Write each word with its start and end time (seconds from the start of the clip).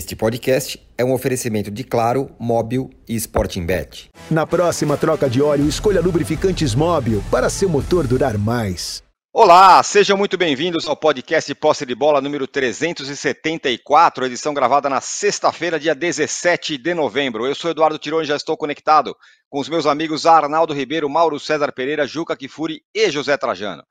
Este 0.00 0.16
podcast 0.16 0.80
é 0.96 1.04
um 1.04 1.12
oferecimento 1.12 1.70
de 1.70 1.84
Claro, 1.84 2.34
Móbil 2.38 2.88
e 3.06 3.14
Sporting 3.16 3.66
Bet. 3.66 4.08
Na 4.30 4.46
próxima 4.46 4.96
troca 4.96 5.28
de 5.28 5.42
óleo, 5.42 5.68
escolha 5.68 6.00
lubrificantes 6.00 6.74
Móbil 6.74 7.22
para 7.30 7.50
seu 7.50 7.68
motor 7.68 8.06
durar 8.06 8.38
mais. 8.38 9.02
Olá, 9.30 9.82
sejam 9.82 10.16
muito 10.16 10.38
bem-vindos 10.38 10.88
ao 10.88 10.96
podcast 10.96 11.54
Posse 11.54 11.84
de 11.84 11.94
Bola 11.94 12.22
número 12.22 12.46
374, 12.46 14.24
edição 14.24 14.54
gravada 14.54 14.88
na 14.88 15.02
sexta-feira, 15.02 15.78
dia 15.78 15.94
17 15.94 16.78
de 16.78 16.94
novembro. 16.94 17.46
Eu 17.46 17.54
sou 17.54 17.70
Eduardo 17.70 17.98
Tironi 17.98 18.24
e 18.24 18.28
já 18.28 18.36
estou 18.36 18.56
conectado 18.56 19.14
com 19.50 19.60
os 19.60 19.68
meus 19.68 19.84
amigos 19.84 20.24
Arnaldo 20.24 20.72
Ribeiro, 20.72 21.10
Mauro 21.10 21.38
César 21.38 21.72
Pereira, 21.72 22.06
Juca 22.06 22.34
Kifuri 22.34 22.80
e 22.94 23.10
José 23.10 23.36
Trajano. 23.36 23.82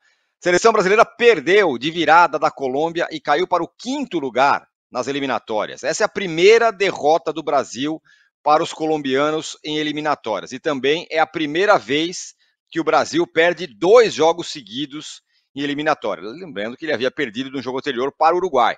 Seleção 0.42 0.74
brasileira 0.74 1.06
perdeu 1.06 1.78
de 1.78 1.92
virada 1.92 2.40
da 2.40 2.50
Colômbia 2.50 3.08
e 3.12 3.20
caiu 3.20 3.48
para 3.48 3.64
o 3.64 3.70
quinto 3.78 4.18
lugar 4.18 4.69
nas 4.92 5.08
eliminatórias. 5.08 5.84
Essa 5.84 6.04
é 6.04 6.06
a 6.06 6.10
primeira 6.10 6.72
derrota 6.72 7.32
do 7.32 7.44
Brasil 7.44 8.02
para 8.44 8.64
os 8.64 8.74
colombianos 8.74 9.58
em 9.64 9.78
eliminatórias 9.78 10.52
e 10.52 10.60
também 10.60 11.06
é 11.10 11.20
a 11.20 11.28
primeira 11.28 11.78
vez 11.78 12.34
que 12.70 12.80
o 12.80 12.84
Brasil 12.84 13.26
perde 13.28 13.68
dois 13.68 14.14
jogos 14.14 14.52
seguidos 14.52 15.22
em 15.56 15.62
eliminatória. 15.62 16.24
Lembrando 16.24 16.78
que 16.78 16.86
ele 16.86 16.94
havia 16.94 17.12
perdido 17.12 17.52
no 17.52 17.62
jogo 17.62 17.80
anterior 17.80 18.12
para 18.12 18.36
o 18.36 18.38
Uruguai. 18.38 18.78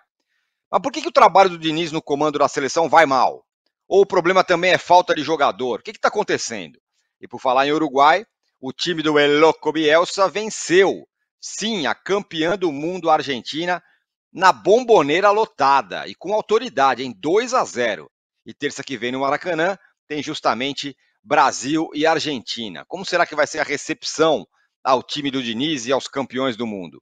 Mas 0.72 0.82
por 0.82 0.92
que, 0.92 1.02
que 1.02 1.10
o 1.10 1.14
trabalho 1.14 1.50
do 1.50 1.58
Diniz 1.58 1.92
no 1.92 2.02
comando 2.02 2.40
da 2.40 2.48
seleção 2.48 2.88
vai 2.88 3.06
mal? 3.06 3.46
Ou 3.88 4.02
o 4.02 4.06
problema 4.06 4.44
também 4.44 4.72
é 4.72 4.78
falta 4.78 5.14
de 5.14 5.22
jogador? 5.22 5.80
O 5.80 5.84
que 5.84 5.92
está 5.92 6.08
acontecendo? 6.08 6.80
E 7.20 7.28
por 7.28 7.42
falar 7.42 7.68
em 7.68 7.74
Uruguai, 7.74 8.26
o 8.60 8.72
time 8.72 9.04
do 9.04 9.20
Eloco 9.20 9.72
Bielsa 9.74 10.30
venceu, 10.30 11.06
sim, 11.42 11.86
a 11.88 11.94
campeã 11.94 12.58
do 12.58 12.72
mundo 12.72 13.10
Argentina 13.10 13.84
na 14.32 14.52
bomboneira 14.52 15.30
lotada 15.32 16.08
e 16.08 16.16
com 16.16 16.34
autoridade 16.34 17.04
em 17.04 17.12
2 17.12 17.54
a 17.54 17.64
0. 17.64 18.10
E 18.46 18.54
terça 18.54 18.84
que 18.84 18.98
vem 18.98 19.12
no 19.12 19.20
Maracanã 19.20 19.78
tem 20.08 20.24
justamente 20.24 20.96
Brasil 21.24 21.90
e 21.94 22.06
Argentina. 22.06 22.84
Como 22.88 23.06
será 23.06 23.26
que 23.26 23.36
vai 23.36 23.46
ser 23.46 23.60
a 23.60 23.64
recepção 23.64 24.48
ao 24.84 25.04
time 25.04 25.30
do 25.30 25.42
Diniz 25.42 25.86
e 25.86 25.92
aos 25.92 26.08
campeões 26.08 26.58
do 26.58 26.66
mundo. 26.66 27.02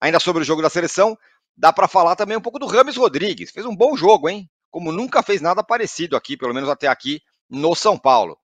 Ainda 0.00 0.18
sobre 0.18 0.42
o 0.42 0.44
jogo 0.44 0.62
da 0.62 0.70
seleção, 0.70 1.16
dá 1.56 1.72
para 1.72 1.88
falar 1.88 2.16
também 2.16 2.36
um 2.36 2.40
pouco 2.40 2.58
do 2.58 2.66
Rames 2.66 2.96
Rodrigues. 2.96 3.50
Fez 3.50 3.66
um 3.66 3.76
bom 3.76 3.96
jogo, 3.96 4.28
hein? 4.28 4.48
Como 4.70 4.92
nunca 4.92 5.22
fez 5.22 5.40
nada 5.40 5.62
parecido 5.62 6.16
aqui, 6.16 6.36
pelo 6.36 6.54
menos 6.54 6.68
até 6.68 6.86
aqui, 6.86 7.20
no 7.48 7.74
São 7.74 7.98
Paulo. 7.98 8.38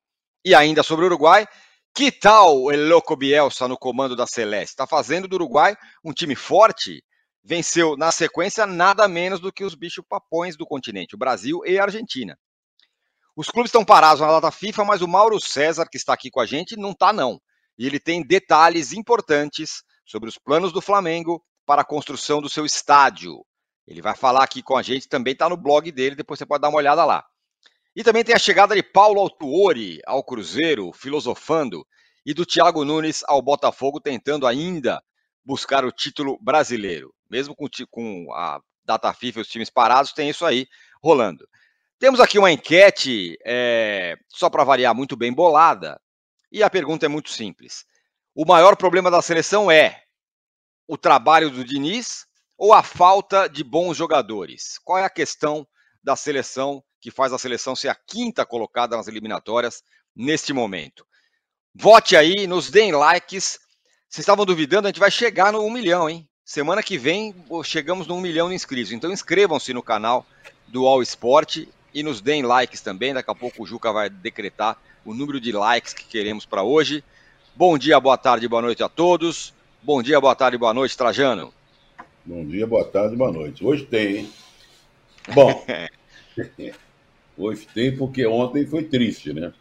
E 0.45 0.55
ainda 0.55 0.83
sobre 0.83 1.05
o 1.05 1.09
Uruguai, 1.09 1.47
que 1.95 2.12
tal 2.12 2.62
o 2.62 2.73
Eloco 2.73 3.17
Bielsa 3.17 3.67
no 3.67 3.78
comando 3.78 4.15
da 4.15 4.27
Celeste? 4.27 4.71
Está 4.71 4.87
fazendo 4.87 5.27
do 5.27 5.34
Uruguai 5.34 5.77
um 6.05 6.12
time 6.12 6.37
forte. 6.37 7.03
Venceu 7.48 7.97
na 7.97 8.11
sequência 8.11 8.66
nada 8.66 9.06
menos 9.06 9.39
do 9.39 9.52
que 9.52 9.64
os 9.64 9.75
bichos 9.75 10.05
papões 10.06 10.56
do 10.56 10.66
continente, 10.66 11.14
o 11.14 11.19
Brasil 11.19 11.61
e 11.64 11.78
a 11.78 11.84
Argentina. 11.84 12.36
Os 13.36 13.48
clubes 13.48 13.69
estão 13.69 13.84
parados 13.84 14.20
na 14.20 14.27
data 14.27 14.50
FIFA, 14.50 14.84
mas 14.84 15.00
o 15.00 15.08
Mauro 15.08 15.41
César, 15.41 15.86
que 15.88 15.97
está 15.97 16.12
aqui 16.12 16.30
com 16.30 16.41
a 16.41 16.47
gente, 16.47 16.77
não 16.77 16.91
está 16.91 17.12
não 17.12 17.41
e 17.78 17.86
ele 17.86 18.00
tem 18.00 18.22
detalhes 18.22 18.92
importantes 18.92 19.83
sobre 20.05 20.28
os 20.28 20.38
planos 20.38 20.72
do 20.72 20.80
Flamengo 20.80 21.42
para 21.64 21.83
a 21.83 21.84
construção 21.84 22.41
do 22.41 22.48
seu 22.48 22.64
estádio. 22.64 23.44
Ele 23.86 24.00
vai 24.00 24.16
falar 24.16 24.42
aqui 24.42 24.62
com 24.62 24.77
a 24.77 24.83
gente, 24.83 25.08
também 25.08 25.33
está 25.33 25.48
no 25.48 25.56
blog 25.56 25.91
dele, 25.92 26.16
depois 26.16 26.38
você 26.38 26.47
pode 26.47 26.62
dar 26.62 26.69
uma 26.69 26.78
olhada 26.78 27.05
lá. 27.05 27.25
E 27.94 28.03
também 28.03 28.25
tem 28.25 28.34
a 28.34 28.38
chegada 28.38 28.75
de 28.75 28.83
Paulo 28.83 29.20
Autuori 29.20 30.00
ao 30.06 30.25
Cruzeiro, 30.25 30.92
filosofando, 30.92 31.86
e 32.25 32.34
do 32.34 32.44
Thiago 32.44 32.84
Nunes 32.84 33.22
ao 33.27 33.41
Botafogo, 33.41 34.00
tentando 34.00 34.47
ainda 34.47 35.03
buscar 35.44 35.84
o 35.84 35.92
título 35.92 36.38
brasileiro. 36.41 37.14
Mesmo 37.30 37.55
com, 37.55 37.66
com 37.91 38.32
a 38.32 38.60
data 38.84 39.12
FIFA 39.12 39.41
e 39.41 39.42
os 39.42 39.48
times 39.48 39.70
parados, 39.70 40.12
tem 40.12 40.28
isso 40.28 40.44
aí 40.44 40.66
rolando. 41.02 41.47
Temos 41.98 42.20
aqui 42.20 42.38
uma 42.38 42.53
enquete, 42.53 43.38
é, 43.44 44.16
só 44.28 44.50
para 44.50 44.64
variar, 44.64 44.94
muito 44.94 45.16
bem 45.16 45.32
bolada, 45.32 46.00
e 46.53 46.62
a 46.62 46.70
pergunta 46.70 47.06
é 47.06 47.09
muito 47.09 47.31
simples. 47.31 47.84
O 48.34 48.44
maior 48.44 48.76
problema 48.76 49.10
da 49.10 49.22
seleção 49.22 49.70
é 49.70 50.03
o 50.86 50.97
trabalho 50.97 51.50
do 51.50 51.65
Diniz 51.65 52.26
ou 52.56 52.72
a 52.72 52.82
falta 52.82 53.48
de 53.48 53.65
bons 53.65 53.97
jogadores? 53.97 54.78
Qual 54.84 54.98
é 54.98 55.04
a 55.04 55.10
questão 55.10 55.66
da 56.03 56.15
seleção 56.16 56.82
que 57.00 57.10
faz 57.10 57.32
a 57.32 57.38
seleção 57.38 57.75
ser 57.75 57.88
a 57.88 57.94
quinta 57.94 58.44
colocada 58.47 58.97
nas 58.97 59.09
eliminatórias 59.09 59.82
neste 60.15 60.53
momento? 60.53 61.06
Vote 61.75 62.16
aí, 62.16 62.47
nos 62.47 62.70
deem 62.70 62.92
likes. 62.92 63.59
Vocês 64.09 64.22
estavam 64.22 64.47
duvidando, 64.47 64.86
a 64.86 64.91
gente 64.91 65.00
vai 65.00 65.10
chegar 65.10 65.53
no 65.53 65.65
1 65.65 65.70
milhão, 65.70 66.09
hein? 66.09 66.28
Semana 66.49 66.81
que 66.81 66.97
vem 66.97 67.34
chegamos 67.65 68.07
no 68.07 68.15
1 68.15 68.21
milhão 68.21 68.49
de 68.49 68.55
inscritos. 68.55 68.93
Então 68.93 69.11
inscrevam-se 69.11 69.75
no 69.75 69.83
canal 69.83 70.25
do 70.69 70.87
All 70.87 71.03
Sport 71.03 71.67
e 71.93 72.05
nos 72.05 72.21
deem 72.21 72.45
likes 72.45 72.81
também. 72.81 73.12
Daqui 73.12 73.29
a 73.29 73.34
pouco 73.34 73.65
o 73.65 73.67
Juca 73.67 73.93
vai 73.93 74.09
decretar 74.09 74.81
o 75.05 75.12
número 75.12 75.41
de 75.41 75.51
likes 75.51 75.93
que 75.93 76.05
queremos 76.05 76.47
para 76.47 76.62
hoje. 76.62 77.03
Bom 77.57 77.77
dia, 77.77 77.99
boa 77.99 78.17
tarde, 78.17 78.47
boa 78.47 78.62
noite 78.62 78.81
a 78.81 78.89
todos. 78.89 79.53
Bom 79.83 80.01
dia, 80.01 80.21
boa 80.21 80.37
tarde, 80.37 80.57
boa 80.57 80.73
noite, 80.73 80.97
Trajano. 80.97 81.53
Bom 82.25 82.47
dia, 82.47 82.65
boa 82.65 82.84
tarde, 82.84 83.17
boa 83.17 83.33
noite. 83.33 83.65
Hoje 83.65 83.84
tem, 83.84 84.19
hein? 84.19 84.33
Bom, 85.34 85.67
hoje 87.37 87.67
tem 87.75 87.97
porque 87.97 88.25
ontem 88.25 88.65
foi 88.65 88.84
triste, 88.84 89.33
né? 89.33 89.53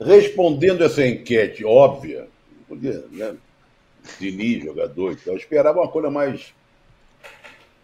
Respondendo 0.00 0.84
essa 0.84 1.04
enquete 1.04 1.64
óbvia, 1.64 2.28
porque, 2.68 2.88
né? 3.10 3.34
Diniz, 4.18 4.64
jogador 4.64 5.12
e 5.12 5.16
tal, 5.16 5.34
eu 5.34 5.38
esperava 5.38 5.80
uma 5.80 5.88
coisa 5.88 6.10
mais 6.10 6.54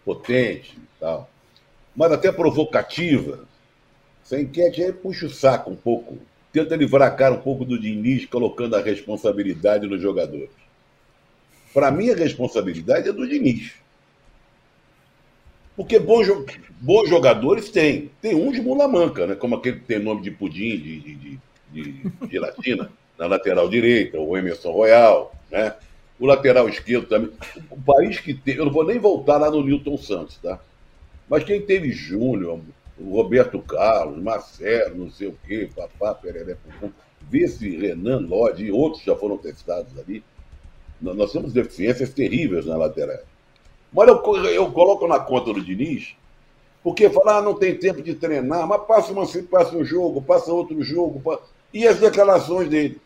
potente 0.03 0.77
e 0.77 0.99
tal, 0.99 1.29
mas 1.95 2.11
até 2.11 2.31
provocativa. 2.31 3.47
Essa 4.23 4.39
enquete 4.39 4.81
aí 4.81 4.93
puxa 4.93 5.25
o 5.25 5.29
saco 5.29 5.69
um 5.69 5.75
pouco 5.75 6.17
tenta 6.53 6.75
livrar 6.75 7.07
a 7.07 7.11
cara 7.11 7.33
um 7.33 7.41
pouco 7.41 7.65
do 7.65 7.79
Diniz, 7.79 8.27
colocando 8.27 8.75
a 8.75 8.81
responsabilidade 8.81 9.87
nos 9.87 9.99
jogadores. 9.99 10.51
Para 11.73 11.89
mim, 11.89 12.11
a 12.11 12.15
responsabilidade 12.15 13.09
é 13.09 13.11
do 13.11 13.27
Diniz. 13.27 13.73
Porque 15.75 15.97
bons, 15.97 16.27
bons 16.79 17.09
jogadores 17.09 17.69
tem. 17.69 18.11
Tem 18.21 18.35
um 18.35 18.51
de 18.51 18.61
mula 18.61 18.87
manca, 18.87 19.25
né? 19.25 19.33
como 19.33 19.55
aquele 19.55 19.79
que 19.79 19.85
tem 19.85 19.97
nome 19.97 20.21
de 20.21 20.29
pudim, 20.29 20.77
de, 20.77 20.99
de, 20.99 21.39
de, 21.71 22.27
de 22.27 22.39
na 23.17 23.25
lateral 23.25 23.67
direita, 23.67 24.19
o 24.19 24.37
Emerson 24.37 24.71
Royal, 24.71 25.35
né? 25.49 25.75
O 26.23 26.25
lateral 26.25 26.69
esquerdo 26.69 27.05
também. 27.05 27.31
O 27.69 27.81
país 27.81 28.17
que 28.17 28.33
teve. 28.33 28.61
Eu 28.61 28.65
não 28.65 28.71
vou 28.71 28.85
nem 28.85 28.97
voltar 28.97 29.37
lá 29.37 29.51
no 29.51 29.61
Newton 29.61 29.97
Santos, 29.97 30.37
tá? 30.37 30.57
Mas 31.27 31.43
quem 31.43 31.61
teve 31.61 31.91
Júnior, 31.91 32.61
Roberto 32.97 33.59
Carlos, 33.59 34.23
Marcelo, 34.23 35.03
não 35.03 35.11
sei 35.11 35.27
o 35.27 35.37
quê, 35.45 35.69
papá, 35.75 36.15
pereré, 36.15 36.55
vê 37.29 37.45
se 37.45 37.75
Renan 37.75 38.19
Lodge 38.19 38.63
e 38.63 38.71
outros 38.71 39.03
já 39.03 39.13
foram 39.17 39.37
testados 39.37 39.99
ali. 39.99 40.23
Nós 41.01 41.33
temos 41.33 41.51
deficiências 41.51 42.13
terríveis 42.13 42.65
na 42.65 42.77
lateral. 42.77 43.19
Mas 43.91 44.07
eu, 44.07 44.45
eu 44.45 44.71
coloco 44.71 45.05
na 45.05 45.19
conta 45.19 45.51
do 45.51 45.61
Diniz, 45.61 46.15
porque 46.81 47.09
falar, 47.09 47.39
ah, 47.39 47.41
não 47.41 47.55
tem 47.55 47.75
tempo 47.77 48.01
de 48.01 48.15
treinar, 48.15 48.65
mas 48.65 48.81
passa, 48.85 49.11
uma, 49.11 49.27
passa 49.51 49.75
um 49.75 49.83
jogo, 49.83 50.21
passa 50.21 50.53
outro 50.53 50.81
jogo, 50.81 51.19
passa... 51.19 51.43
e 51.73 51.85
as 51.85 51.99
declarações 51.99 52.69
dele. 52.69 53.01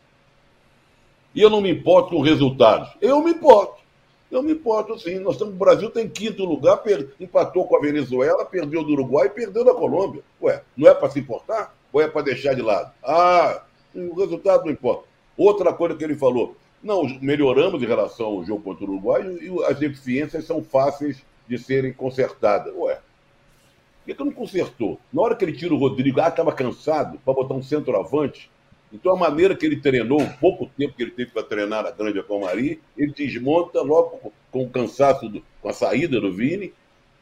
E 1.38 1.42
eu 1.42 1.52
não 1.52 1.62
me 1.62 1.70
importo 1.70 2.16
com 2.16 2.22
resultados. 2.22 2.90
Eu 3.00 3.22
me 3.22 3.30
importo. 3.30 3.84
Eu 4.32 4.42
me 4.42 4.54
importo 4.54 4.98
sim. 4.98 5.20
Nós 5.20 5.36
estamos, 5.36 5.54
o 5.54 5.58
Brasil 5.58 5.88
tem 5.92 6.10
quinto 6.10 6.44
lugar, 6.44 6.78
per, 6.78 7.10
empatou 7.20 7.68
com 7.68 7.78
a 7.78 7.80
Venezuela, 7.80 8.44
perdeu 8.44 8.84
do 8.84 8.94
Uruguai 8.94 9.28
e 9.28 9.30
perdeu 9.30 9.64
da 9.64 9.72
Colômbia. 9.72 10.24
Ué, 10.42 10.64
não 10.76 10.90
é 10.90 10.96
para 10.96 11.12
se 11.12 11.20
importar? 11.20 11.78
Ou 11.94 12.02
é 12.02 12.08
para 12.08 12.24
deixar 12.24 12.56
de 12.56 12.64
lado? 12.64 12.92
Ah, 13.04 13.62
o 13.94 14.16
resultado 14.16 14.66
não 14.66 14.72
importa. 14.72 15.04
Outra 15.38 15.72
coisa 15.72 15.96
que 15.96 16.04
ele 16.04 16.16
falou, 16.16 16.58
não, 16.82 17.04
melhoramos 17.22 17.84
em 17.84 17.86
relação 17.86 18.26
ao 18.26 18.44
jogo 18.44 18.64
contra 18.64 18.86
o 18.86 18.90
Uruguai 18.90 19.22
e 19.40 19.64
as 19.66 19.78
deficiências 19.78 20.44
são 20.44 20.64
fáceis 20.64 21.24
de 21.48 21.60
serem 21.60 21.94
consertadas. 21.94 22.74
Ué, 22.76 22.96
por 22.96 24.06
que, 24.08 24.16
que 24.16 24.24
não 24.24 24.32
consertou? 24.32 25.00
Na 25.14 25.22
hora 25.22 25.36
que 25.36 25.46
ele 25.46 25.54
tira 25.54 25.72
o 25.72 25.78
Rodrigo, 25.78 26.20
ah, 26.20 26.30
estava 26.30 26.52
cansado 26.52 27.20
para 27.24 27.34
botar 27.36 27.54
um 27.54 27.62
centroavante, 27.62 28.50
então, 28.92 29.14
a 29.14 29.18
maneira 29.18 29.56
que 29.56 29.66
ele 29.66 29.82
treinou, 29.82 30.22
o 30.22 30.38
pouco 30.38 30.70
tempo 30.78 30.96
que 30.96 31.04
ele 31.04 31.12
teve 31.12 31.32
para 31.32 31.44
treinar 31.44 31.84
na 31.84 31.92
Grande 31.92 32.20
Acomari, 32.20 32.80
ele 32.98 33.12
desmonta 33.12 33.82
logo 33.82 34.32
com 34.50 34.64
o 34.64 34.70
cansaço, 34.70 35.28
do, 35.28 35.44
com 35.62 35.70
a 35.70 35.74
saída 35.74 36.22
do 36.22 36.32
Vini 36.32 36.74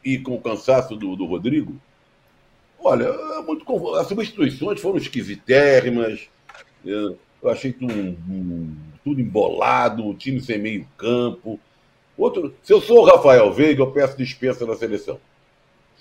e 0.04 0.18
com 0.18 0.34
o 0.34 0.40
cansaço 0.40 0.94
do, 0.94 1.16
do 1.16 1.26
Rodrigo. 1.26 1.74
Olha, 2.78 3.04
é 3.04 3.42
muito 3.42 3.96
as 3.96 4.06
substituições 4.06 4.80
foram 4.80 4.98
esquisitérrimas, 4.98 6.28
eu 6.84 7.18
achei 7.44 7.72
tudo, 7.72 8.16
tudo 9.02 9.20
embolado, 9.20 10.06
o 10.06 10.14
time 10.14 10.40
sem 10.40 10.58
meio 10.58 10.86
campo. 10.96 11.58
Outro, 12.16 12.54
se 12.62 12.72
eu 12.72 12.80
sou 12.80 13.00
o 13.00 13.04
Rafael 13.04 13.52
Veiga, 13.52 13.82
eu 13.82 13.90
peço 13.90 14.16
dispensa 14.16 14.64
na 14.64 14.76
seleção. 14.76 15.18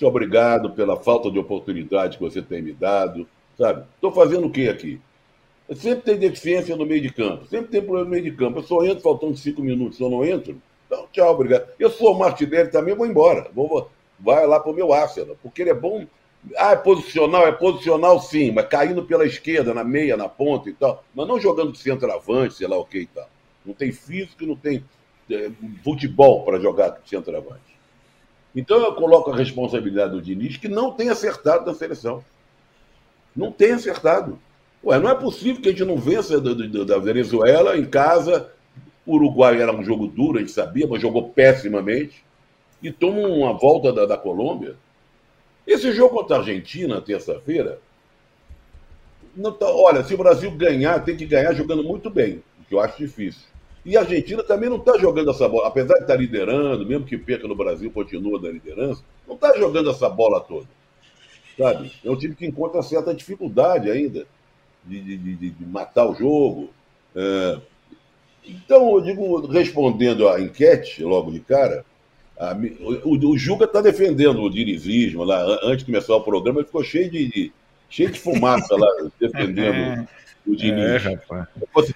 Obrigado 0.01 0.71
pela 0.71 0.97
falta 0.97 1.31
de 1.31 1.39
oportunidade 1.39 2.17
que 2.17 2.23
você 2.23 2.41
tem 2.41 2.61
me 2.61 2.73
dado, 2.73 3.27
sabe? 3.57 3.85
Estou 3.95 4.11
fazendo 4.11 4.45
o 4.45 4.51
que 4.51 4.67
aqui? 4.67 4.99
Sempre 5.73 6.03
tem 6.03 6.17
deficiência 6.17 6.75
no 6.75 6.85
meio 6.85 7.01
de 7.01 7.11
campo, 7.11 7.45
sempre 7.47 7.67
tem 7.67 7.81
problema 7.81 8.05
no 8.05 8.11
meio 8.11 8.23
de 8.23 8.31
campo. 8.31 8.59
Eu 8.59 8.63
só 8.63 8.83
entro 8.83 9.01
faltando 9.01 9.35
cinco 9.35 9.61
minutos, 9.63 9.99
eu 9.99 10.09
não 10.09 10.23
entro, 10.23 10.61
então 10.85 11.07
tchau, 11.11 11.33
obrigado. 11.33 11.67
Eu 11.79 11.89
sou 11.89 12.13
o 12.13 12.19
Martinelli 12.19 12.69
também, 12.69 12.93
vou 12.95 13.07
embora. 13.07 13.49
Vou, 13.53 13.89
vai 14.19 14.45
lá 14.45 14.59
para 14.59 14.71
o 14.71 14.75
meu 14.75 14.93
Arsenal, 14.93 15.35
porque 15.41 15.63
ele 15.63 15.71
é 15.71 15.73
bom 15.73 16.05
Ah, 16.55 16.73
é 16.73 16.75
posicional, 16.75 17.47
é 17.47 17.51
posicional 17.51 18.19
sim, 18.19 18.51
mas 18.51 18.67
caindo 18.67 19.03
pela 19.03 19.25
esquerda, 19.25 19.73
na 19.73 19.83
meia, 19.83 20.15
na 20.15 20.29
ponta 20.29 20.69
e 20.69 20.73
tal. 20.73 21.03
Mas 21.15 21.27
não 21.27 21.39
jogando 21.39 21.71
de 21.71 21.79
centroavante, 21.79 22.53
sei 22.53 22.67
lá 22.67 22.77
o 22.77 22.85
que 22.85 22.99
e 22.99 23.07
tal. 23.07 23.27
Não 23.65 23.73
tem 23.73 23.91
físico, 23.91 24.45
não 24.45 24.55
tem 24.55 24.83
é, 25.31 25.49
futebol 25.83 26.43
para 26.43 26.59
jogar 26.59 26.89
de 26.89 27.09
centroavante. 27.09 27.75
Então 28.55 28.77
eu 28.77 28.93
coloco 28.93 29.31
a 29.31 29.35
responsabilidade 29.35 30.11
do 30.11 30.21
Diniz, 30.21 30.57
que 30.57 30.67
não 30.67 30.91
tem 30.91 31.09
acertado 31.09 31.65
na 31.65 31.73
seleção. 31.73 32.23
Não 33.35 33.51
tem 33.51 33.71
acertado. 33.71 34.39
Ué, 34.85 34.99
não 34.99 35.09
é 35.09 35.15
possível 35.15 35.61
que 35.61 35.69
a 35.69 35.71
gente 35.71 35.83
não 35.83 35.97
vença 35.97 36.39
da, 36.39 36.53
da 36.83 36.99
Venezuela 36.99 37.75
em 37.75 37.85
casa. 37.85 38.51
O 39.03 39.15
Uruguai 39.15 39.59
era 39.59 39.75
um 39.75 39.83
jogo 39.83 40.05
duro, 40.05 40.37
a 40.37 40.41
gente 40.41 40.51
sabia, 40.51 40.85
mas 40.85 41.01
jogou 41.01 41.29
pessimamente. 41.29 42.23
E 42.83 42.91
toma 42.91 43.27
uma 43.27 43.53
volta 43.53 43.91
da, 43.91 44.05
da 44.05 44.15
Colômbia. 44.17 44.75
Esse 45.65 45.91
jogo 45.91 46.15
contra 46.15 46.35
a 46.35 46.39
Argentina, 46.39 47.01
terça-feira, 47.01 47.79
tá, 49.59 49.67
olha, 49.67 50.03
se 50.03 50.13
o 50.13 50.17
Brasil 50.17 50.51
ganhar, 50.51 51.03
tem 51.03 51.17
que 51.17 51.25
ganhar 51.25 51.53
jogando 51.53 51.83
muito 51.83 52.07
bem, 52.11 52.43
o 52.59 52.65
que 52.65 52.75
eu 52.75 52.79
acho 52.79 52.99
difícil. 52.99 53.41
E 53.83 53.97
a 53.97 54.01
Argentina 54.01 54.43
também 54.43 54.69
não 54.69 54.77
está 54.77 54.99
jogando 54.99 55.31
essa 55.31 55.49
bola, 55.49 55.67
apesar 55.67 55.95
de 55.95 56.01
estar 56.01 56.13
tá 56.13 56.19
liderando, 56.19 56.85
mesmo 56.85 57.05
que 57.05 57.17
perca 57.17 57.47
no 57.47 57.55
Brasil, 57.55 57.89
continua 57.89 58.39
na 58.39 58.49
liderança, 58.49 59.03
não 59.27 59.33
está 59.33 59.57
jogando 59.57 59.89
essa 59.89 60.07
bola 60.07 60.39
toda. 60.39 60.67
Sabe? 61.57 61.91
É 62.03 62.09
um 62.09 62.15
time 62.15 62.35
que 62.35 62.45
encontra 62.45 62.83
certa 62.83 63.13
dificuldade 63.13 63.89
ainda 63.89 64.27
de, 64.85 65.01
de, 65.01 65.17
de, 65.17 65.49
de 65.49 65.65
matar 65.65 66.07
o 66.07 66.15
jogo. 66.15 66.69
É... 67.15 67.57
Então, 68.45 68.95
eu 68.95 69.01
digo, 69.01 69.47
respondendo 69.47 70.29
à 70.29 70.39
enquete 70.39 71.03
logo 71.03 71.31
de 71.31 71.39
cara, 71.39 71.83
a, 72.37 72.55
o, 73.03 73.31
o, 73.31 73.37
Juca 73.37 73.65
está 73.65 73.81
defendendo 73.81 74.41
o 74.41 74.49
dinizismo 74.49 75.23
lá. 75.23 75.41
Antes 75.63 75.79
de 75.79 75.85
começar 75.85 76.15
o 76.15 76.21
programa, 76.21 76.59
ele 76.59 76.67
ficou 76.67 76.83
cheio 76.83 77.09
de, 77.09 77.27
de 77.27 77.51
cheio 77.89 78.11
de 78.11 78.19
fumaça 78.19 78.75
lá, 78.75 78.87
defendendo 79.19 80.07
o 80.45 80.55
Diniz. 80.55 80.79
É, 80.79 80.97
rapaz. 80.97 81.47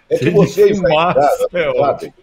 É 0.09 0.17
que 0.17 0.29
vocês 0.31 0.77
fumaça, 0.77 1.47
é 1.53 1.71
sabem 1.73 2.13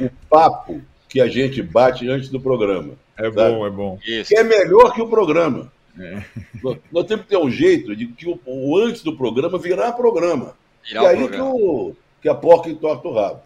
o 0.00 0.10
papo 0.28 0.80
que 1.08 1.20
a 1.20 1.26
gente 1.26 1.62
bate 1.62 2.08
antes 2.08 2.28
do 2.28 2.40
programa. 2.40 2.94
É 3.16 3.24
sabe? 3.24 3.34
bom, 3.34 3.66
é 3.66 3.70
bom. 3.70 3.98
Isso. 4.04 4.28
Que 4.28 4.38
é 4.38 4.44
melhor 4.44 4.92
que 4.92 5.00
o 5.00 5.08
programa. 5.08 5.72
É. 5.98 6.24
Nós, 6.62 6.78
nós, 6.90 7.06
temos 7.06 7.24
que 7.24 7.30
ter 7.30 7.36
um 7.36 7.50
jeito 7.50 7.94
de 7.94 8.06
que 8.06 8.28
o, 8.28 8.38
o 8.44 8.78
antes 8.78 9.02
do 9.02 9.16
programa 9.16 9.58
virar 9.58 9.92
programa. 9.92 10.56
Virar 10.84 11.02
e 11.02 11.06
aí 11.06 11.16
programa. 11.18 11.44
Que, 11.44 11.62
o, 11.62 11.96
que 12.22 12.28
a 12.28 12.34
porca 12.34 12.68
entorta 12.68 13.08
o 13.08 13.12
rabo. 13.12 13.42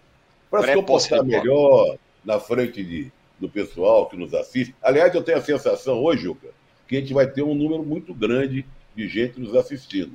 Para 0.51 0.63
se 0.63 0.75
comportar 0.75 1.23
melhor 1.23 1.99
na 2.25 2.41
frente 2.41 2.83
de, 2.83 3.13
do 3.39 3.49
pessoal 3.49 4.07
que 4.07 4.17
nos 4.17 4.33
assiste. 4.33 4.75
Aliás, 4.83 5.15
eu 5.15 5.23
tenho 5.23 5.39
a 5.39 5.43
sensação 5.43 6.03
hoje, 6.03 6.23
Juca, 6.23 6.49
que 6.87 6.97
a 6.97 7.01
gente 7.01 7.13
vai 7.13 7.27
ter 7.27 7.43
um 7.43 7.55
número 7.55 7.83
muito 7.83 8.15
grande 8.15 8.65
de 8.97 9.09
gente 9.09 9.39
nos 9.39 9.55
assistindo. 9.55 10.13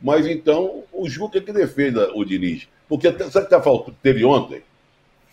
Mas 0.00 0.26
então, 0.26 0.84
o 0.92 1.08
Juca 1.08 1.40
que 1.40 1.52
defenda 1.52 2.12
o 2.14 2.24
Diniz. 2.24 2.68
Porque 2.88 3.10
sabe 3.10 3.26
o 3.26 3.42
que 3.44 3.50
tá 3.50 3.60
faltando? 3.60 3.96
teve 4.02 4.24
ontem? 4.24 4.62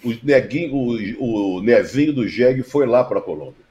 O, 0.03 0.13
neguinho, 0.23 0.75
o, 0.75 1.56
o 1.57 1.62
Nezinho 1.62 2.13
do 2.13 2.27
Jeg 2.27 2.63
foi 2.63 2.85
lá 2.85 3.03
para 3.03 3.19
a 3.19 3.21
Colômbia. 3.21 3.64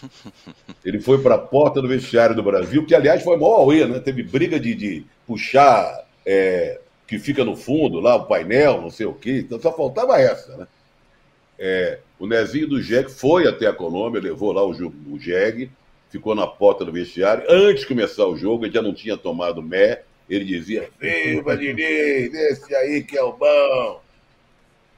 Ele 0.84 1.00
foi 1.00 1.22
para 1.22 1.36
a 1.36 1.38
porta 1.38 1.80
do 1.80 1.88
vestiário 1.88 2.34
do 2.34 2.42
Brasil, 2.42 2.84
que 2.84 2.94
aliás 2.94 3.22
foi 3.22 3.36
maior 3.36 3.60
auê, 3.60 3.86
né? 3.86 4.00
Teve 4.00 4.22
briga 4.22 4.58
de, 4.58 4.74
de 4.74 5.06
puxar 5.26 6.06
é, 6.26 6.80
que 7.06 7.18
fica 7.18 7.44
no 7.44 7.56
fundo 7.56 8.00
lá, 8.00 8.16
o 8.16 8.26
painel, 8.26 8.80
não 8.80 8.90
sei 8.90 9.06
o 9.06 9.14
quê. 9.14 9.38
Então 9.44 9.60
só 9.60 9.72
faltava 9.72 10.20
essa, 10.20 10.56
né? 10.56 10.66
É, 11.58 11.98
o 12.18 12.26
Nezinho 12.26 12.68
do 12.68 12.82
Jeg 12.82 13.08
foi 13.08 13.46
até 13.46 13.66
a 13.66 13.72
Colômbia, 13.72 14.20
levou 14.20 14.52
lá 14.52 14.64
o, 14.64 14.72
o 14.72 15.18
Jeg, 15.20 15.70
ficou 16.10 16.34
na 16.34 16.46
porta 16.46 16.84
do 16.84 16.92
vestiário. 16.92 17.44
Antes 17.48 17.82
de 17.82 17.88
começar 17.88 18.26
o 18.26 18.36
jogo, 18.36 18.66
ele 18.66 18.74
já 18.74 18.82
não 18.82 18.92
tinha 18.92 19.16
tomado 19.16 19.62
mé. 19.62 20.02
Ele 20.28 20.44
dizia: 20.44 20.88
Viva 21.00 21.56
Diniz, 21.56 22.34
esse 22.34 22.74
aí 22.74 23.02
que 23.02 23.16
é 23.16 23.22
o 23.22 23.32
bom. 23.32 24.01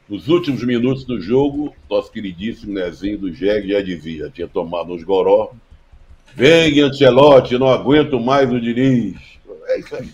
Nos 0.08 0.28
últimos 0.28 0.62
minutos 0.64 1.04
do 1.04 1.20
jogo, 1.20 1.74
nosso 1.88 2.10
queridíssimo 2.10 2.74
Nezinho 2.74 3.18
do 3.18 3.34
Jeg 3.34 3.68
já 3.68 3.80
dizia: 3.80 4.30
tinha 4.30 4.46
tomado 4.46 4.92
uns 4.92 5.02
goró. 5.02 5.52
Vem, 6.34 6.80
Ancelotti, 6.80 7.56
não 7.56 7.68
aguento 7.68 8.20
mais 8.20 8.52
o 8.52 8.60
Diniz. 8.60 9.16
É 9.66 9.78
isso 9.78 9.96
aí. 9.96 10.12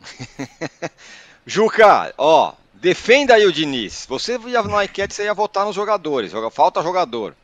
Juca, 1.44 2.14
ó, 2.16 2.54
Defenda 2.80 3.34
aí 3.34 3.44
o 3.44 3.52
Diniz. 3.52 4.06
Você 4.08 4.38
ia 4.46 4.62
na 4.62 4.84
enquete, 4.84 5.12
você 5.12 5.24
ia 5.24 5.34
votar 5.34 5.66
nos 5.66 5.74
jogadores. 5.74 6.32
Falta 6.52 6.82
jogador. 6.82 7.34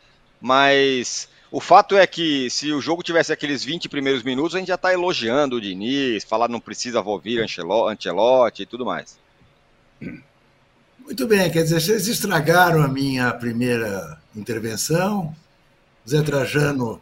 Mas 0.40 1.28
o 1.50 1.60
fato 1.60 1.96
é 1.96 2.06
que 2.06 2.48
se 2.50 2.72
o 2.72 2.80
jogo 2.80 3.02
tivesse 3.02 3.32
aqueles 3.32 3.64
20 3.64 3.88
primeiros 3.88 4.22
minutos, 4.22 4.54
a 4.54 4.58
gente 4.60 4.68
já 4.68 4.76
está 4.76 4.92
elogiando 4.92 5.56
o 5.56 5.60
Diniz, 5.60 6.22
falar 6.22 6.48
não 6.48 6.60
precisa 6.60 7.00
ouvir 7.00 7.40
Ancelotti 7.40 8.62
e 8.62 8.66
tudo 8.66 8.86
mais. 8.86 9.18
Muito 11.04 11.26
bem, 11.26 11.50
quer 11.50 11.64
dizer, 11.64 11.82
vocês 11.82 12.08
estragaram 12.08 12.82
a 12.82 12.88
minha 12.88 13.30
primeira 13.34 14.18
intervenção. 14.34 15.36
Zé 16.08 16.22
Trajano 16.22 16.98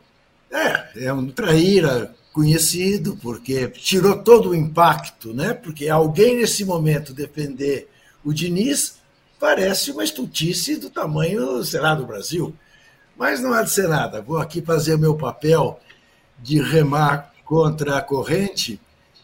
é, 0.51 1.05
é 1.07 1.13
um 1.13 1.31
traíra 1.31 2.13
conhecido, 2.33 3.17
porque 3.23 3.69
tirou 3.69 4.19
todo 4.19 4.51
o 4.51 4.55
impacto, 4.57 5.33
né? 5.33 5.55
Porque 5.55 5.89
alguém 5.89 6.37
nesse 6.37 6.65
momento 6.65 7.15
defender 7.15 7.89
o 8.25 8.33
Diniz 8.33 8.97
parece 9.39 9.93
uma 9.93 10.03
estutice 10.03 10.75
do 10.77 10.91
tamanho, 10.91 11.63
sei 11.63 11.79
lá, 11.79 11.95
do 11.95 12.05
Brasil. 12.05 12.53
Mas 13.17 13.41
não 13.41 13.53
há 13.53 13.63
de 13.63 13.71
ser 13.71 13.87
nada. 13.87 14.21
Vou 14.21 14.39
aqui 14.39 14.61
fazer 14.61 14.97
o 14.97 14.99
meu 14.99 15.15
papel 15.15 15.79
de 16.43 16.61
remar 16.61 17.33
contra 17.45 17.99
a 17.99 18.03
corrente. 18.03 18.81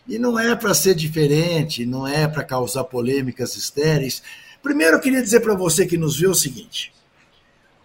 E 0.06 0.20
não 0.20 0.38
é 0.38 0.54
para 0.54 0.72
ser 0.72 0.94
diferente, 0.94 1.84
não 1.84 2.06
é 2.06 2.28
para 2.28 2.44
causar 2.44 2.84
polêmicas 2.84 3.56
estéreis. 3.56 4.22
Primeiro, 4.68 4.96
eu 4.98 5.00
queria 5.00 5.22
dizer 5.22 5.40
para 5.40 5.54
você 5.54 5.86
que 5.86 5.96
nos 5.96 6.20
vê 6.20 6.26
o 6.26 6.34
seguinte: 6.34 6.92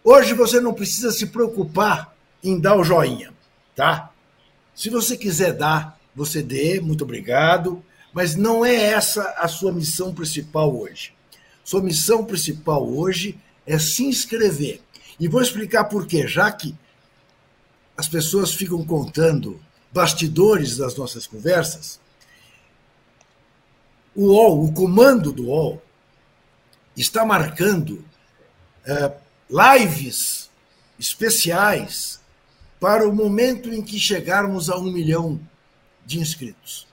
hoje 0.03 0.33
você 0.33 0.59
não 0.59 0.73
precisa 0.73 1.13
se 1.13 1.27
preocupar 1.27 2.13
em 2.43 2.59
dar 2.59 2.75
o 2.75 2.83
joinha, 2.83 3.33
tá? 3.73 4.11
Se 4.75 4.89
você 4.89 5.15
quiser 5.15 5.53
dar, 5.53 5.97
você 6.13 6.43
dê, 6.43 6.81
muito 6.81 7.05
obrigado. 7.05 7.81
Mas 8.11 8.35
não 8.35 8.65
é 8.65 8.75
essa 8.75 9.23
a 9.37 9.47
sua 9.47 9.71
missão 9.71 10.13
principal 10.13 10.77
hoje. 10.77 11.13
Sua 11.63 11.81
missão 11.81 12.25
principal 12.25 12.85
hoje 12.85 13.39
é 13.65 13.79
se 13.79 14.03
inscrever. 14.03 14.81
E 15.17 15.29
vou 15.29 15.41
explicar 15.41 15.85
por 15.85 16.05
quê, 16.05 16.27
já 16.27 16.51
que 16.51 16.75
as 17.95 18.09
pessoas 18.09 18.53
ficam 18.53 18.85
contando 18.85 19.57
bastidores 19.89 20.75
das 20.75 20.97
nossas 20.97 21.25
conversas. 21.25 21.97
O 24.13 24.25
UOL, 24.25 24.65
o 24.65 24.73
comando 24.73 25.31
do 25.31 25.45
UOL, 25.45 25.81
está 27.01 27.25
marcando 27.25 28.03
é, 28.85 29.11
lives 29.49 30.49
especiais 30.99 32.19
para 32.79 33.07
o 33.07 33.15
momento 33.15 33.73
em 33.73 33.81
que 33.81 33.99
chegarmos 33.99 34.69
a 34.69 34.77
um 34.77 34.91
milhão 34.91 35.39
de 36.05 36.19
inscritos. 36.19 36.87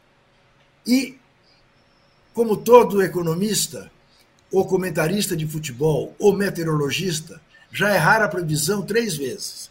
E, 0.86 1.18
como 2.32 2.56
todo 2.56 3.02
economista, 3.02 3.90
ou 4.52 4.66
comentarista 4.66 5.36
de 5.36 5.46
futebol, 5.46 6.14
ou 6.18 6.36
meteorologista, 6.36 7.40
já 7.72 7.94
erraram 7.94 8.26
a 8.26 8.28
previsão 8.28 8.82
três 8.82 9.16
vezes. 9.16 9.70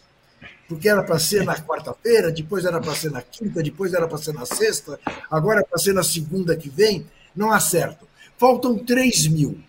Porque 0.68 0.88
era 0.88 1.02
para 1.02 1.18
ser 1.18 1.44
na 1.44 1.56
quarta-feira, 1.56 2.30
depois 2.30 2.64
era 2.64 2.80
para 2.80 2.94
ser 2.94 3.10
na 3.10 3.22
quinta, 3.22 3.62
depois 3.62 3.92
era 3.92 4.06
para 4.06 4.18
ser 4.18 4.32
na 4.32 4.46
sexta, 4.46 5.00
agora 5.30 5.60
é 5.60 5.64
para 5.64 5.78
ser 5.78 5.92
na 5.92 6.02
segunda 6.02 6.56
que 6.56 6.68
vem. 6.68 7.06
Não 7.34 7.50
acertam. 7.50 8.06
Faltam 8.38 8.78
3 8.78 9.26
mil. 9.28 9.60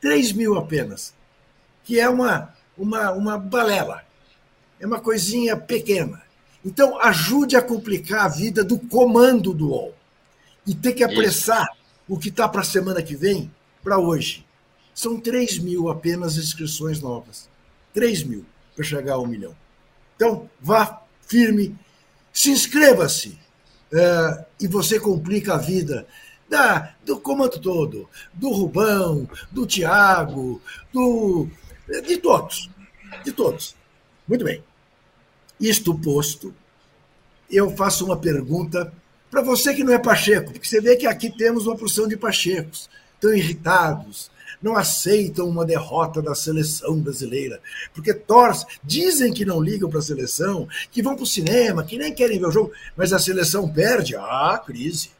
3 0.00 0.32
mil 0.32 0.56
apenas. 0.56 1.14
Que 1.84 2.00
é 2.00 2.08
uma, 2.08 2.54
uma, 2.76 3.12
uma 3.12 3.38
balela. 3.38 4.02
É 4.80 4.86
uma 4.86 5.00
coisinha 5.00 5.56
pequena. 5.56 6.22
Então, 6.64 7.00
ajude 7.00 7.56
a 7.56 7.62
complicar 7.62 8.26
a 8.26 8.28
vida 8.28 8.64
do 8.64 8.78
comando 8.78 9.54
do 9.54 9.68
UOL 9.68 9.94
e 10.66 10.74
ter 10.74 10.92
que 10.92 11.04
apressar 11.04 11.62
Isso. 11.62 11.82
o 12.08 12.18
que 12.18 12.28
está 12.28 12.48
para 12.48 12.62
a 12.62 12.64
semana 12.64 13.02
que 13.02 13.14
vem 13.14 13.50
para 13.82 13.98
hoje. 13.98 14.44
São 14.92 15.20
3 15.20 15.58
mil 15.58 15.88
apenas 15.88 16.36
inscrições 16.36 17.00
novas. 17.00 17.48
3 17.94 18.24
mil 18.24 18.44
para 18.74 18.84
chegar 18.84 19.14
a 19.14 19.20
um 19.20 19.26
milhão. 19.26 19.54
Então, 20.16 20.50
vá 20.60 21.02
firme, 21.26 21.76
se 22.32 22.50
inscreva-se 22.50 23.38
é, 23.92 24.44
e 24.60 24.66
você 24.66 24.98
complica 24.98 25.54
a 25.54 25.58
vida 25.58 26.06
da, 26.48 26.94
do 27.04 27.18
comando 27.18 27.58
todo, 27.60 28.08
do 28.32 28.50
Rubão, 28.50 29.28
do 29.50 29.66
Tiago, 29.66 30.60
do, 30.92 31.48
de 32.06 32.16
todos. 32.18 32.70
De 33.24 33.32
todos. 33.32 33.74
Muito 34.26 34.44
bem. 34.44 34.62
Isto 35.58 35.94
posto, 35.98 36.54
eu 37.50 37.70
faço 37.76 38.04
uma 38.04 38.16
pergunta 38.16 38.92
para 39.30 39.42
você 39.42 39.74
que 39.74 39.84
não 39.84 39.92
é 39.92 39.98
Pacheco, 39.98 40.52
porque 40.52 40.66
você 40.66 40.80
vê 40.80 40.96
que 40.96 41.06
aqui 41.06 41.30
temos 41.36 41.66
uma 41.66 41.76
porção 41.76 42.06
de 42.06 42.16
Pachecos, 42.16 42.88
tão 43.20 43.34
irritados, 43.34 44.30
não 44.62 44.76
aceitam 44.76 45.48
uma 45.48 45.64
derrota 45.64 46.22
da 46.22 46.34
seleção 46.34 46.98
brasileira, 47.00 47.60
porque 47.94 48.14
torcem, 48.14 48.66
dizem 48.82 49.32
que 49.32 49.44
não 49.44 49.60
ligam 49.60 49.88
para 49.88 49.98
a 49.98 50.02
seleção, 50.02 50.68
que 50.90 51.02
vão 51.02 51.14
para 51.14 51.24
o 51.24 51.26
cinema, 51.26 51.84
que 51.84 51.98
nem 51.98 52.14
querem 52.14 52.38
ver 52.38 52.46
o 52.46 52.50
jogo, 52.50 52.72
mas 52.96 53.12
a 53.12 53.18
seleção 53.18 53.68
perde, 53.68 54.16
ah, 54.16 54.60
crise. 54.64 55.10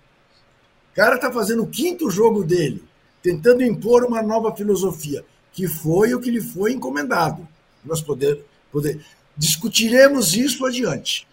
Cara 0.96 1.16
está 1.16 1.30
fazendo 1.30 1.62
o 1.62 1.66
quinto 1.66 2.10
jogo 2.10 2.42
dele, 2.42 2.82
tentando 3.22 3.62
impor 3.62 4.02
uma 4.02 4.22
nova 4.22 4.56
filosofia, 4.56 5.22
que 5.52 5.68
foi 5.68 6.14
o 6.14 6.20
que 6.20 6.30
lhe 6.30 6.40
foi 6.40 6.72
encomendado. 6.72 7.46
Nós 7.84 8.00
poder, 8.00 8.42
poder 8.72 9.04
discutiremos 9.36 10.34
isso 10.34 10.64
adiante. 10.64 11.28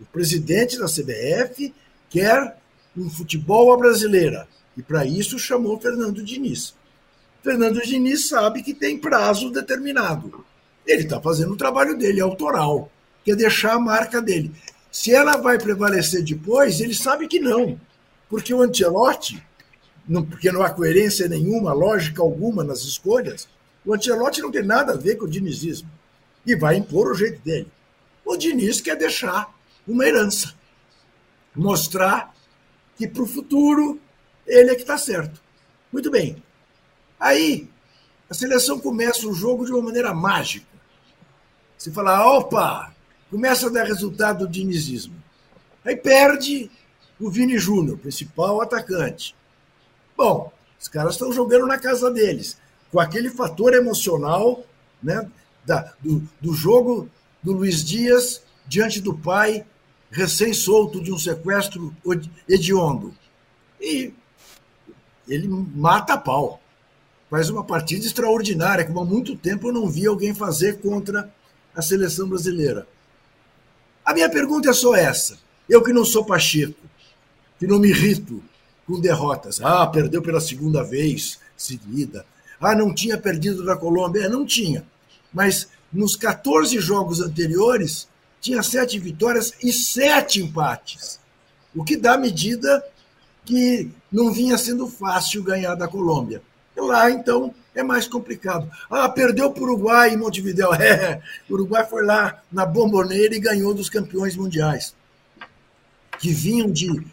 O 0.00 0.04
presidente 0.04 0.76
da 0.76 0.86
CBF 0.86 1.72
quer 2.10 2.58
um 2.96 3.08
futebol 3.08 3.72
à 3.72 3.76
brasileira. 3.76 4.48
E 4.76 4.82
para 4.82 5.06
isso 5.06 5.38
chamou 5.38 5.78
Fernando 5.78 6.20
Diniz. 6.20 6.74
Fernando 7.40 7.80
Diniz 7.82 8.28
sabe 8.28 8.64
que 8.64 8.74
tem 8.74 8.98
prazo 8.98 9.48
determinado. 9.52 10.44
Ele 10.84 11.04
está 11.04 11.20
fazendo 11.20 11.52
o 11.52 11.56
trabalho 11.56 11.96
dele, 11.96 12.20
autoral, 12.20 12.90
que 13.24 13.30
é 13.30 13.36
deixar 13.36 13.74
a 13.74 13.80
marca 13.80 14.20
dele. 14.20 14.50
Se 14.90 15.14
ela 15.14 15.36
vai 15.36 15.56
prevalecer 15.56 16.24
depois, 16.24 16.80
ele 16.80 16.94
sabe 16.94 17.28
que 17.28 17.38
não. 17.38 17.78
Porque 18.34 18.52
o 18.52 18.62
Ancelotti, 18.62 19.40
não, 20.08 20.24
porque 20.24 20.50
não 20.50 20.60
há 20.60 20.68
coerência 20.68 21.28
nenhuma, 21.28 21.72
lógica 21.72 22.20
alguma 22.20 22.64
nas 22.64 22.80
escolhas, 22.80 23.48
o 23.86 23.94
Ancelotti 23.94 24.42
não 24.42 24.50
tem 24.50 24.64
nada 24.64 24.92
a 24.92 24.96
ver 24.96 25.14
com 25.14 25.24
o 25.24 25.30
dinizismo. 25.30 25.88
E 26.44 26.56
vai 26.56 26.74
impor 26.74 27.12
o 27.12 27.14
jeito 27.14 27.40
dele. 27.42 27.70
O 28.24 28.36
Diniz 28.36 28.80
quer 28.80 28.96
deixar 28.96 29.54
uma 29.86 30.04
herança. 30.04 30.52
Mostrar 31.54 32.34
que 32.96 33.06
para 33.06 33.22
o 33.22 33.26
futuro 33.26 34.00
ele 34.44 34.72
é 34.72 34.74
que 34.74 34.82
está 34.82 34.98
certo. 34.98 35.40
Muito 35.92 36.10
bem. 36.10 36.42
Aí, 37.20 37.70
a 38.28 38.34
seleção 38.34 38.80
começa 38.80 39.28
o 39.28 39.32
jogo 39.32 39.64
de 39.64 39.70
uma 39.70 39.80
maneira 39.80 40.12
mágica. 40.12 40.66
Você 41.78 41.92
fala, 41.92 42.26
opa, 42.36 42.92
começa 43.30 43.68
a 43.68 43.70
dar 43.70 43.84
resultado 43.84 44.44
do 44.44 44.50
dinizismo. 44.50 45.14
Aí 45.84 45.94
perde 45.94 46.68
o 47.20 47.30
Vini 47.30 47.58
Júnior, 47.58 47.98
principal 47.98 48.60
atacante. 48.60 49.34
Bom, 50.16 50.52
os 50.80 50.88
caras 50.88 51.14
estão 51.14 51.32
jogando 51.32 51.66
na 51.66 51.78
casa 51.78 52.10
deles, 52.10 52.56
com 52.90 53.00
aquele 53.00 53.30
fator 53.30 53.74
emocional 53.74 54.64
né, 55.02 55.28
da, 55.64 55.92
do, 56.00 56.22
do 56.40 56.52
jogo 56.54 57.08
do 57.42 57.52
Luiz 57.52 57.84
Dias 57.84 58.42
diante 58.66 59.00
do 59.00 59.14
pai 59.14 59.64
recém-solto 60.10 61.02
de 61.02 61.12
um 61.12 61.18
sequestro 61.18 61.94
hediondo. 62.48 63.14
E 63.80 64.12
ele 65.28 65.48
mata 65.48 66.14
a 66.14 66.18
pau. 66.18 66.60
Faz 67.30 67.50
uma 67.50 67.64
partida 67.64 68.06
extraordinária, 68.06 68.84
como 68.84 69.00
há 69.00 69.04
muito 69.04 69.36
tempo 69.36 69.68
eu 69.68 69.72
não 69.72 69.88
vi 69.88 70.06
alguém 70.06 70.34
fazer 70.34 70.80
contra 70.80 71.32
a 71.74 71.82
seleção 71.82 72.28
brasileira. 72.28 72.86
A 74.04 74.14
minha 74.14 74.30
pergunta 74.30 74.70
é 74.70 74.72
só 74.72 74.94
essa. 74.94 75.38
Eu 75.68 75.82
que 75.82 75.92
não 75.92 76.04
sou 76.04 76.24
Pacheco, 76.24 76.78
que 77.58 77.66
não 77.66 77.78
me 77.78 77.88
irrito 77.88 78.42
com 78.86 79.00
derrotas. 79.00 79.60
Ah, 79.62 79.86
perdeu 79.86 80.22
pela 80.22 80.40
segunda 80.40 80.82
vez 80.82 81.38
seguida. 81.56 82.26
Ah, 82.60 82.74
não 82.74 82.94
tinha 82.94 83.18
perdido 83.18 83.64
da 83.64 83.76
Colômbia. 83.76 84.24
É, 84.24 84.28
não 84.28 84.44
tinha. 84.44 84.84
Mas 85.32 85.68
nos 85.92 86.16
14 86.16 86.78
jogos 86.80 87.20
anteriores, 87.20 88.08
tinha 88.40 88.62
sete 88.62 88.98
vitórias 88.98 89.54
e 89.62 89.72
sete 89.72 90.42
empates, 90.42 91.18
o 91.74 91.82
que 91.82 91.96
dá 91.96 92.18
medida 92.18 92.84
que 93.44 93.90
não 94.10 94.32
vinha 94.32 94.58
sendo 94.58 94.86
fácil 94.86 95.42
ganhar 95.42 95.74
da 95.74 95.88
Colômbia. 95.88 96.42
E 96.76 96.80
lá, 96.80 97.10
então, 97.10 97.54
é 97.74 97.82
mais 97.82 98.06
complicado. 98.06 98.70
Ah, 98.90 99.08
perdeu 99.08 99.50
para 99.50 99.62
o 99.62 99.64
Uruguai 99.64 100.12
em 100.12 100.16
Montevideo. 100.16 100.68
É, 100.74 101.22
o 101.48 101.54
Uruguai 101.54 101.86
foi 101.86 102.04
lá 102.04 102.42
na 102.50 102.66
bomboneira 102.66 103.34
e 103.34 103.40
ganhou 103.40 103.72
dos 103.72 103.88
campeões 103.88 104.36
mundiais, 104.36 104.94
que 106.18 106.32
vinham 106.32 106.70
de 106.70 107.04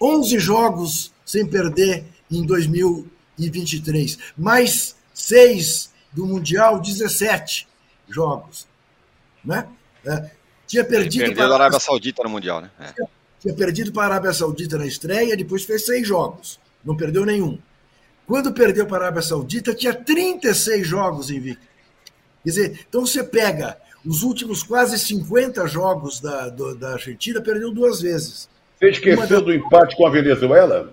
11 0.00 0.38
jogos 0.38 1.12
sem 1.24 1.46
perder 1.46 2.04
em 2.30 2.44
2023, 2.44 4.18
mais 4.36 4.96
seis 5.12 5.90
do 6.12 6.26
Mundial, 6.26 6.80
17 6.80 7.66
jogos. 8.08 8.66
Né? 9.44 9.66
Né? 10.04 10.30
Tinha 10.66 10.84
perdido. 10.84 11.24
Ele 11.24 11.34
perdeu 11.34 11.44
para 11.46 11.54
a 11.54 11.58
Arábia 11.58 11.80
Saudita 11.80 12.22
no 12.22 12.30
Mundial, 12.30 12.60
né? 12.60 12.70
É. 12.80 12.92
Tinha 13.40 13.54
perdido 13.54 13.92
para 13.92 14.02
a 14.02 14.06
Arábia 14.06 14.32
Saudita 14.32 14.78
na 14.78 14.86
estreia, 14.86 15.36
depois 15.36 15.64
fez 15.64 15.84
seis 15.84 16.06
jogos. 16.06 16.58
Não 16.84 16.96
perdeu 16.96 17.24
nenhum. 17.24 17.58
Quando 18.26 18.52
perdeu 18.52 18.86
para 18.86 18.98
a 18.98 19.06
Arábia 19.06 19.22
Saudita, 19.22 19.74
tinha 19.74 19.94
36 19.94 20.86
jogos 20.86 21.30
invicto. 21.30 21.64
Quer 22.42 22.50
dizer, 22.50 22.86
então 22.88 23.06
você 23.06 23.22
pega 23.22 23.78
os 24.04 24.22
últimos 24.22 24.62
quase 24.62 24.98
50 24.98 25.66
jogos 25.66 26.20
da, 26.20 26.48
do, 26.48 26.74
da 26.74 26.92
Argentina, 26.92 27.40
perdeu 27.40 27.72
duas 27.72 28.00
vezes. 28.00 28.48
Você 28.78 28.90
esqueceu 28.90 29.40
do 29.40 29.52
empate 29.52 29.96
com 29.96 30.06
a 30.06 30.10
Venezuela? 30.10 30.92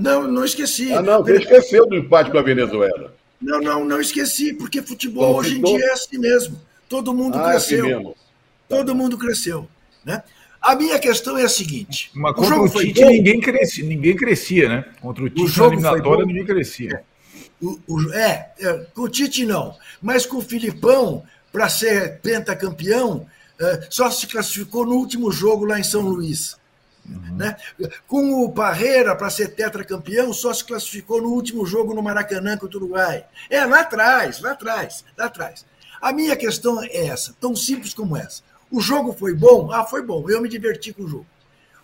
Não, 0.00 0.26
não 0.26 0.44
esqueci. 0.44 0.92
Ah, 0.92 1.02
não, 1.02 1.22
você 1.22 1.36
esqueceu 1.36 1.86
do 1.86 1.96
empate 1.96 2.30
com 2.30 2.38
a 2.38 2.42
Venezuela. 2.42 3.14
Não, 3.40 3.60
não, 3.60 3.84
não 3.84 4.00
esqueci, 4.00 4.52
porque 4.52 4.82
futebol 4.82 5.36
hoje 5.36 5.58
em 5.58 5.62
dia 5.62 5.84
é 5.84 5.92
assim 5.92 6.18
mesmo. 6.18 6.60
Todo 6.88 7.14
mundo 7.14 7.38
ah, 7.38 7.50
cresceu. 7.50 8.16
Todo 8.68 8.94
mundo 8.94 9.18
cresceu. 9.18 9.68
Né? 10.04 10.22
A 10.60 10.74
minha 10.74 10.98
questão 10.98 11.36
é 11.36 11.44
a 11.44 11.48
seguinte: 11.48 12.10
Mas 12.14 12.34
contra 12.34 12.58
o, 12.58 12.64
o 12.64 12.68
Tite 12.68 13.04
ninguém 13.04 13.40
crescia, 13.40 13.84
ninguém 13.84 14.16
crescia, 14.16 14.68
né? 14.68 14.84
Contra 15.00 15.24
o 15.24 15.28
Tite 15.28 15.42
o 15.42 15.48
jogo 15.48 15.80
na 15.80 15.90
eliminatória 15.90 16.24
ninguém 16.24 16.44
crescia. 16.44 17.02
O, 17.60 17.78
o, 17.86 18.12
é, 18.12 18.52
é, 18.58 18.86
com 18.94 19.02
o 19.02 19.08
Tite 19.08 19.44
não. 19.44 19.76
Mas 20.00 20.24
com 20.24 20.38
o 20.38 20.42
Filipão, 20.42 21.24
para 21.52 21.68
ser 21.68 22.20
pentacampeão, 22.20 23.26
é, 23.26 23.28
só 23.90 24.10
se 24.10 24.26
classificou 24.26 24.86
no 24.86 24.94
último 24.94 25.30
jogo 25.32 25.64
lá 25.64 25.78
em 25.78 25.84
São 25.84 26.02
Luís. 26.02 26.56
Uhum. 27.08 27.36
Né? 27.36 27.56
Com 28.06 28.44
o 28.44 28.52
Parreira, 28.52 29.16
para 29.16 29.30
ser 29.30 29.48
tetracampeão, 29.48 30.32
só 30.32 30.52
se 30.52 30.64
classificou 30.64 31.22
no 31.22 31.28
último 31.28 31.64
jogo 31.64 31.94
no 31.94 32.02
Maracanã 32.02 32.56
contra 32.56 32.78
o 32.78 32.82
Uruguai. 32.82 33.24
É, 33.48 33.64
lá 33.64 33.80
atrás, 33.80 34.40
lá 34.40 34.52
atrás, 34.52 35.04
lá 35.16 35.24
atrás. 35.24 35.64
A 36.00 36.12
minha 36.12 36.36
questão 36.36 36.82
é 36.82 37.06
essa, 37.06 37.34
tão 37.40 37.56
simples 37.56 37.94
como 37.94 38.16
essa. 38.16 38.42
O 38.70 38.80
jogo 38.80 39.12
foi 39.12 39.34
bom? 39.34 39.72
Ah, 39.72 39.84
foi 39.84 40.02
bom. 40.02 40.28
Eu 40.28 40.40
me 40.40 40.48
diverti 40.48 40.92
com 40.92 41.02
o 41.02 41.08
jogo. 41.08 41.26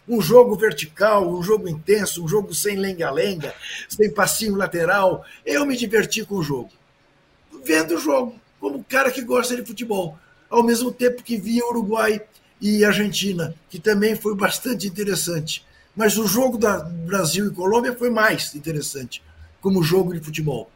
Um 0.06 0.20
jogo 0.20 0.54
vertical, 0.54 1.26
um 1.26 1.42
jogo 1.42 1.66
intenso, 1.66 2.22
um 2.22 2.28
jogo 2.28 2.52
sem 2.54 2.76
lenga-lenga, 2.76 3.54
sem 3.88 4.12
passinho 4.12 4.54
lateral. 4.54 5.24
Eu 5.46 5.64
me 5.64 5.76
diverti 5.76 6.24
com 6.26 6.36
o 6.36 6.42
jogo. 6.42 6.70
Vendo 7.64 7.94
o 7.94 7.98
jogo, 7.98 8.38
como 8.60 8.84
cara 8.84 9.10
que 9.10 9.22
gosta 9.22 9.56
de 9.56 9.64
futebol. 9.64 10.18
Ao 10.54 10.62
mesmo 10.62 10.92
tempo 10.92 11.24
que 11.24 11.36
via 11.36 11.66
Uruguai 11.66 12.22
e 12.60 12.84
Argentina, 12.84 13.52
que 13.68 13.80
também 13.80 14.14
foi 14.14 14.36
bastante 14.36 14.86
interessante. 14.86 15.66
Mas 15.96 16.16
o 16.16 16.28
jogo 16.28 16.56
da 16.56 16.78
Brasil 16.78 17.48
e 17.48 17.50
Colômbia 17.50 17.92
foi 17.96 18.08
mais 18.08 18.54
interessante 18.54 19.20
como 19.60 19.82
jogo 19.82 20.14
de 20.14 20.20
futebol. 20.20 20.70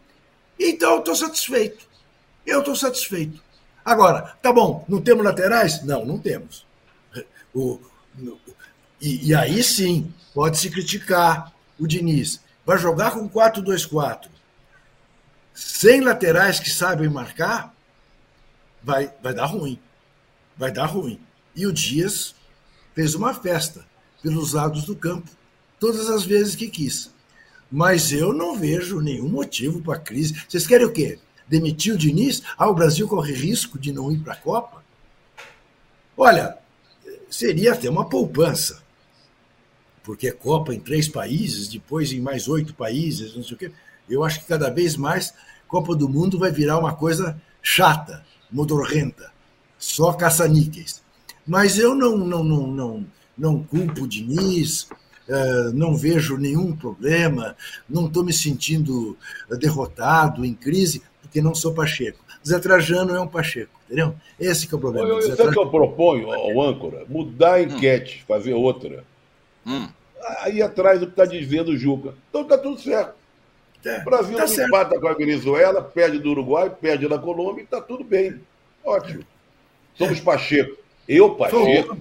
Então, 0.58 0.94
eu 0.94 0.99
estou 0.99 1.14
satisfeito. 1.14 1.87
Eu 2.44 2.58
estou 2.58 2.75
satisfeito. 2.75 3.40
Agora, 3.85 4.37
tá 4.42 4.52
bom, 4.52 4.85
não 4.88 5.00
temos 5.00 5.25
laterais? 5.25 5.85
Não, 5.85 6.04
não 6.04 6.18
temos. 6.18 6.66
O, 7.54 7.78
e, 9.00 9.28
e 9.28 9.32
aí 9.32 9.62
sim, 9.62 10.12
pode-se 10.35 10.68
criticar 10.70 11.52
o 11.78 11.87
Diniz. 11.87 12.40
Vai 12.66 12.78
jogar 12.78 13.12
com 13.12 13.30
4-2-4. 13.30 14.26
Sem 15.54 16.00
laterais 16.00 16.58
que 16.58 16.68
sabem 16.68 17.08
marcar, 17.08 17.73
vai, 18.82 19.12
vai 19.23 19.35
dar 19.35 19.47
ruim. 19.47 19.78
Vai 20.56 20.73
dar 20.73 20.87
ruim. 20.87 21.20
E 21.54 21.66
o 21.66 21.73
Dias 21.73 22.35
fez 22.94 23.14
uma 23.14 23.35
festa 23.35 23.87
pelos 24.23 24.52
lados 24.52 24.85
do 24.85 24.97
campo, 24.97 25.30
todas 25.78 26.08
as 26.11 26.25
vezes 26.25 26.56
que 26.56 26.68
quis. 26.68 27.11
Mas 27.70 28.12
eu 28.12 28.32
não 28.32 28.58
vejo 28.58 29.00
nenhum 29.00 29.28
motivo 29.28 29.80
para 29.80 29.97
a 29.97 30.00
crise. 30.00 30.42
Vocês 30.49 30.66
querem 30.66 30.87
o 30.87 30.92
quê? 30.92 31.18
demitiu 31.49 31.94
o 31.94 31.99
Diniz, 31.99 32.42
ah, 32.56 32.68
o 32.68 32.75
Brasil 32.75 33.08
corre 33.08 33.32
risco 33.32 33.78
de 33.78 33.92
não 33.92 34.12
ir 34.12 34.18
para 34.18 34.35
a 34.35 34.37
Copa? 34.37 34.85
Olha, 36.16 36.58
seria 37.30 37.73
até 37.73 37.88
uma 37.88 38.08
poupança, 38.08 38.82
porque 40.02 40.30
Copa 40.30 40.75
em 40.75 40.80
três 40.80 41.08
países, 41.08 41.68
depois 41.68 42.12
em 42.12 42.20
mais 42.20 42.49
oito 42.49 42.75
países, 42.75 43.35
não 43.35 43.42
sei 43.42 43.54
o 43.54 43.58
quê. 43.58 43.73
Eu 44.08 44.23
acho 44.25 44.40
que 44.40 44.47
cada 44.47 44.70
vez 44.70 44.97
mais 44.97 45.32
Copa 45.66 45.94
do 45.94 46.08
Mundo 46.08 46.38
vai 46.38 46.50
virar 46.50 46.78
uma 46.78 46.94
coisa 46.94 47.40
chata, 47.62 48.25
modorrenta, 48.50 49.31
só 49.78 50.12
caça-níqueis. 50.12 51.02
Mas 51.47 51.78
eu 51.78 51.95
não, 51.95 52.17
não, 52.17 52.45
não, 52.45 52.67
não, 52.67 53.07
não 53.37 53.62
culpo 53.62 54.02
o 54.02 54.09
Diniz, 54.09 54.83
uh, 55.28 55.73
não 55.73 55.97
vejo 55.97 56.37
nenhum 56.37 56.76
problema, 56.76 57.57
não 57.88 58.07
estou 58.07 58.25
me 58.25 58.33
sentindo 58.33 59.17
derrotado, 59.59 60.45
em 60.45 60.55
crise 60.55 61.02
porque 61.23 61.40
não 61.40 61.55
sou 61.55 61.75
Pacheco. 61.75 62.25
Zé 62.47 62.59
Trajano 62.59 63.14
é 63.14 63.21
um 63.21 63.28
Pacheco, 63.28 63.78
entendeu? 63.87 64.14
Esse 64.38 64.67
que 64.67 64.75
é 64.75 64.78
o 64.78 64.81
problema. 64.81 65.09
Eu, 65.09 65.21
eu, 65.21 65.37
sabe 65.37 65.50
o 65.50 65.52
que 65.52 65.59
eu 65.59 65.71
proponho 65.71 66.33
ao 66.33 66.61
âncora? 66.62 67.05
Mudar 67.09 67.55
a 67.55 67.62
enquete, 67.62 68.21
hum. 68.23 68.25
fazer 68.26 68.55
outra. 68.55 69.05
Hum. 69.67 69.88
Aí 70.40 70.62
atrás 70.62 71.00
do 71.00 71.07
que 71.07 71.12
está 71.12 71.25
dizendo 71.25 71.71
o 71.71 71.76
Juca. 71.76 72.14
Então 72.28 72.43
está 72.43 72.57
tudo 72.59 72.81
certo. 72.81 73.17
É, 73.85 73.99
o 74.00 74.04
Brasil 74.04 74.37
tá 74.37 74.44
empata 74.44 74.99
com 74.99 75.08
a 75.08 75.14
Venezuela, 75.14 75.82
perde 75.82 76.18
do 76.18 76.30
Uruguai, 76.30 76.68
perde 76.68 77.08
da 77.08 77.18
Colômbia 77.18 77.62
e 77.62 77.64
está 77.64 77.80
tudo 77.80 78.04
bem. 78.04 78.40
Ótimo. 78.85 79.25
Somos 79.94 80.20
Pacheco. 80.20 80.76
Eu, 81.08 81.35
Pacheco. 81.35 81.97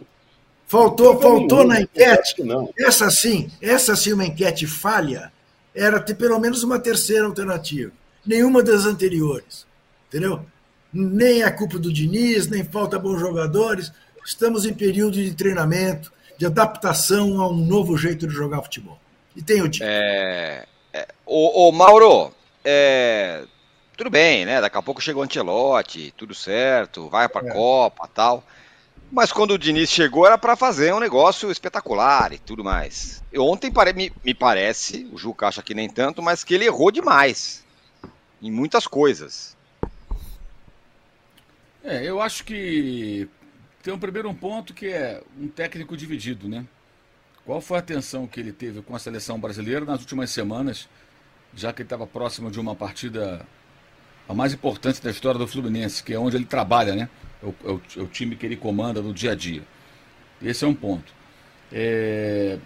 Faltou, 0.67 1.19
faltou 1.21 1.65
na 1.65 1.81
enquete. 1.81 2.43
Não. 2.43 2.69
Essa 2.77 3.09
sim, 3.09 3.49
essa 3.61 3.95
sim 3.95 4.13
uma 4.13 4.25
enquete 4.25 4.67
falha, 4.67 5.31
era 5.73 5.99
ter 5.99 6.15
pelo 6.15 6.37
menos 6.39 6.63
uma 6.63 6.77
terceira 6.77 7.25
alternativa. 7.25 7.91
Nenhuma 8.25 8.61
das 8.61 8.85
anteriores. 8.85 9.65
Entendeu? 10.07 10.41
Nem 10.91 11.43
a 11.43 11.51
culpa 11.51 11.79
do 11.79 11.93
Diniz, 11.93 12.47
nem 12.47 12.63
falta 12.63 12.99
bons 12.99 13.19
jogadores. 13.19 13.91
Estamos 14.25 14.65
em 14.65 14.73
período 14.73 15.13
de 15.13 15.33
treinamento, 15.33 16.11
de 16.37 16.45
adaptação 16.45 17.39
a 17.39 17.49
um 17.49 17.55
novo 17.55 17.97
jeito 17.97 18.27
de 18.27 18.33
jogar 18.33 18.61
futebol. 18.61 18.99
E 19.35 19.41
tem 19.41 19.61
o 19.61 19.69
time. 19.69 19.87
É, 19.89 20.65
é, 20.93 21.07
o, 21.25 21.69
o 21.69 21.71
Mauro, 21.71 22.33
é, 22.63 23.43
tudo 23.95 24.09
bem, 24.09 24.45
né? 24.45 24.61
Daqui 24.61 24.77
a 24.77 24.81
pouco 24.81 25.01
chegou 25.01 25.21
o 25.21 25.25
Antelote, 25.25 26.13
tudo 26.15 26.33
certo, 26.35 27.09
vai 27.09 27.27
para 27.27 27.45
a 27.45 27.49
é. 27.49 27.53
Copa 27.53 28.07
tal. 28.07 28.43
Mas 29.11 29.31
quando 29.31 29.51
o 29.51 29.57
Diniz 29.57 29.89
chegou 29.89 30.25
era 30.25 30.37
para 30.37 30.55
fazer 30.55 30.93
um 30.93 30.99
negócio 30.99 31.49
espetacular 31.49 32.33
e 32.33 32.37
tudo 32.37 32.63
mais. 32.63 33.23
E 33.31 33.39
ontem 33.39 33.71
me, 33.95 34.11
me 34.23 34.33
parece, 34.33 35.09
o 35.13 35.17
Juca 35.17 35.47
acha 35.47 35.63
que 35.63 35.73
nem 35.73 35.89
tanto, 35.89 36.21
mas 36.21 36.43
que 36.43 36.53
ele 36.53 36.65
errou 36.65 36.91
demais 36.91 37.65
em 38.41 38.51
muitas 38.51 38.85
coisas. 38.85 39.55
É, 41.83 42.03
eu 42.03 42.21
acho 42.21 42.43
que 42.43 43.29
tem 43.81 43.93
um 43.93 43.99
primeiro 43.99 44.33
ponto 44.33 44.73
que 44.73 44.87
é 44.87 45.23
um 45.39 45.47
técnico 45.47 45.95
dividido, 45.95 46.49
né? 46.49 46.65
Qual 47.47 47.61
foi 47.61 47.77
a 47.77 47.79
atenção 47.79 48.27
que 48.27 48.41
ele 48.41 48.51
teve 48.51 48.81
com 48.81 48.93
a 48.93 48.99
seleção 48.99 49.39
brasileira 49.39 49.85
nas 49.85 50.01
últimas 50.01 50.29
semanas, 50.31 50.89
já 51.55 51.71
que 51.71 51.81
ele 51.81 51.85
estava 51.85 52.05
próximo 52.05 52.51
de 52.51 52.59
uma 52.59 52.75
partida 52.75 53.45
a 54.27 54.33
mais 54.33 54.51
importante 54.51 55.01
da 55.01 55.09
história 55.09 55.39
do 55.39 55.47
Fluminense, 55.47 56.03
que 56.03 56.13
é 56.13 56.19
onde 56.19 56.35
ele 56.35 56.43
trabalha, 56.43 56.93
né? 56.93 57.09
É 57.41 57.45
o, 57.45 57.55
é 57.63 57.71
o, 57.71 57.81
é 57.99 58.01
o 58.01 58.07
time 58.07 58.35
que 58.35 58.45
ele 58.45 58.57
comanda 58.57 59.01
no 59.01 59.13
dia 59.13 59.31
a 59.31 59.35
dia. 59.35 59.61
Esse 60.41 60.65
é 60.65 60.67
um 60.67 60.73
ponto. 60.73 61.13
É... 61.71 62.57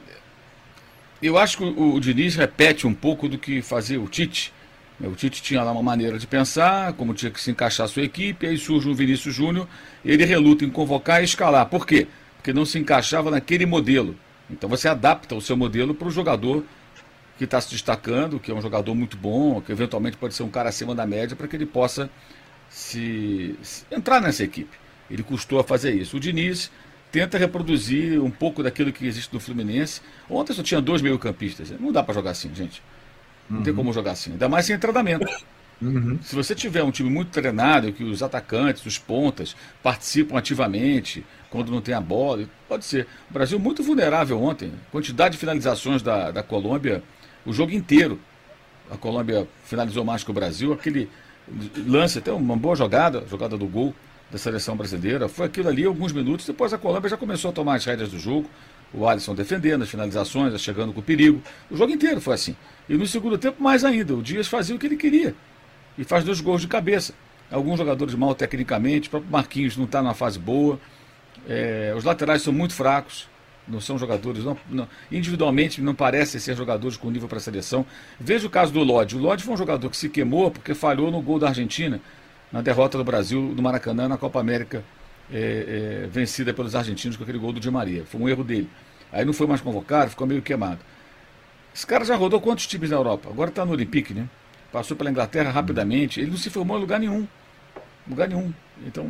Eu 1.22 1.38
acho 1.38 1.60
que 1.60 1.64
o, 1.64 1.94
o 1.94 2.00
Diniz 2.00 2.36
repete 2.36 2.88
um 2.88 2.94
pouco 2.96 3.30
do 3.30 3.38
que 3.38 3.62
fazia 3.62 4.02
o 4.02 4.08
Tite. 4.08 4.52
O 5.00 5.14
Tite 5.14 5.44
tinha 5.44 5.62
lá 5.62 5.72
uma 5.72 5.84
maneira 5.84 6.18
de 6.18 6.26
pensar, 6.26 6.94
como 6.94 7.14
tinha 7.14 7.30
que 7.30 7.40
se 7.40 7.52
encaixar 7.52 7.86
a 7.86 7.88
sua 7.88 8.02
equipe, 8.02 8.48
aí 8.48 8.58
surge 8.58 8.90
o 8.90 8.96
Vinícius 8.96 9.36
Júnior, 9.36 9.68
ele 10.04 10.26
reluta 10.26 10.66
em 10.66 10.72
convocar 10.72 11.22
e 11.22 11.26
escalar. 11.26 11.68
Por 11.68 11.86
quê? 11.86 12.08
Porque 12.38 12.52
não 12.52 12.66
se 12.66 12.80
encaixava 12.80 13.30
naquele 13.30 13.68
modelo. 13.68 14.18
Então 14.52 14.70
você 14.70 14.88
adapta 14.88 15.36
o 15.36 15.42
seu 15.42 15.56
modelo 15.56 15.94
para 15.96 16.08
o 16.08 16.12
jogador 16.12 16.64
que 17.38 17.46
está 17.46 17.60
se 17.60 17.72
destacando, 17.72 18.40
que 18.40 18.52
é 18.52 18.54
um 18.54 18.62
jogador 18.62 18.94
muito 18.94 19.18
bom, 19.18 19.62
que 19.62 19.72
eventualmente 19.72 20.18
pode 20.18 20.36
ser 20.36 20.44
um 20.44 20.50
cara 20.50 20.70
acima 20.70 20.94
da 20.94 21.08
média, 21.08 21.36
para 21.36 21.48
que 21.48 21.56
ele 21.56 21.66
possa 21.66 22.10
se, 22.70 23.56
se, 23.64 23.84
entrar 23.92 24.22
nessa 24.22 24.44
equipe. 24.44 24.78
Ele 25.10 25.24
custou 25.24 25.60
a 25.60 25.64
fazer 25.64 25.94
isso. 25.94 26.18
O 26.18 26.20
Diniz 26.20 26.72
tenta 27.12 27.38
reproduzir 27.38 28.22
um 28.22 28.30
pouco 28.30 28.62
daquilo 28.62 28.94
que 28.94 29.06
existe 29.06 29.34
no 29.34 29.40
Fluminense. 29.40 30.02
Ontem 30.30 30.54
só 30.54 30.62
tinha 30.62 30.80
dois 30.80 31.02
meio-campistas. 31.02 31.72
Não 31.72 31.92
dá 31.92 32.04
para 32.04 32.14
jogar 32.14 32.32
assim, 32.32 32.54
gente. 32.54 32.82
Não 33.50 33.58
uhum. 33.58 33.64
tem 33.64 33.74
como 33.74 33.92
jogar 33.92 34.12
assim. 34.12 34.34
Ainda 34.34 34.48
mais 34.48 34.66
sem 34.66 34.78
treinamento. 34.78 35.26
Uhum. 35.82 36.20
Se 36.22 36.36
você 36.36 36.54
tiver 36.54 36.84
um 36.84 36.92
time 36.92 37.10
muito 37.10 37.32
treinado, 37.32 37.92
que 37.92 38.04
os 38.04 38.22
atacantes, 38.22 38.86
os 38.86 39.00
pontas, 39.00 39.56
participam 39.82 40.38
ativamente 40.38 41.26
quando 41.52 41.72
não 41.72 41.82
tem 41.82 41.94
a 41.94 42.02
bola, 42.02 42.46
pode 42.68 42.86
ser. 42.86 43.06
O 43.30 43.34
Brasil 43.34 43.60
muito 43.60 43.84
vulnerável 43.84 44.42
ontem. 44.42 44.72
Quantidade 44.92 45.34
de 45.34 45.38
finalizações 45.38 46.02
da, 46.02 46.32
da 46.32 46.42
Colômbia 46.42 47.04
o 47.46 47.52
jogo 47.54 47.72
inteiro. 47.72 48.20
A 48.90 48.98
Colômbia 48.98 49.48
finalizou 49.66 50.04
mais 50.04 50.24
que 50.24 50.32
o 50.32 50.34
Brasil. 50.34 50.74
Aquele 50.74 51.10
lance, 51.86 52.20
até 52.20 52.32
uma 52.32 52.56
boa 52.56 52.76
jogada, 52.76 53.26
jogada 53.30 53.58
do 53.58 53.68
gol 53.68 53.94
da 54.32 54.38
seleção 54.38 54.76
brasileira. 54.76 55.28
Foi 55.28 55.46
aquilo 55.46 55.70
ali 55.70 55.86
alguns 55.86 56.12
minutos. 56.14 56.46
Depois 56.46 56.74
a 56.74 56.78
Colômbia 56.78 57.10
já 57.10 57.18
começou 57.18 57.52
a 57.52 57.54
tomar 57.54 57.76
as 57.76 57.86
rédeas 57.86 58.10
do 58.10 58.20
jogo. 58.20 58.50
O 58.94 59.08
Alisson 59.08 59.34
defendendo 59.34 59.84
as 59.84 59.90
finalizações, 59.90 60.60
chegando 60.62 60.94
com 60.94 61.02
perigo. 61.02 61.42
O 61.70 61.78
jogo 61.78 61.92
inteiro 61.92 62.20
foi 62.20 62.34
assim. 62.34 62.56
E 62.90 62.96
no 62.96 63.08
segundo 63.08 63.38
tempo, 63.38 63.62
mais 63.62 63.86
ainda. 63.86 64.14
O 64.14 64.22
Dias 64.22 64.48
fazia 64.48 64.76
o 64.76 64.80
que 64.80 64.86
ele 64.86 64.98
queria. 64.98 65.34
E 65.98 66.04
faz 66.04 66.24
dois 66.24 66.42
gols 66.42 66.62
de 66.62 66.68
cabeça. 66.68 67.14
Alguns 67.50 67.78
jogadores 67.78 68.14
mal 68.16 68.36
tecnicamente. 68.36 69.08
O 69.08 69.12
próprio 69.12 69.32
Marquinhos 69.32 69.78
não 69.78 69.86
está 69.86 70.02
numa 70.02 70.14
fase 70.14 70.38
boa. 70.38 70.80
É, 71.48 71.94
os 71.96 72.04
laterais 72.04 72.42
são 72.42 72.54
muito 72.54 72.74
fracos 72.74 73.30
não 73.68 73.80
são 73.80 73.98
jogadores, 73.98 74.44
não, 74.44 74.58
não, 74.70 74.88
individualmente 75.12 75.82
não 75.82 75.94
parecem 75.94 76.40
ser 76.40 76.56
jogadores 76.56 76.98
com 76.98 77.10
nível 77.10 77.28
para 77.28 77.38
a 77.38 77.42
seleção. 77.42 77.86
Veja 78.20 78.48
o 78.48 78.50
caso 78.50 78.72
do 78.72 78.84
Lodge. 78.84 79.16
O 79.16 79.20
Lodge 79.20 79.44
foi 79.44 79.54
um 79.54 79.58
jogador 79.58 79.90
que 79.90 79.98
se 79.98 80.10
queimou 80.10 80.52
porque 80.52 80.74
falhou 80.74 81.12
no 81.12 81.22
gol 81.22 81.40
da 81.40 81.48
Argentina, 81.48 82.02
na 82.52 82.62
derrota 82.62 82.98
do 82.98 83.04
Brasil 83.04 83.42
no 83.42 83.62
Maracanã 83.62 84.08
na 84.08 84.18
Copa 84.18 84.40
América, 84.40 84.84
é, 85.32 86.04
é, 86.04 86.08
vencida 86.08 86.54
pelos 86.54 86.76
argentinos 86.76 87.16
com 87.16 87.24
aquele 87.24 87.38
gol 87.38 87.54
do 87.54 87.60
Di 87.60 87.72
Maria. 87.72 88.04
Foi 88.06 88.20
um 88.20 88.28
erro 88.28 88.44
dele. 88.44 88.70
Aí 89.12 89.24
não 89.24 89.34
foi 89.34 89.48
mais 89.48 89.62
convocado, 89.62 90.12
ficou 90.12 90.28
meio 90.28 90.42
queimado. 90.42 90.80
Esse 91.74 91.88
cara 91.88 92.04
já 92.04 92.16
rodou 92.16 92.42
quantos 92.42 92.68
times 92.68 92.90
na 92.90 92.98
Europa? 92.98 93.30
Agora 93.30 93.50
está 93.50 93.66
no 93.66 93.72
Olympique, 93.72 94.14
né? 94.14 94.28
Passou 94.72 94.98
pela 94.98 95.10
Inglaterra 95.10 95.52
rapidamente. 95.52 96.20
Ele 96.20 96.32
não 96.32 96.38
se 96.38 96.50
formou 96.50 96.78
em 96.78 96.82
lugar 96.82 97.00
nenhum. 97.00 97.26
Lugar 98.08 98.28
nenhum. 98.28 98.54
Então, 98.86 99.10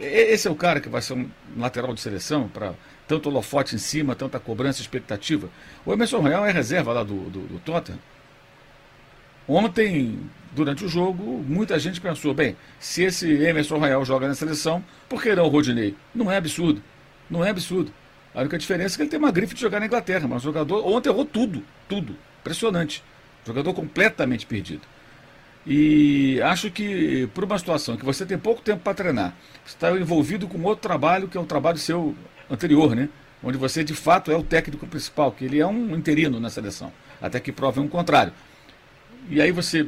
esse 0.00 0.48
é 0.48 0.50
o 0.50 0.54
cara 0.54 0.80
que 0.80 0.88
vai 0.88 1.00
ser 1.00 1.14
um 1.14 1.28
lateral 1.56 1.94
de 1.94 2.00
seleção 2.00 2.48
para 2.48 2.74
tanto 3.06 3.28
holofote 3.28 3.74
em 3.74 3.78
cima, 3.78 4.14
tanta 4.14 4.40
cobrança, 4.40 4.80
expectativa. 4.80 5.48
O 5.84 5.92
Emerson 5.92 6.20
Royal 6.20 6.44
é 6.44 6.50
reserva 6.50 6.92
lá 6.92 7.04
do, 7.04 7.30
do, 7.30 7.40
do 7.40 7.58
Tottenham. 7.60 7.98
Ontem, 9.46 10.18
durante 10.52 10.84
o 10.84 10.88
jogo, 10.88 11.44
muita 11.46 11.78
gente 11.78 12.00
pensou, 12.00 12.32
bem, 12.32 12.56
se 12.78 13.02
esse 13.02 13.30
Emerson 13.30 13.78
Royal 13.78 14.04
joga 14.04 14.28
na 14.28 14.34
seleção, 14.34 14.84
por 15.08 15.22
que 15.22 15.34
não 15.34 15.44
o 15.44 15.48
Rodinei? 15.48 15.94
Não 16.14 16.30
é 16.30 16.36
absurdo. 16.36 16.82
Não 17.28 17.44
é 17.44 17.50
absurdo. 17.50 17.92
A 18.34 18.40
única 18.40 18.58
diferença 18.58 18.94
é 18.94 18.96
que 18.96 19.02
ele 19.02 19.10
tem 19.10 19.18
uma 19.18 19.30
grife 19.30 19.54
de 19.54 19.60
jogar 19.60 19.80
na 19.80 19.86
Inglaterra, 19.86 20.26
mas 20.26 20.42
o 20.42 20.44
jogador 20.44 20.86
ontem 20.86 21.10
errou 21.10 21.24
tudo, 21.24 21.62
tudo. 21.88 22.16
Impressionante. 22.40 23.04
Jogador 23.44 23.74
completamente 23.74 24.46
perdido. 24.46 24.82
E 25.66 26.40
acho 26.42 26.70
que, 26.70 27.28
por 27.34 27.44
uma 27.44 27.58
situação 27.58 27.96
que 27.96 28.04
você 28.04 28.26
tem 28.26 28.36
pouco 28.36 28.60
tempo 28.60 28.82
para 28.82 28.94
treinar, 28.94 29.34
está 29.64 29.92
envolvido 29.92 30.48
com 30.48 30.60
outro 30.62 30.82
trabalho, 30.82 31.28
que 31.28 31.38
é 31.38 31.40
um 31.40 31.44
trabalho 31.44 31.78
seu 31.78 32.14
anterior, 32.50 32.96
né? 32.96 33.08
Onde 33.42 33.56
você 33.58 33.84
de 33.84 33.94
fato 33.94 34.30
é 34.30 34.36
o 34.36 34.42
técnico 34.42 34.86
principal, 34.86 35.32
que 35.32 35.44
ele 35.44 35.60
é 35.60 35.66
um 35.66 35.96
interino 35.96 36.40
na 36.40 36.50
seleção, 36.50 36.92
até 37.20 37.38
que 37.38 37.52
provem 37.52 37.84
um 37.84 37.88
contrário. 37.88 38.32
E 39.30 39.40
aí 39.40 39.52
você 39.52 39.86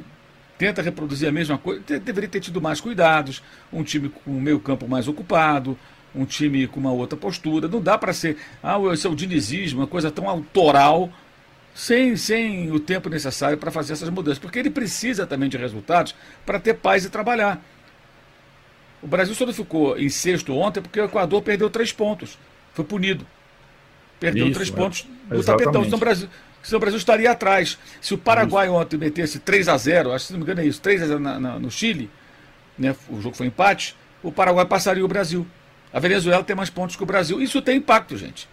tenta 0.57 0.81
reproduzir 0.81 1.29
a 1.29 1.33
mesma 1.33 1.59
coisa, 1.59 1.83
deveria 1.99 2.29
ter 2.29 2.41
tido 2.41 2.61
mais 2.61 2.81
cuidados, 2.81 3.43
um 3.73 3.83
time 3.83 4.09
com 4.09 4.31
o 4.31 4.41
meio 4.41 4.61
campo 4.61 4.89
mais 4.89 5.09
ocupado, 5.09 5.77
um 6.15 6.25
time 6.25 6.67
com 6.69 6.79
uma 6.79 6.93
outra 6.93 7.19
postura. 7.19 7.67
Não 7.67 7.81
dá 7.81 7.99
para 7.99 8.13
ser, 8.13 8.37
ah, 8.63 8.77
esse 8.93 9.07
é 9.07 9.11
o 9.11 9.15
dinizismo, 9.17 9.81
uma 9.81 9.87
coisa 9.87 10.11
tão 10.11 10.29
autoral, 10.29 11.11
sem, 11.75 12.17
sem 12.17 12.71
o 12.71 12.79
tempo 12.79 13.09
necessário 13.09 13.59
para 13.59 13.71
fazer 13.71 13.95
essas 13.95 14.09
mudanças, 14.09 14.39
porque 14.39 14.59
ele 14.59 14.71
precisa 14.71 15.27
também 15.27 15.49
de 15.49 15.57
resultados 15.57 16.15
para 16.47 16.61
ter 16.61 16.75
paz 16.75 17.05
e 17.05 17.11
trabalhar. 17.11 17.63
O 19.03 19.07
Brasil 19.07 19.35
só 19.35 19.45
não 19.45 19.53
ficou 19.53 19.99
em 19.99 20.09
sexto 20.09 20.55
ontem 20.55 20.81
porque 20.81 21.01
o 21.01 21.05
Equador 21.05 21.43
perdeu 21.43 21.69
três 21.69 21.93
pontos. 21.93 22.39
Foi 22.73 22.85
punido. 22.85 23.27
Perdeu 24.19 24.47
Isso, 24.47 24.55
três 24.55 24.71
é. 24.71 24.73
pontos 24.73 25.07
no 25.29 25.45
tapetão. 25.45 25.85
Senão 25.85 25.97
o, 25.97 26.01
Brasil, 26.01 26.29
senão 26.63 26.77
o 26.79 26.81
Brasil 26.81 26.99
estaria 26.99 27.31
atrás. 27.31 27.77
Se 28.01 28.15
o 28.15 28.19
Paraguai 28.19 28.67
isso. 28.67 28.75
ontem 28.75 28.97
metesse 28.97 29.41
3 29.41 29.69
a 29.69 29.77
0 29.77 30.13
acho 30.13 30.25
que 30.25 30.27
se 30.29 30.33
não 30.33 30.39
me 30.39 30.45
engano 30.45 30.61
é 30.61 30.67
isso, 30.67 30.81
3 30.81 31.03
a 31.03 31.07
0 31.09 31.21
na, 31.21 31.41
na, 31.41 31.59
no 31.59 31.71
Chile, 31.71 32.09
né, 32.79 32.97
o 33.11 33.21
jogo 33.21 33.37
foi 33.37 33.47
empate, 33.47 33.95
o 34.23 34.33
Paraguai 34.33 34.65
passaria 34.65 35.05
o 35.05 35.09
Brasil. 35.09 35.47
A 35.93 36.01
Venezuela 36.01 36.43
tem 36.43 36.57
mais 36.57 36.71
pontos 36.71 36.97
que 36.97 37.03
o 37.03 37.07
Brasil. 37.07 37.43
Isso 37.43 37.61
tem 37.61 37.77
impacto, 37.77 38.17
gente. 38.17 38.49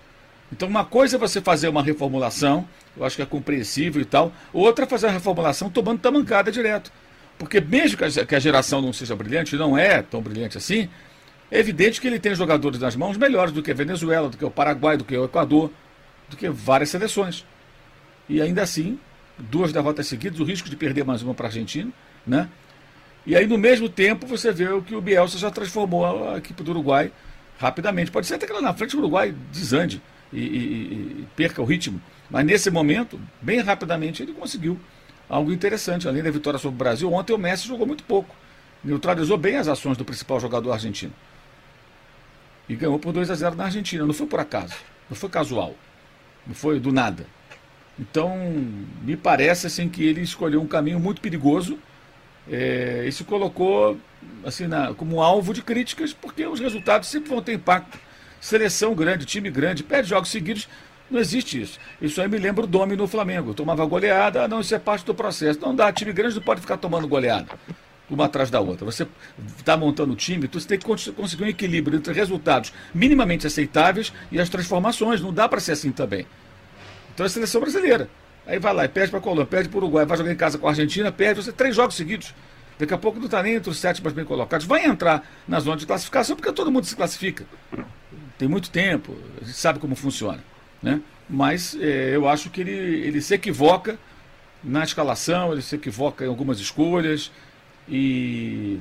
Então, 0.51 0.67
uma 0.67 0.83
coisa 0.83 1.15
é 1.15 1.19
você 1.19 1.39
fazer 1.39 1.69
uma 1.69 1.81
reformulação, 1.81 2.67
eu 2.97 3.05
acho 3.05 3.15
que 3.15 3.21
é 3.21 3.25
compreensível 3.25 4.01
e 4.01 4.05
tal. 4.05 4.33
Outra 4.51 4.85
é 4.85 4.87
fazer 4.87 5.07
a 5.07 5.11
reformulação 5.11 5.69
tomando 5.69 5.99
tamancada 5.99 6.51
direto. 6.51 6.91
Porque 7.37 7.61
mesmo 7.61 7.97
que 8.27 8.35
a 8.35 8.39
geração 8.39 8.81
não 8.81 8.93
seja 8.93 9.15
brilhante, 9.15 9.55
não 9.55 9.77
é 9.77 10.01
tão 10.01 10.21
brilhante 10.21 10.57
assim, 10.57 10.89
é 11.49 11.59
evidente 11.59 11.99
que 11.99 12.07
ele 12.07 12.19
tem 12.19 12.35
jogadores 12.35 12.79
nas 12.79 12.95
mãos 12.95 13.17
melhores 13.17 13.51
do 13.51 13.63
que 13.63 13.71
a 13.71 13.73
Venezuela, 13.73 14.29
do 14.29 14.37
que 14.37 14.45
o 14.45 14.51
Paraguai, 14.51 14.95
do 14.95 15.03
que 15.03 15.17
o 15.17 15.25
Equador, 15.25 15.71
do 16.29 16.37
que 16.37 16.49
várias 16.49 16.89
seleções. 16.89 17.45
E 18.29 18.41
ainda 18.41 18.61
assim, 18.61 18.99
duas 19.37 19.73
derrotas 19.73 20.07
seguidas, 20.07 20.39
o 20.39 20.43
risco 20.43 20.69
de 20.69 20.75
perder 20.75 21.03
mais 21.03 21.21
uma 21.21 21.33
para 21.33 21.47
a 21.47 21.49
Argentina, 21.49 21.91
né? 22.25 22.47
E 23.25 23.35
aí, 23.35 23.45
no 23.45 23.57
mesmo 23.57 23.89
tempo, 23.89 24.25
você 24.25 24.51
vê 24.51 24.69
o 24.69 24.81
que 24.81 24.95
o 24.95 25.01
Bielsa 25.01 25.37
já 25.37 25.51
transformou 25.51 26.29
a 26.29 26.37
equipe 26.37 26.63
do 26.63 26.71
Uruguai 26.71 27.11
rapidamente. 27.59 28.09
Pode 28.09 28.27
ser 28.27 28.35
até 28.35 28.47
que 28.47 28.53
lá 28.53 28.61
na 28.61 28.73
frente 28.73 28.95
o 28.95 28.99
Uruguai 28.99 29.33
desande 29.51 30.01
e, 30.31 30.39
e, 30.39 31.21
e 31.21 31.27
perca 31.35 31.61
o 31.61 31.65
ritmo. 31.65 32.01
Mas 32.29 32.45
nesse 32.45 32.69
momento, 32.69 33.19
bem 33.41 33.59
rapidamente, 33.59 34.23
ele 34.23 34.33
conseguiu 34.33 34.79
algo 35.29 35.51
interessante. 35.51 36.07
Além 36.07 36.23
da 36.23 36.31
vitória 36.31 36.59
sobre 36.59 36.75
o 36.75 36.77
Brasil, 36.77 37.11
ontem 37.11 37.33
o 37.33 37.37
Messi 37.37 37.67
jogou 37.67 37.85
muito 37.85 38.03
pouco. 38.03 38.35
Neutralizou 38.83 39.37
bem 39.37 39.57
as 39.57 39.67
ações 39.67 39.97
do 39.97 40.05
principal 40.05 40.39
jogador 40.39 40.71
argentino. 40.71 41.13
E 42.67 42.75
ganhou 42.75 42.97
por 42.97 43.11
2 43.11 43.29
a 43.29 43.35
0 43.35 43.55
na 43.55 43.65
Argentina. 43.65 44.05
Não 44.05 44.13
foi 44.13 44.27
por 44.27 44.39
acaso. 44.39 44.75
Não 45.09 45.15
foi 45.15 45.29
casual. 45.29 45.75
Não 46.47 46.55
foi 46.55 46.79
do 46.79 46.91
nada. 46.91 47.25
Então, 47.99 48.35
me 49.03 49.15
parece 49.15 49.67
assim 49.67 49.89
que 49.89 50.03
ele 50.03 50.21
escolheu 50.21 50.61
um 50.61 50.67
caminho 50.67 50.99
muito 50.99 51.21
perigoso 51.21 51.77
é, 52.49 53.05
e 53.05 53.11
se 53.11 53.23
colocou 53.23 53.97
assim 54.45 54.67
na, 54.67 54.93
como 54.93 55.21
alvo 55.21 55.53
de 55.53 55.61
críticas, 55.61 56.13
porque 56.13 56.45
os 56.45 56.59
resultados 56.59 57.09
sempre 57.09 57.29
vão 57.29 57.41
ter 57.41 57.53
impacto. 57.53 57.99
Seleção 58.41 58.93
grande, 58.93 59.25
time 59.25 59.49
grande, 59.49 59.83
perde 59.83 60.09
jogos 60.09 60.29
seguidos, 60.29 60.67
não 61.09 61.19
existe 61.19 61.61
isso. 61.61 61.79
Isso 62.01 62.19
aí 62.21 62.27
me 62.27 62.37
lembra 62.37 62.65
o 62.65 62.67
Domi 62.67 62.95
no 62.95 63.07
Flamengo. 63.07 63.53
Tomava 63.53 63.85
goleada, 63.85 64.47
não, 64.47 64.59
isso 64.59 64.73
é 64.73 64.79
parte 64.79 65.05
do 65.05 65.13
processo. 65.13 65.59
Não 65.61 65.75
dá, 65.75 65.93
time 65.93 66.11
grande 66.11 66.35
não 66.35 66.41
pode 66.41 66.59
ficar 66.59 66.77
tomando 66.77 67.07
goleada 67.07 67.47
uma 68.09 68.25
atrás 68.25 68.49
da 68.49 68.59
outra. 68.59 68.85
Você 68.85 69.07
está 69.57 69.77
montando 69.77 70.11
o 70.11 70.15
time, 70.15 70.49
você 70.51 70.67
tem 70.67 70.77
que 70.77 70.85
conseguir 70.85 71.43
um 71.43 71.47
equilíbrio 71.47 71.97
entre 71.97 72.13
resultados 72.13 72.73
minimamente 72.93 73.47
aceitáveis 73.47 74.11
e 74.31 74.39
as 74.39 74.49
transformações. 74.49 75.21
Não 75.21 75.33
dá 75.33 75.47
para 75.47 75.59
ser 75.59 75.71
assim 75.71 75.91
também. 75.91 76.27
Então 77.13 77.25
é 77.25 77.27
a 77.27 77.29
seleção 77.29 77.61
brasileira. 77.61 78.09
Aí 78.45 78.59
vai 78.59 78.73
lá 78.73 78.85
e 78.85 78.89
perde 78.89 79.11
para 79.11 79.21
Colômbia, 79.21 79.45
perde 79.45 79.69
para 79.69 79.77
Uruguai, 79.77 80.05
vai 80.05 80.17
jogar 80.17 80.31
em 80.31 80.35
casa 80.35 80.57
com 80.57 80.67
a 80.67 80.71
Argentina, 80.71 81.11
perde 81.11 81.41
você 81.41 81.51
três 81.51 81.75
jogos 81.75 81.95
seguidos. 81.95 82.33
Daqui 82.77 82.93
a 82.93 82.97
pouco 82.97 83.19
não 83.19 83.25
está 83.25 83.41
nem 83.43 83.55
entre 83.55 83.69
os 83.69 83.77
sete 83.77 84.01
mais 84.03 84.13
bem 84.13 84.25
colocados. 84.25 84.65
Vai 84.65 84.85
entrar 84.85 85.23
na 85.47 85.59
zona 85.59 85.77
de 85.77 85.85
classificação 85.85 86.35
porque 86.35 86.51
todo 86.51 86.71
mundo 86.71 86.85
se 86.85 86.95
classifica. 86.95 87.45
Tem 88.41 88.47
muito 88.47 88.71
tempo, 88.71 89.15
a 89.39 89.45
gente 89.45 89.55
sabe 89.55 89.77
como 89.77 89.95
funciona. 89.95 90.43
Né? 90.81 90.99
Mas 91.29 91.77
é, 91.79 92.15
eu 92.15 92.27
acho 92.27 92.49
que 92.49 92.61
ele, 92.61 92.71
ele 92.71 93.21
se 93.21 93.35
equivoca 93.35 93.99
na 94.63 94.83
escalação, 94.83 95.53
ele 95.53 95.61
se 95.61 95.75
equivoca 95.75 96.25
em 96.25 96.27
algumas 96.27 96.59
escolhas. 96.59 97.31
E, 97.87 98.79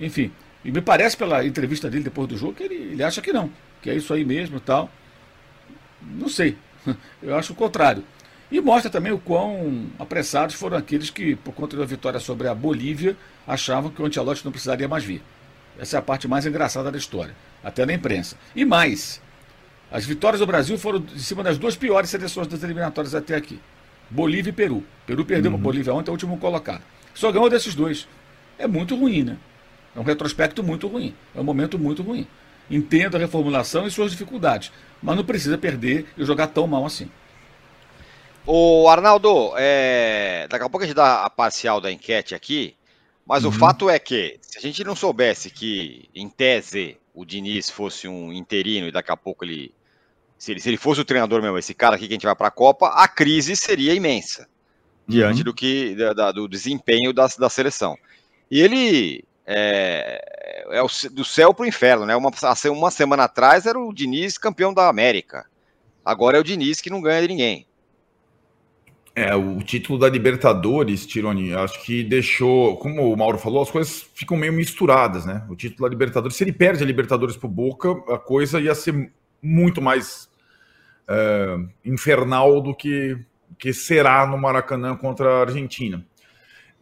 enfim, 0.00 0.32
e 0.64 0.72
me 0.72 0.80
parece 0.80 1.14
pela 1.14 1.44
entrevista 1.44 1.90
dele 1.90 2.04
depois 2.04 2.26
do 2.26 2.38
jogo 2.38 2.54
que 2.54 2.62
ele, 2.62 2.74
ele 2.74 3.02
acha 3.02 3.20
que 3.20 3.34
não, 3.34 3.50
que 3.82 3.90
é 3.90 3.94
isso 3.94 4.14
aí 4.14 4.24
mesmo 4.24 4.56
e 4.56 4.60
tal. 4.60 4.90
Não 6.00 6.30
sei, 6.30 6.56
eu 7.22 7.36
acho 7.36 7.52
o 7.52 7.56
contrário. 7.56 8.02
E 8.50 8.58
mostra 8.62 8.90
também 8.90 9.12
o 9.12 9.18
quão 9.18 9.90
apressados 9.98 10.54
foram 10.54 10.78
aqueles 10.78 11.10
que, 11.10 11.36
por 11.36 11.52
conta 11.52 11.76
da 11.76 11.84
vitória 11.84 12.18
sobre 12.18 12.48
a 12.48 12.54
Bolívia, 12.54 13.14
achavam 13.46 13.90
que 13.90 14.00
o 14.00 14.06
Antelote 14.06 14.42
não 14.42 14.52
precisaria 14.52 14.88
mais 14.88 15.04
vir. 15.04 15.22
Essa 15.78 15.96
é 15.96 15.98
a 15.98 16.02
parte 16.02 16.26
mais 16.26 16.46
engraçada 16.46 16.90
da 16.90 16.96
história, 16.96 17.34
até 17.66 17.84
na 17.84 17.92
imprensa. 17.92 18.36
E 18.54 18.64
mais, 18.64 19.20
as 19.90 20.06
vitórias 20.06 20.38
do 20.38 20.46
Brasil 20.46 20.78
foram 20.78 21.04
em 21.12 21.18
cima 21.18 21.42
das 21.42 21.58
duas 21.58 21.74
piores 21.74 22.08
seleções 22.08 22.46
das 22.46 22.62
eliminatórias 22.62 23.12
até 23.12 23.34
aqui: 23.34 23.60
Bolívia 24.08 24.50
e 24.50 24.52
Peru. 24.52 24.84
Peru 25.04 25.24
perdeu 25.24 25.50
uhum. 25.50 25.58
para 25.58 25.64
Bolívia 25.64 25.92
ontem, 25.92 26.08
é 26.08 26.12
o 26.12 26.14
último 26.14 26.38
colocado. 26.38 26.82
Só 27.12 27.32
ganhou 27.32 27.50
desses 27.50 27.74
dois 27.74 28.06
é 28.56 28.68
muito 28.68 28.94
ruim, 28.94 29.24
né? 29.24 29.36
É 29.96 30.00
um 30.00 30.04
retrospecto 30.04 30.62
muito 30.62 30.86
ruim, 30.86 31.12
é 31.34 31.40
um 31.40 31.44
momento 31.44 31.76
muito 31.78 32.02
ruim. 32.02 32.26
Entendo 32.70 33.16
a 33.16 33.18
reformulação 33.18 33.86
e 33.86 33.90
suas 33.90 34.12
dificuldades, 34.12 34.72
mas 35.02 35.16
não 35.16 35.24
precisa 35.24 35.58
perder 35.58 36.06
e 36.16 36.24
jogar 36.24 36.46
tão 36.48 36.66
mal 36.66 36.86
assim. 36.86 37.10
O 38.46 38.88
Arnaldo, 38.88 39.52
é... 39.56 40.46
daqui 40.48 40.64
a 40.64 40.68
pouco 40.68 40.84
a 40.84 40.86
gente 40.86 40.96
dá 40.96 41.24
a 41.24 41.30
parcial 41.30 41.80
da 41.80 41.90
enquete 41.90 42.34
aqui, 42.34 42.76
mas 43.26 43.42
uhum. 43.42 43.50
o 43.50 43.52
fato 43.52 43.90
é 43.90 43.98
que 43.98 44.38
se 44.40 44.56
a 44.56 44.60
gente 44.60 44.84
não 44.84 44.94
soubesse 44.94 45.50
que, 45.50 46.08
em 46.14 46.28
tese, 46.28 46.96
o 47.16 47.24
Diniz 47.24 47.70
fosse 47.70 48.06
um 48.06 48.30
interino 48.30 48.86
e 48.86 48.92
daqui 48.92 49.10
a 49.10 49.16
pouco 49.16 49.44
ele 49.44 49.74
se, 50.38 50.52
ele. 50.52 50.60
se 50.60 50.68
ele, 50.68 50.76
fosse 50.76 51.00
o 51.00 51.04
treinador 51.04 51.40
mesmo, 51.40 51.56
esse 51.56 51.72
cara 51.72 51.96
aqui 51.96 52.06
que 52.06 52.12
a 52.12 52.16
gente 52.16 52.26
vai 52.26 52.36
para 52.36 52.48
a 52.48 52.50
Copa, 52.52 52.88
a 52.88 53.08
crise 53.08 53.56
seria 53.56 53.94
imensa 53.94 54.46
diante 55.08 55.38
uhum. 55.38 55.44
do 55.44 55.54
que 55.54 55.94
da, 55.94 56.30
do 56.30 56.46
desempenho 56.46 57.12
da, 57.14 57.26
da 57.38 57.48
seleção. 57.48 57.96
E 58.50 58.60
ele 58.60 59.24
é, 59.46 60.66
é 60.70 60.82
o, 60.82 60.88
do 61.10 61.24
céu 61.24 61.54
para 61.54 61.64
o 61.64 61.66
inferno, 61.66 62.04
né? 62.04 62.14
Uma, 62.14 62.30
uma 62.70 62.90
semana 62.90 63.24
atrás 63.24 63.64
era 63.64 63.78
o 63.78 63.94
Diniz 63.94 64.36
campeão 64.36 64.74
da 64.74 64.88
América. 64.88 65.46
Agora 66.04 66.36
é 66.36 66.40
o 66.40 66.44
Diniz 66.44 66.80
que 66.80 66.90
não 66.90 67.00
ganha 67.00 67.22
de 67.22 67.28
ninguém. 67.28 67.65
É, 69.18 69.34
o 69.34 69.62
título 69.62 69.98
da 69.98 70.10
Libertadores, 70.10 71.06
Tironi, 71.06 71.54
acho 71.54 71.82
que 71.82 72.04
deixou, 72.04 72.76
como 72.76 73.10
o 73.10 73.16
Mauro 73.16 73.38
falou, 73.38 73.62
as 73.62 73.70
coisas 73.70 74.02
ficam 74.12 74.36
meio 74.36 74.52
misturadas, 74.52 75.24
né? 75.24 75.42
O 75.48 75.56
título 75.56 75.88
da 75.88 75.90
Libertadores, 75.90 76.36
se 76.36 76.44
ele 76.44 76.52
perde 76.52 76.82
a 76.82 76.86
Libertadores 76.86 77.34
pro 77.34 77.48
Boca, 77.48 77.92
a 78.12 78.18
coisa 78.18 78.60
ia 78.60 78.74
ser 78.74 79.10
muito 79.40 79.80
mais 79.80 80.28
é, 81.08 81.56
infernal 81.82 82.60
do 82.60 82.74
que, 82.74 83.18
que 83.58 83.72
será 83.72 84.26
no 84.26 84.36
Maracanã 84.36 84.94
contra 84.94 85.30
a 85.30 85.40
Argentina. 85.40 86.06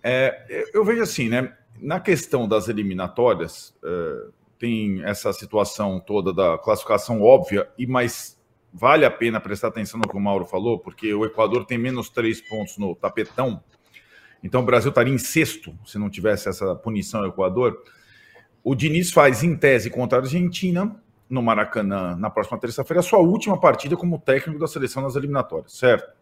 É, 0.03 0.67
eu 0.75 0.85
vejo 0.85 1.03
assim, 1.03 1.29
né? 1.29 1.57
Na 1.81 2.01
questão 2.01 2.49
das 2.49 2.69
eliminatórias, 2.69 3.73
é, 3.85 4.27
tem 4.59 5.05
essa 5.05 5.33
situação 5.33 6.01
toda 6.01 6.33
da 6.33 6.59
classificação 6.59 7.23
óbvia, 7.23 7.69
e 7.79 7.87
mais 7.87 8.34
vale 8.75 9.07
a 9.07 9.11
pena 9.11 9.41
prestar 9.41 9.69
atenção 9.69 10.01
no 10.01 10.09
que 10.09 10.17
o 10.17 10.21
Mauro 10.21 10.45
falou, 10.45 10.81
porque 10.81 11.15
o 11.15 11.25
Equador 11.25 11.65
tem 11.65 11.79
menos 11.79 12.11
três 12.11 12.41
pontos 12.41 12.77
no 12.77 12.97
tapetão. 12.97 13.63
Então 14.43 14.63
o 14.63 14.65
Brasil 14.65 14.89
estaria 14.89 15.15
em 15.15 15.19
sexto 15.19 15.73
se 15.87 15.97
não 15.97 16.11
tivesse 16.11 16.49
essa 16.49 16.75
punição 16.75 17.21
ao 17.21 17.29
Equador. 17.29 17.81
O 18.65 18.75
Diniz 18.75 19.13
faz, 19.13 19.45
em 19.45 19.57
tese, 19.57 19.89
contra 19.91 20.19
a 20.19 20.23
Argentina, 20.23 21.01
no 21.31 21.41
Maracanã, 21.41 22.17
na 22.17 22.29
próxima 22.29 22.59
terça-feira, 22.59 22.99
a 22.99 23.03
sua 23.03 23.21
última 23.21 23.59
partida 23.59 23.97
como 23.97 24.19
técnico 24.19 24.59
da 24.59 24.67
seleção 24.67 25.03
nas 25.03 25.15
eliminatórias, 25.15 25.73
certo? 25.73 26.13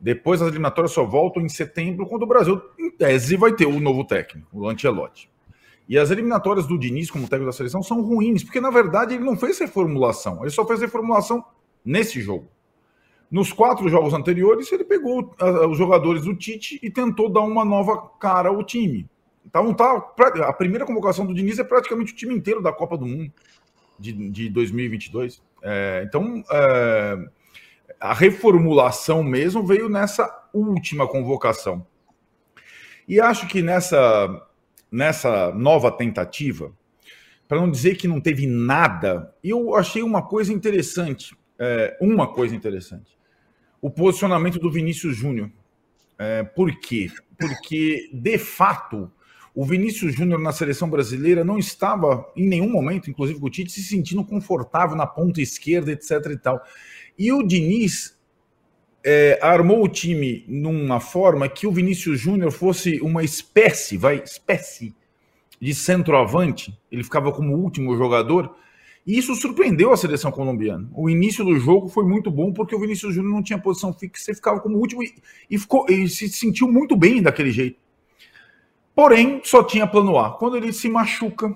Depois 0.00 0.40
as 0.40 0.48
eliminatórias 0.48 0.92
só 0.92 1.04
voltam 1.04 1.42
em 1.42 1.48
setembro, 1.48 2.06
quando 2.06 2.22
o 2.22 2.26
Brasil, 2.26 2.60
em 2.78 2.90
tese, 2.90 3.36
vai 3.36 3.52
ter 3.52 3.66
o 3.66 3.78
novo 3.78 4.04
técnico, 4.04 4.48
o 4.52 4.68
Ancelotti. 4.68 5.30
E 5.88 5.98
as 5.98 6.10
eliminatórias 6.10 6.66
do 6.66 6.78
Diniz 6.78 7.10
como 7.10 7.28
técnico 7.28 7.46
da 7.46 7.56
seleção 7.56 7.82
são 7.82 8.00
ruins, 8.02 8.42
porque 8.42 8.60
na 8.60 8.70
verdade 8.70 9.14
ele 9.14 9.24
não 9.24 9.36
fez 9.36 9.58
reformulação, 9.58 10.40
ele 10.40 10.50
só 10.50 10.66
fez 10.66 10.80
reformulação 10.80 11.44
nesse 11.84 12.20
jogo. 12.20 12.48
Nos 13.30 13.52
quatro 13.52 13.88
jogos 13.88 14.14
anteriores, 14.14 14.70
ele 14.70 14.84
pegou 14.84 15.34
os 15.68 15.76
jogadores 15.76 16.22
do 16.22 16.34
Tite 16.34 16.78
e 16.82 16.90
tentou 16.90 17.28
dar 17.28 17.40
uma 17.40 17.64
nova 17.64 18.08
cara 18.20 18.48
ao 18.48 18.62
time. 18.62 19.08
Então, 19.44 19.74
tá, 19.74 20.14
a 20.46 20.52
primeira 20.52 20.86
convocação 20.86 21.26
do 21.26 21.34
Diniz 21.34 21.58
é 21.58 21.64
praticamente 21.64 22.12
o 22.12 22.16
time 22.16 22.34
inteiro 22.34 22.62
da 22.62 22.72
Copa 22.72 22.96
do 22.96 23.06
Mundo 23.06 23.32
de, 23.98 24.12
de 24.30 24.48
2022. 24.48 25.42
É, 25.62 26.04
então, 26.06 26.42
é, 26.50 27.28
a 28.00 28.14
reformulação 28.14 29.22
mesmo 29.22 29.66
veio 29.66 29.88
nessa 29.88 30.48
última 30.52 31.06
convocação. 31.06 31.86
E 33.06 33.20
acho 33.20 33.46
que 33.46 33.62
nessa, 33.62 34.48
nessa 34.90 35.52
nova 35.52 35.90
tentativa, 35.90 36.72
para 37.46 37.60
não 37.60 37.70
dizer 37.70 37.96
que 37.96 38.08
não 38.08 38.20
teve 38.20 38.46
nada, 38.46 39.34
eu 39.42 39.74
achei 39.74 40.02
uma 40.02 40.22
coisa 40.22 40.52
interessante. 40.52 41.36
É, 41.58 41.96
uma 42.00 42.26
coisa 42.26 42.54
interessante. 42.54 43.16
O 43.80 43.90
posicionamento 43.90 44.58
do 44.58 44.70
Vinícius 44.70 45.16
Júnior. 45.16 45.50
É, 46.18 46.42
por 46.42 46.70
quê? 46.80 47.10
Porque, 47.38 48.08
de 48.12 48.38
fato, 48.38 49.10
o 49.54 49.64
Vinícius 49.64 50.14
Júnior 50.14 50.40
na 50.40 50.52
seleção 50.52 50.90
brasileira 50.90 51.44
não 51.44 51.58
estava, 51.58 52.30
em 52.36 52.48
nenhum 52.48 52.68
momento, 52.68 53.08
inclusive 53.08 53.38
com 53.38 53.46
o 53.46 53.50
Tite, 53.50 53.72
se 53.72 53.82
sentindo 53.82 54.24
confortável 54.24 54.96
na 54.96 55.06
ponta 55.06 55.40
esquerda, 55.40 55.92
etc. 55.92 56.10
e 56.30 56.36
tal. 56.36 56.62
E 57.18 57.32
o 57.32 57.42
Diniz 57.42 58.18
é, 59.04 59.38
armou 59.42 59.84
o 59.84 59.88
time 59.88 60.44
numa 60.48 60.98
forma 60.98 61.48
que 61.48 61.66
o 61.66 61.72
Vinícius 61.72 62.18
Júnior 62.18 62.50
fosse 62.50 63.00
uma 63.00 63.22
espécie, 63.22 63.96
vai, 63.96 64.22
espécie 64.24 64.94
de 65.60 65.74
centroavante. 65.74 66.76
Ele 66.90 67.04
ficava 67.04 67.30
como 67.30 67.56
último 67.56 67.96
jogador. 67.96 68.56
E 69.06 69.18
isso 69.18 69.34
surpreendeu 69.34 69.92
a 69.92 69.96
seleção 69.96 70.32
colombiana. 70.32 70.88
O 70.94 71.10
início 71.10 71.44
do 71.44 71.58
jogo 71.58 71.88
foi 71.88 72.04
muito 72.04 72.30
bom 72.30 72.52
porque 72.52 72.74
o 72.74 72.80
Vinícius 72.80 73.14
Júnior 73.14 73.34
não 73.34 73.42
tinha 73.42 73.58
posição 73.58 73.92
fixa, 73.92 74.24
você 74.24 74.34
ficava 74.34 74.60
como 74.60 74.78
último 74.78 75.02
e, 75.02 75.14
e, 75.50 75.58
ficou, 75.58 75.86
e 75.90 76.08
se 76.08 76.28
sentiu 76.28 76.70
muito 76.70 76.96
bem 76.96 77.20
daquele 77.20 77.50
jeito. 77.50 77.78
Porém, 78.94 79.40
só 79.44 79.62
tinha 79.62 79.86
plano 79.86 80.18
A. 80.18 80.30
Quando 80.30 80.56
ele 80.56 80.72
se 80.72 80.88
machuca, 80.88 81.54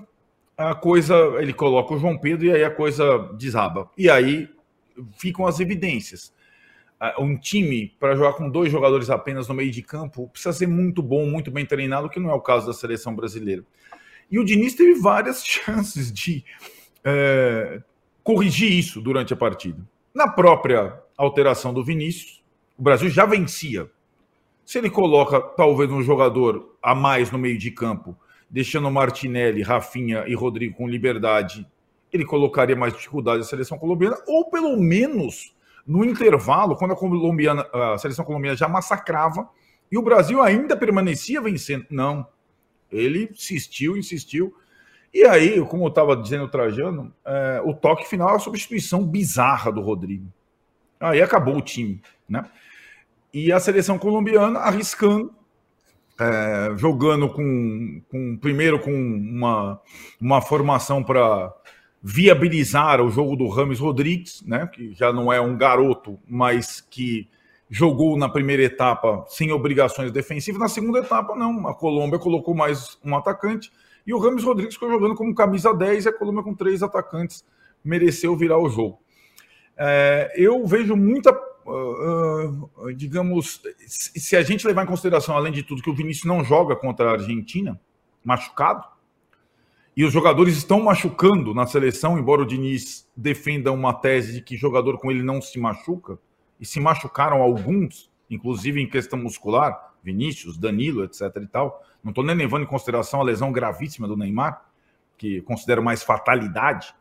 a 0.55 0.75
coisa, 0.75 1.15
ele 1.39 1.53
coloca 1.53 1.93
o 1.93 1.97
João 1.97 2.17
Pedro 2.17 2.45
e 2.45 2.51
aí 2.51 2.63
a 2.63 2.69
coisa 2.69 3.17
desaba. 3.37 3.89
E 3.97 4.09
aí 4.09 4.49
ficam 5.17 5.47
as 5.47 5.59
evidências. 5.59 6.33
Um 7.17 7.37
time 7.37 7.95
para 7.97 8.13
jogar 8.13 8.33
com 8.33 8.49
dois 8.49 8.69
jogadores 8.69 9.09
apenas 9.09 9.47
no 9.47 9.55
meio 9.55 9.71
de 9.71 9.81
campo 9.81 10.27
precisa 10.27 10.51
ser 10.51 10.67
muito 10.67 11.01
bom, 11.01 11.25
muito 11.25 11.49
bem 11.49 11.65
treinado, 11.65 12.09
que 12.09 12.19
não 12.19 12.29
é 12.29 12.33
o 12.33 12.41
caso 12.41 12.67
da 12.67 12.73
seleção 12.73 13.15
brasileira. 13.15 13.63
E 14.29 14.37
o 14.37 14.43
Diniz 14.43 14.75
teve 14.75 14.99
várias 14.99 15.41
chances 15.47 16.11
de 16.11 16.43
é, 17.03 17.81
corrigir 18.23 18.71
isso 18.71 19.01
durante 19.01 19.33
a 19.33 19.37
partida. 19.37 19.79
Na 20.13 20.27
própria 20.27 21.01
alteração 21.17 21.73
do 21.73 21.83
Vinícius, 21.83 22.43
o 22.77 22.81
Brasil 22.81 23.09
já 23.09 23.25
vencia. 23.25 23.89
Se 24.65 24.77
ele 24.77 24.89
coloca 24.89 25.39
talvez 25.41 25.91
um 25.91 26.01
jogador 26.01 26.75
a 26.81 26.93
mais 26.93 27.31
no 27.31 27.37
meio 27.37 27.57
de 27.57 27.71
campo, 27.71 28.15
deixando 28.49 28.89
Martinelli, 28.89 29.61
Rafinha 29.61 30.25
e 30.27 30.33
Rodrigo 30.33 30.75
com 30.75 30.87
liberdade 30.87 31.65
ele 32.11 32.25
colocaria 32.25 32.75
mais 32.75 32.93
dificuldade 32.93 33.41
à 33.41 33.43
seleção 33.43 33.77
colombiana, 33.77 34.17
ou 34.27 34.49
pelo 34.49 34.75
menos 34.77 35.55
no 35.85 36.03
intervalo, 36.03 36.75
quando 36.75 36.93
a, 36.93 36.95
colombiana, 36.95 37.67
a 37.71 37.97
seleção 37.97 38.25
colombiana 38.25 38.57
já 38.57 38.67
massacrava 38.67 39.49
e 39.91 39.97
o 39.97 40.01
Brasil 40.01 40.41
ainda 40.41 40.75
permanecia 40.75 41.41
vencendo. 41.41 41.85
Não. 41.89 42.27
Ele 42.91 43.29
insistiu, 43.31 43.97
insistiu. 43.97 44.55
E 45.13 45.23
aí, 45.23 45.63
como 45.65 45.85
eu 45.85 45.89
estava 45.89 46.15
dizendo 46.15 46.47
Trajano, 46.47 47.13
é, 47.25 47.61
o 47.65 47.73
toque 47.73 48.07
final 48.07 48.29
é 48.29 48.35
a 48.35 48.39
substituição 48.39 49.03
bizarra 49.03 49.71
do 49.71 49.81
Rodrigo. 49.81 50.31
Aí 50.99 51.21
acabou 51.21 51.57
o 51.57 51.61
time. 51.61 52.01
Né? 52.27 52.45
e 53.33 53.51
a 53.51 53.59
seleção 53.59 53.97
colombiana 53.97 54.59
arriscando, 54.59 55.31
é, 56.19 56.73
jogando 56.75 57.29
com, 57.29 58.01
com 58.09 58.37
primeiro 58.37 58.79
com 58.79 58.91
uma, 58.91 59.79
uma 60.19 60.41
formação 60.41 61.03
para 61.03 61.53
viabilizar 62.01 63.01
o 63.01 63.09
jogo 63.09 63.35
do 63.35 63.47
Rames 63.47 63.79
Rodrigues, 63.79 64.41
né, 64.45 64.67
que 64.67 64.93
já 64.93 65.13
não 65.13 65.31
é 65.31 65.39
um 65.39 65.57
garoto, 65.57 66.19
mas 66.27 66.81
que 66.81 67.29
jogou 67.69 68.17
na 68.17 68.27
primeira 68.27 68.63
etapa 68.63 69.23
sem 69.27 69.51
obrigações 69.51 70.11
defensivas. 70.11 70.59
Na 70.59 70.67
segunda 70.67 70.99
etapa, 70.99 71.35
não. 71.35 71.67
A 71.67 71.75
Colômbia 71.75 72.17
colocou 72.17 72.55
mais 72.55 72.97
um 73.03 73.15
atacante 73.15 73.71
e 74.09 74.13
o 74.13 74.17
Rames 74.17 74.43
Rodrigues 74.43 74.73
ficou 74.73 74.89
jogando 74.89 75.13
como 75.13 75.35
camisa 75.35 75.71
10 75.71 76.05
e 76.05 76.09
a 76.09 76.11
Colômbia 76.11 76.41
com 76.41 76.55
três 76.55 76.81
atacantes 76.81 77.45
mereceu 77.83 78.35
virar 78.35 78.57
o 78.57 78.67
jogo. 78.67 78.99
É, 79.77 80.33
eu 80.35 80.65
vejo 80.65 80.95
muita, 80.95 81.31
uh, 81.31 82.69
uh, 82.75 82.93
digamos, 82.95 83.61
se 83.85 84.35
a 84.35 84.41
gente 84.41 84.65
levar 84.65 84.81
em 84.81 84.87
consideração, 84.87 85.37
além 85.37 85.53
de 85.53 85.61
tudo, 85.61 85.83
que 85.83 85.91
o 85.91 85.93
Vinícius 85.93 86.25
não 86.25 86.43
joga 86.43 86.75
contra 86.75 87.07
a 87.07 87.11
Argentina, 87.11 87.79
machucado, 88.23 88.83
e 89.95 90.03
os 90.03 90.11
jogadores 90.11 90.57
estão 90.57 90.81
machucando 90.81 91.53
na 91.53 91.67
seleção, 91.67 92.17
embora 92.17 92.41
o 92.41 92.47
Diniz 92.47 93.07
defenda 93.15 93.71
uma 93.71 93.93
tese 93.93 94.33
de 94.33 94.41
que 94.41 94.57
jogador 94.57 94.97
com 94.97 95.11
ele 95.11 95.21
não 95.21 95.39
se 95.39 95.59
machuca, 95.59 96.17
e 96.59 96.65
se 96.65 96.79
machucaram 96.79 97.43
alguns, 97.43 98.09
inclusive 98.27 98.81
em 98.81 98.89
questão 98.89 99.19
muscular, 99.19 99.88
Vinícius, 100.03 100.57
Danilo, 100.57 101.03
etc. 101.03 101.21
e 101.41 101.47
tal. 101.47 101.83
Não 102.03 102.11
estou 102.11 102.23
nem 102.23 102.35
levando 102.35 102.63
em 102.63 102.67
consideração 102.67 103.21
a 103.21 103.23
lesão 103.23 103.51
gravíssima 103.51 104.07
do 104.07 104.15
Neymar, 104.15 104.65
que 105.17 105.41
considero 105.41 105.83
mais 105.83 106.01
fatalidade. 106.03 106.93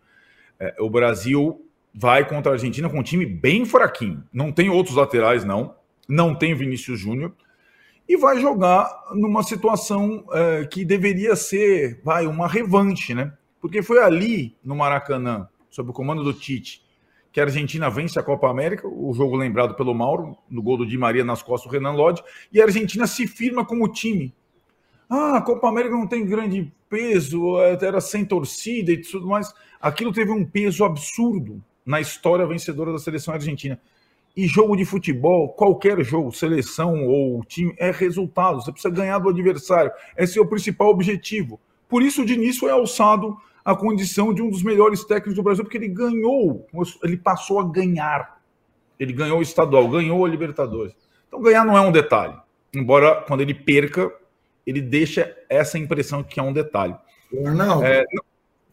É, 0.59 0.75
o 0.81 0.91
Brasil 0.91 1.65
vai 1.95 2.29
contra 2.29 2.53
a 2.53 2.55
Argentina 2.55 2.89
com 2.89 2.99
um 2.99 3.03
time 3.03 3.25
bem 3.25 3.65
fraquinho. 3.65 4.25
Não 4.33 4.53
tem 4.53 4.69
outros 4.69 4.97
laterais, 4.97 5.45
não. 5.45 5.75
Não 6.09 6.35
tem 6.35 6.55
Vinícius 6.55 6.99
Júnior. 6.99 7.33
E 8.09 8.17
vai 8.17 8.41
jogar 8.41 8.91
numa 9.13 9.43
situação 9.43 10.25
é, 10.33 10.65
que 10.65 10.85
deveria 10.85 11.37
ser 11.37 12.01
vai, 12.03 12.27
uma 12.27 12.49
revanche, 12.49 13.15
né? 13.15 13.33
Porque 13.61 13.83
foi 13.83 14.03
ali, 14.03 14.57
no 14.65 14.75
Maracanã, 14.75 15.49
sob 15.69 15.91
o 15.91 15.93
comando 15.93 16.25
do 16.25 16.33
Tite, 16.33 16.83
que 17.39 17.41
a 17.41 17.45
Argentina 17.45 17.89
vence 17.89 18.19
a 18.19 18.23
Copa 18.23 18.51
América, 18.51 18.89
o 18.89 19.15
jogo 19.15 19.37
lembrado 19.37 19.77
pelo 19.77 19.95
Mauro, 19.95 20.37
no 20.51 20.61
gol 20.61 20.77
do 20.77 20.85
Di 20.85 20.99
Maria 20.99 21.25
nas 21.25 21.41
costas 21.41 21.71
do 21.71 21.73
Renan 21.73 21.93
Lodge, 21.93 22.21
e 22.53 22.61
a 22.61 22.65
Argentina 22.65 23.07
se 23.07 23.29
firma 23.29 23.65
como 23.65 23.87
time. 23.87 24.35
Ah, 25.09 25.37
a 25.37 25.41
Copa 25.41 25.69
América 25.69 25.95
não 25.95 26.09
tem 26.09 26.27
grande 26.27 26.73
peso, 26.91 27.57
era 27.61 28.01
sem 28.01 28.25
torcida 28.25 28.91
e 28.91 29.01
tudo 29.01 29.29
mais. 29.29 29.55
Aquilo 29.81 30.13
teve 30.13 30.33
um 30.33 30.45
peso 30.45 30.85
absurdo 30.85 31.63
na 31.87 32.01
história 32.01 32.45
vencedora 32.45 32.91
da 32.91 32.99
seleção 32.99 33.33
argentina. 33.33 33.81
E 34.37 34.49
jogo 34.49 34.75
de 34.75 34.85
futebol, 34.85 35.51
qualquer 35.51 36.03
jogo, 36.03 36.33
seleção 36.33 37.07
ou 37.07 37.45
time, 37.45 37.73
é 37.79 37.93
resultado. 37.93 38.61
Você 38.61 38.73
precisa 38.73 38.93
ganhar 38.93 39.21
do 39.21 39.29
adversário. 39.29 39.93
Esse 40.17 40.41
é 40.41 40.43
o 40.43 40.47
principal 40.47 40.89
objetivo. 40.89 41.61
Por 41.89 42.03
isso 42.03 42.23
o 42.23 42.27
Diniz 42.27 42.59
foi 42.59 42.73
alçado 42.73 43.39
a 43.69 43.77
condição 43.77 44.33
de 44.33 44.41
um 44.41 44.49
dos 44.49 44.63
melhores 44.63 45.05
técnicos 45.05 45.35
do 45.35 45.43
Brasil, 45.43 45.63
porque 45.63 45.77
ele 45.77 45.89
ganhou, 45.89 46.67
ele 47.03 47.19
passou 47.19 47.61
a 47.61 47.65
ganhar. 47.71 48.41
Ele 48.99 49.13
ganhou 49.13 49.41
o 49.41 49.43
estadual, 49.43 49.87
ganhou 49.91 50.25
a 50.25 50.29
Libertadores. 50.29 50.97
Então 51.27 51.43
ganhar 51.43 51.67
não 51.67 51.77
é 51.77 51.81
um 51.83 51.93
detalhe. 51.93 52.35
Embora 52.75 53.17
quando 53.27 53.43
ele 53.43 53.53
perca, 53.53 54.11
ele 54.67 54.81
deixa 54.81 55.37
essa 55.51 55.79
impressão 55.79 56.23
que 56.23 56.41
é 56.41 56.43
um 56.43 56.51
detalhe. 56.51 56.97
Arnaldo, 57.45 57.85
é, 57.85 58.07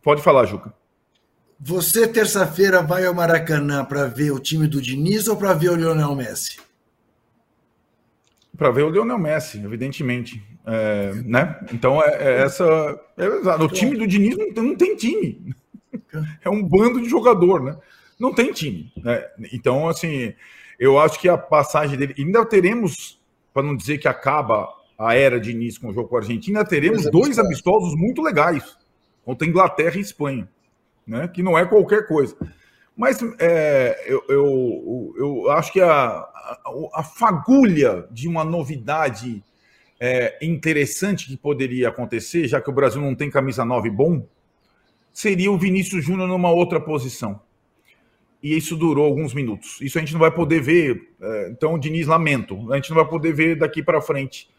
pode 0.01 0.21
falar, 0.21 0.45
Juca. 0.45 0.73
Você 1.59 2.07
terça-feira 2.07 2.81
vai 2.81 3.05
ao 3.05 3.13
Maracanã 3.13 3.83
para 3.83 4.07
ver 4.07 4.31
o 4.31 4.39
time 4.39 4.65
do 4.65 4.81
Diniz 4.81 5.27
ou 5.27 5.35
para 5.35 5.53
ver 5.53 5.71
o 5.71 5.75
Lionel 5.75 6.15
Messi? 6.15 6.57
Para 8.57 8.71
ver 8.71 8.83
o 8.83 8.89
Lionel 8.89 9.19
Messi, 9.19 9.57
evidentemente. 9.57 10.41
É, 10.65 11.13
né? 11.25 11.59
Então, 11.71 12.01
é, 12.01 12.15
é 12.19 12.41
essa. 12.41 12.99
É, 13.17 13.27
o 13.27 13.67
time 13.67 13.95
do 13.95 14.07
Diniz 14.07 14.35
não, 14.37 14.63
não, 14.63 14.75
tem 14.75 14.95
time. 14.95 15.53
É 16.43 16.49
um 16.49 16.63
bando 16.63 17.01
de 17.01 17.07
jogador, 17.07 17.61
né? 17.63 17.77
Não 18.19 18.33
tem 18.33 18.51
time. 18.51 18.91
Né? 18.97 19.23
Então, 19.53 19.87
assim, 19.87 20.33
eu 20.79 20.99
acho 20.99 21.19
que 21.19 21.29
a 21.29 21.37
passagem 21.37 21.97
dele. 21.97 22.15
Ainda 22.17 22.45
teremos, 22.45 23.19
para 23.53 23.63
não 23.63 23.75
dizer 23.75 23.99
que 23.99 24.07
acaba 24.07 24.67
a 24.97 25.13
era 25.13 25.39
Diniz 25.39 25.77
com 25.77 25.89
o 25.89 25.93
jogo 25.93 26.09
com 26.09 26.15
a 26.15 26.19
Argentina, 26.19 26.65
teremos 26.65 27.09
dois 27.11 27.37
amistosos 27.37 27.93
muito 27.95 28.21
legais 28.21 28.77
contra 29.23 29.47
Inglaterra 29.47 29.97
e 29.97 30.01
Espanha, 30.01 30.49
né? 31.05 31.27
Que 31.27 31.43
não 31.43 31.57
é 31.57 31.65
qualquer 31.65 32.07
coisa. 32.07 32.35
Mas 32.95 33.19
é, 33.39 34.05
eu, 34.07 34.23
eu, 34.29 35.13
eu, 35.17 35.51
acho 35.51 35.71
que 35.73 35.81
a, 35.81 35.89
a, 35.89 36.61
a, 36.93 37.03
fagulha 37.03 38.07
de 38.09 38.25
uma 38.25 38.45
novidade 38.45 39.43
é, 39.99 40.37
interessante 40.41 41.27
que 41.27 41.37
poderia 41.37 41.89
acontecer, 41.89 42.47
já 42.47 42.61
que 42.61 42.69
o 42.69 42.73
Brasil 42.73 43.01
não 43.01 43.15
tem 43.15 43.29
camisa 43.29 43.63
9 43.63 43.89
bom, 43.89 44.27
seria 45.13 45.51
o 45.51 45.57
Vinícius 45.57 46.03
Júnior 46.03 46.27
numa 46.27 46.51
outra 46.51 46.79
posição. 46.79 47.39
E 48.41 48.55
isso 48.55 48.75
durou 48.75 49.05
alguns 49.05 49.33
minutos. 49.33 49.79
Isso 49.81 49.97
a 49.97 50.01
gente 50.01 50.13
não 50.13 50.19
vai 50.19 50.31
poder 50.31 50.61
ver. 50.61 51.13
É, 51.19 51.49
então, 51.49 51.79
Diniz, 51.79 52.05
lamento. 52.05 52.71
A 52.71 52.75
gente 52.75 52.89
não 52.89 52.97
vai 52.97 53.07
poder 53.07 53.33
ver 53.33 53.55
daqui 53.55 53.81
para 53.81 54.01
frente. 54.01 54.49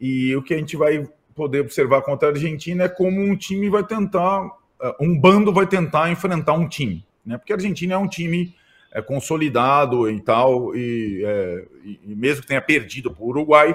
E 0.00 0.34
o 0.36 0.42
que 0.42 0.52
a 0.52 0.58
gente 0.58 0.76
vai 0.76 1.08
poder 1.34 1.60
observar 1.60 2.02
contra 2.02 2.28
a 2.28 2.32
Argentina 2.32 2.84
é 2.84 2.88
como 2.88 3.20
um 3.20 3.34
time 3.34 3.70
vai 3.70 3.84
tentar, 3.84 4.50
é, 4.82 4.96
um 5.00 5.18
bando 5.18 5.52
vai 5.52 5.66
tentar 5.66 6.10
enfrentar 6.10 6.52
um 6.52 6.68
time 6.68 7.06
né? 7.24 7.38
Porque 7.38 7.52
a 7.52 7.56
Argentina 7.56 7.94
é 7.94 7.98
um 7.98 8.08
time 8.08 8.54
é, 8.92 9.00
consolidado 9.00 10.10
e 10.10 10.20
tal, 10.20 10.76
e, 10.76 11.22
é, 11.24 11.64
e, 11.84 12.14
mesmo 12.14 12.42
que 12.42 12.48
tenha 12.48 12.60
perdido 12.60 13.12
para 13.12 13.22
o 13.22 13.28
Uruguai, 13.28 13.74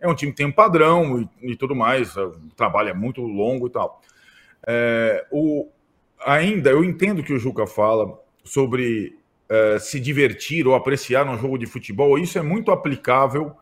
é 0.00 0.08
um 0.08 0.14
time 0.14 0.32
que 0.32 0.38
tem 0.38 0.46
um 0.46 0.52
padrão 0.52 1.20
e, 1.42 1.52
e 1.52 1.56
tudo 1.56 1.74
mais, 1.74 2.16
o 2.16 2.32
trabalho 2.56 2.88
é 2.88 2.94
muito 2.94 3.20
longo 3.20 3.66
e 3.66 3.70
tal. 3.70 4.00
É, 4.66 5.26
o, 5.30 5.68
ainda, 6.24 6.70
eu 6.70 6.84
entendo 6.84 7.22
que 7.22 7.32
o 7.32 7.38
Juca 7.38 7.66
fala 7.66 8.18
sobre 8.44 9.16
é, 9.48 9.78
se 9.78 10.00
divertir 10.00 10.66
ou 10.66 10.74
apreciar 10.74 11.28
um 11.28 11.38
jogo 11.38 11.58
de 11.58 11.66
futebol, 11.66 12.18
isso 12.18 12.38
é 12.38 12.42
muito 12.42 12.70
aplicável 12.70 13.54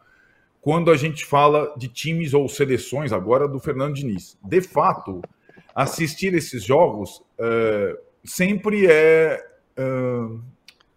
quando 0.60 0.90
a 0.90 0.96
gente 0.96 1.24
fala 1.24 1.74
de 1.76 1.88
times 1.88 2.34
ou 2.34 2.48
seleções 2.48 3.12
agora 3.12 3.48
do 3.48 3.58
Fernando 3.58 3.94
Diniz. 3.94 4.36
De 4.42 4.60
fato, 4.60 5.22
assistir 5.74 6.34
esses 6.34 6.62
jogos 6.62 7.22
é, 7.38 7.96
sempre 8.24 8.86
é 8.86 9.44
uh, 9.78 10.40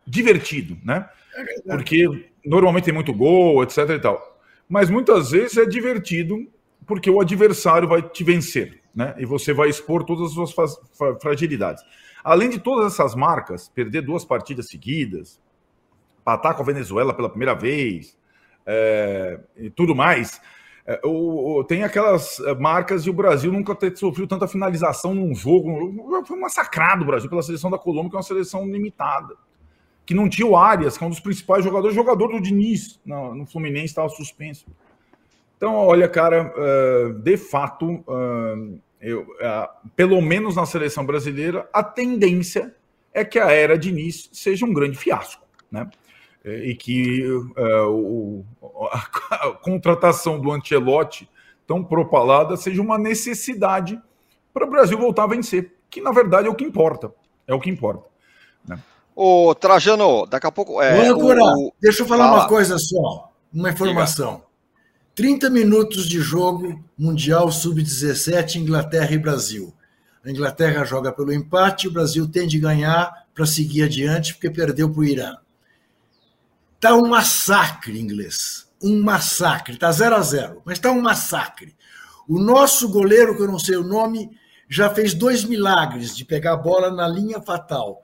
divertido, 0.06 0.78
né? 0.84 1.10
É 1.36 1.76
porque 1.76 2.06
normalmente 2.46 2.86
tem 2.86 2.94
muito 2.94 3.14
gol, 3.14 3.64
etc 3.64 3.90
e 3.90 4.00
tal. 4.00 4.31
Mas 4.72 4.90
muitas 4.90 5.32
vezes 5.32 5.58
é 5.58 5.66
divertido 5.66 6.48
porque 6.88 7.10
o 7.10 7.20
adversário 7.20 7.90
vai 7.90 8.02
te 8.02 8.24
vencer, 8.24 8.80
né? 8.96 9.14
E 9.18 9.26
você 9.26 9.54
vai 9.54 9.68
expor 9.68 10.06
todas 10.06 10.28
as 10.28 10.50
suas 10.50 10.80
fragilidades. 11.22 11.84
Além 12.24 12.50
de 12.50 12.58
todas 12.58 12.94
essas 12.94 13.14
marcas, 13.14 13.68
perder 13.68 14.02
duas 14.02 14.24
partidas 14.24 14.70
seguidas, 14.70 15.42
patar 16.24 16.54
com 16.54 16.62
a 16.62 16.66
Venezuela 16.66 17.14
pela 17.14 17.28
primeira 17.28 17.54
vez, 17.54 18.18
é, 18.66 19.42
e 19.58 19.70
tudo 19.70 19.94
mais, 19.94 20.40
é, 20.86 21.02
o, 21.04 21.58
o, 21.60 21.64
tem 21.66 21.84
aquelas 21.84 22.40
é, 22.40 22.56
marcas 22.56 23.04
de 23.04 23.10
o 23.10 23.14
Brasil 23.14 23.52
nunca 23.52 23.76
ter 23.76 23.94
sofrido 23.98 24.30
tanta 24.30 24.48
finalização 24.48 25.14
num 25.14 25.36
jogo. 25.36 26.24
Foi 26.26 26.40
massacrado 26.40 27.04
o 27.04 27.08
Brasil 27.08 27.30
pela 27.30 27.44
seleção 27.44 27.70
da 27.70 27.78
Colômbia, 27.78 28.12
que 28.12 28.16
é 28.16 28.20
uma 28.20 28.24
seleção 28.24 28.66
limitada. 28.66 29.36
Que 30.12 30.16
não 30.16 30.28
tinha 30.28 30.46
o 30.46 30.58
Arias, 30.58 30.98
que 30.98 31.06
é 31.06 31.08
um 31.08 31.10
dos 31.10 31.22
principais 31.22 31.64
jogadores, 31.64 31.96
jogador 31.96 32.28
do 32.28 32.42
Diniz 32.42 33.00
no, 33.06 33.34
no 33.34 33.46
Fluminense, 33.46 33.86
estava 33.86 34.10
suspenso. 34.10 34.66
Então, 35.56 35.74
olha, 35.74 36.10
cara, 36.10 36.54
uh, 36.54 37.14
de 37.14 37.38
fato, 37.38 38.04
uh, 38.06 38.78
eu, 39.00 39.22
uh, 39.22 39.90
pelo 39.96 40.22
menos 40.22 40.58
na 40.58 40.66
seleção 40.66 41.06
brasileira, 41.06 41.66
a 41.72 41.82
tendência 41.82 42.76
é 43.14 43.24
que 43.24 43.40
a 43.40 43.54
era 43.54 43.78
Diniz 43.78 44.30
seja 44.34 44.66
um 44.66 44.74
grande 44.74 44.98
fiasco, 44.98 45.48
né? 45.72 45.90
É, 46.44 46.58
e 46.58 46.76
que 46.76 47.26
o, 47.88 48.44
a, 48.92 48.98
a, 49.36 49.52
contratação 49.62 50.42
do 50.42 50.52
Ancelotti 50.52 51.30
tão 51.66 51.82
propalada 51.82 52.58
seja 52.58 52.82
uma 52.82 52.98
necessidade 52.98 53.98
para 54.54 54.66
o 54.66 54.70
Brasil 54.70 54.98
voltar 54.98 55.24
a 55.24 55.28
vencer, 55.28 55.74
que 55.90 56.02
na 56.02 56.12
verdade 56.12 56.50
é 56.50 56.52
o 56.52 56.56
que 56.56 56.66
importa. 56.66 57.14
É 57.48 57.54
o 57.54 57.62
que 57.62 57.70
importa. 57.70 58.10
Né? 58.68 58.78
Ô, 59.16 59.54
Trajano, 59.54 60.26
daqui 60.26 60.48
a 60.48 60.52
pouco. 60.52 60.82
É, 60.82 61.12
o... 61.14 61.74
Deixa 61.82 62.04
eu 62.04 62.08
falar 62.08 62.30
Fala. 62.30 62.40
uma 62.40 62.48
coisa 62.48 62.78
só, 62.78 63.32
uma 63.54 63.70
informação. 63.70 64.36
Diga. 64.36 64.52
30 65.16 65.50
minutos 65.50 66.08
de 66.08 66.20
jogo 66.20 66.84
Mundial 66.98 67.52
Sub-17, 67.52 68.56
Inglaterra 68.56 69.12
e 69.12 69.18
Brasil. 69.18 69.74
A 70.24 70.30
Inglaterra 70.30 70.86
joga 70.86 71.12
pelo 71.12 71.34
empate, 71.34 71.88
o 71.88 71.92
Brasil 71.92 72.28
tem 72.28 72.48
de 72.48 72.60
ganhar 72.60 73.26
para 73.34 73.46
seguir 73.46 73.84
adiante, 73.84 74.34
porque 74.34 74.50
perdeu 74.50 74.90
para 74.90 75.00
o 75.00 75.04
Irã. 75.04 75.36
Está 76.76 76.96
um 76.96 77.08
massacre 77.08 78.00
inglês. 78.00 78.68
Um 78.82 79.02
massacre. 79.04 79.74
Está 79.74 79.92
0 79.92 80.16
a 80.16 80.22
0 80.22 80.62
mas 80.66 80.78
está 80.78 80.92
um 80.92 81.02
massacre. 81.02 81.76
O 82.28 82.40
nosso 82.40 82.90
goleiro, 82.90 83.36
que 83.36 83.44
eu 83.44 83.48
não 83.48 83.60
sei 83.60 83.76
o 83.76 83.84
nome, 83.84 84.30
já 84.70 84.90
fez 84.90 85.14
dois 85.14 85.44
milagres 85.44 86.16
de 86.16 86.24
pegar 86.24 86.54
a 86.54 86.58
bola 86.58 86.90
na 86.90 87.08
linha 87.08 87.42
fatal. 87.42 88.02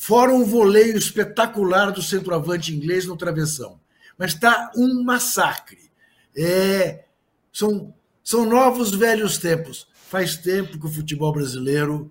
Fora 0.00 0.32
um 0.32 0.44
voleio 0.44 0.96
espetacular 0.96 1.90
do 1.90 2.00
centroavante 2.00 2.72
inglês 2.72 3.04
no 3.04 3.16
travessão. 3.16 3.80
mas 4.16 4.32
está 4.32 4.70
um 4.76 5.02
massacre. 5.02 5.90
É, 6.36 7.04
são, 7.52 7.92
são 8.22 8.46
novos 8.46 8.94
velhos 8.94 9.38
tempos. 9.38 9.88
Faz 9.92 10.36
tempo 10.36 10.78
que 10.78 10.86
o 10.86 10.90
futebol 10.90 11.32
brasileiro 11.32 12.10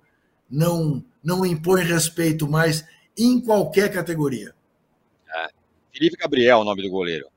não, 0.49 1.03
não 1.23 1.45
impõe 1.45 1.81
respeito 1.81 2.47
mais 2.47 2.85
em 3.17 3.39
qualquer 3.39 3.91
categoria. 3.91 4.53
É. 5.33 5.47
Felipe 5.93 6.17
Gabriel, 6.17 6.59
o 6.59 6.63
nome 6.65 6.83
do 6.83 6.89
goleiro. 6.89 7.27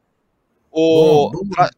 O 0.70 1.30
bom, 1.30 1.44
bom. 1.44 1.68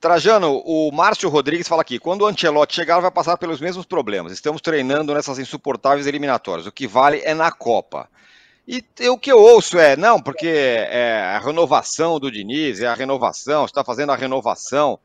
Tra... 0.00 0.10
Trajano, 0.10 0.62
o 0.64 0.90
Márcio 0.92 1.28
Rodrigues 1.28 1.68
fala 1.68 1.82
aqui: 1.82 1.98
quando 1.98 2.22
o 2.22 2.26
Ancelotti 2.26 2.74
chegar, 2.74 3.00
vai 3.00 3.10
passar 3.10 3.36
pelos 3.36 3.60
mesmos 3.60 3.86
problemas. 3.86 4.32
Estamos 4.32 4.60
treinando 4.60 5.14
nessas 5.14 5.38
insuportáveis 5.38 6.06
eliminatórias. 6.06 6.66
O 6.66 6.72
que 6.72 6.86
vale 6.86 7.20
é 7.24 7.34
na 7.34 7.50
Copa. 7.50 8.08
E 8.66 8.84
o 9.08 9.16
que 9.16 9.30
eu 9.30 9.38
ouço 9.38 9.78
é, 9.78 9.96
não, 9.96 10.20
porque 10.20 10.48
é 10.48 11.36
a 11.36 11.38
renovação 11.38 12.18
do 12.18 12.32
Diniz, 12.32 12.80
é 12.80 12.86
a 12.86 12.94
renovação, 12.94 13.64
está 13.64 13.84
fazendo 13.84 14.10
a 14.10 14.16
renovação. 14.16 14.98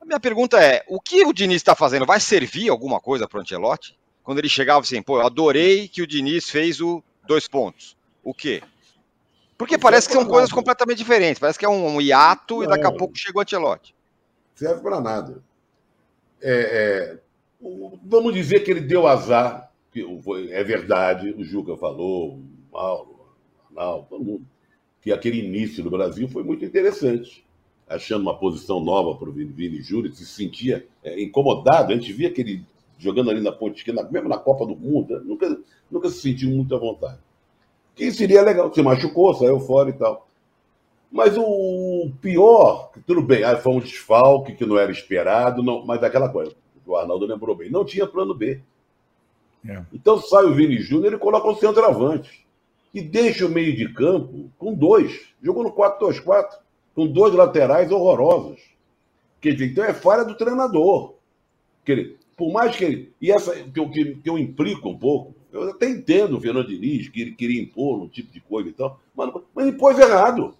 A 0.00 0.04
minha 0.04 0.20
pergunta 0.20 0.62
é: 0.62 0.84
o 0.88 1.00
que 1.00 1.24
o 1.24 1.32
Diniz 1.32 1.56
está 1.56 1.74
fazendo? 1.74 2.04
Vai 2.04 2.20
servir 2.20 2.68
alguma 2.68 3.00
coisa 3.00 3.26
para 3.26 3.38
o 3.38 3.40
Ancelotti? 3.40 3.98
Quando 4.22 4.38
ele 4.38 4.48
chegava 4.48 4.80
assim, 4.80 5.02
pô, 5.02 5.18
eu 5.18 5.26
adorei 5.26 5.88
que 5.88 6.02
o 6.02 6.06
Diniz 6.06 6.50
fez 6.50 6.80
o 6.80 7.02
dois 7.26 7.48
pontos. 7.48 7.96
O 8.22 8.34
quê? 8.34 8.62
Porque 9.56 9.78
parece 9.78 10.06
que 10.06 10.14
são 10.14 10.24
coisas 10.24 10.52
completamente 10.52 10.98
diferentes. 10.98 11.38
Parece 11.38 11.58
que 11.58 11.64
é 11.64 11.68
um 11.68 12.00
hiato 12.00 12.62
e 12.62 12.66
daqui 12.66 12.86
a 12.86 12.92
pouco 12.92 13.16
chega 13.16 13.38
o 13.38 13.42
Ancelotti. 13.42 13.94
Serve 14.60 14.82
para 14.82 15.00
nada. 15.00 15.42
É, 16.42 16.52
é, 16.52 17.18
vamos 18.04 18.34
dizer 18.34 18.60
que 18.60 18.70
ele 18.70 18.82
deu 18.82 19.06
azar, 19.06 19.72
que 19.90 20.04
é 20.50 20.62
verdade, 20.62 21.30
o 21.30 21.42
Juca 21.42 21.78
falou, 21.78 22.34
o 22.34 22.42
Mauro, 22.70 23.08
o 23.08 23.78
Arnaldo, 23.78 24.06
todo 24.10 24.22
mundo, 24.22 24.46
que 25.00 25.12
aquele 25.12 25.38
início 25.38 25.82
do 25.82 25.90
Brasil 25.90 26.28
foi 26.28 26.42
muito 26.42 26.62
interessante 26.62 27.42
achando 27.88 28.20
uma 28.20 28.36
posição 28.36 28.80
nova 28.80 29.18
para 29.18 29.30
o 29.30 29.32
Vini, 29.32 29.80
Júnior, 29.80 30.12
se 30.12 30.26
sentia 30.26 30.86
é, 31.02 31.22
incomodado. 31.22 31.94
A 31.94 31.96
gente 31.96 32.12
via 32.12 32.28
aquele 32.28 32.62
jogando 32.98 33.30
ali 33.30 33.40
na 33.40 33.52
ponte 33.52 33.78
esquerda, 33.78 34.06
mesmo 34.10 34.28
na 34.28 34.36
Copa 34.36 34.66
do 34.66 34.76
Mundo, 34.76 35.14
né? 35.14 35.22
nunca, 35.24 35.58
nunca 35.90 36.10
se 36.10 36.20
sentiu 36.20 36.50
muito 36.50 36.76
à 36.76 36.78
vontade. 36.78 37.18
Que 37.94 38.12
seria 38.12 38.42
legal, 38.42 38.70
se 38.74 38.82
machucou, 38.82 39.32
saiu 39.32 39.58
fora 39.58 39.88
e 39.88 39.94
tal. 39.94 40.28
Mas 41.10 41.36
o 41.36 42.10
pior, 42.20 42.92
tudo 43.06 43.20
bem, 43.20 43.42
ah, 43.42 43.56
foi 43.56 43.72
um 43.72 43.80
desfalque 43.80 44.54
que 44.54 44.64
não 44.64 44.78
era 44.78 44.92
esperado, 44.92 45.62
não, 45.62 45.84
mas 45.84 46.02
aquela 46.02 46.28
coisa, 46.28 46.54
o 46.86 46.96
Arnaldo 46.96 47.26
lembrou 47.26 47.56
bem, 47.56 47.70
não 47.70 47.84
tinha 47.84 48.06
plano 48.06 48.34
B. 48.34 48.60
É. 49.68 49.82
Então 49.92 50.18
sai 50.18 50.44
o 50.44 50.54
Vini 50.54 50.78
Júnior 50.78 51.14
e 51.14 51.18
coloca 51.18 51.48
o 51.48 51.56
centroavante. 51.56 52.46
E 52.92 53.00
deixa 53.00 53.46
o 53.46 53.50
meio 53.50 53.76
de 53.76 53.92
campo 53.92 54.50
com 54.58 54.74
dois. 54.74 55.20
Jogou 55.42 55.62
no 55.62 55.72
4-2-4 55.72 56.58
com 56.94 57.06
dois 57.06 57.34
laterais 57.34 57.90
horrorosos. 57.90 58.60
Quer 59.40 59.52
dizer, 59.52 59.70
então 59.70 59.84
é 59.84 59.94
falha 59.94 60.24
do 60.24 60.34
treinador. 60.34 61.14
Que 61.84 61.92
ele, 61.92 62.16
por 62.36 62.52
mais 62.52 62.74
que 62.74 62.84
ele. 62.84 63.12
E 63.20 63.30
essa 63.30 63.54
que 63.54 63.78
eu, 63.78 63.88
que, 63.88 64.16
que 64.16 64.28
eu 64.28 64.38
implico 64.38 64.88
um 64.88 64.98
pouco, 64.98 65.34
eu 65.52 65.70
até 65.70 65.88
entendo 65.88 66.36
o 66.36 66.40
Fernando 66.40 66.68
Diniz, 66.68 67.08
que 67.08 67.20
ele 67.20 67.32
queria 67.32 67.62
impor 67.62 68.00
um 68.00 68.08
tipo 68.08 68.32
de 68.32 68.40
coisa 68.40 68.68
e 68.68 68.72
tal, 68.72 69.00
mas, 69.14 69.32
mas 69.54 69.66
impôs 69.66 69.98
errado. 69.98 70.54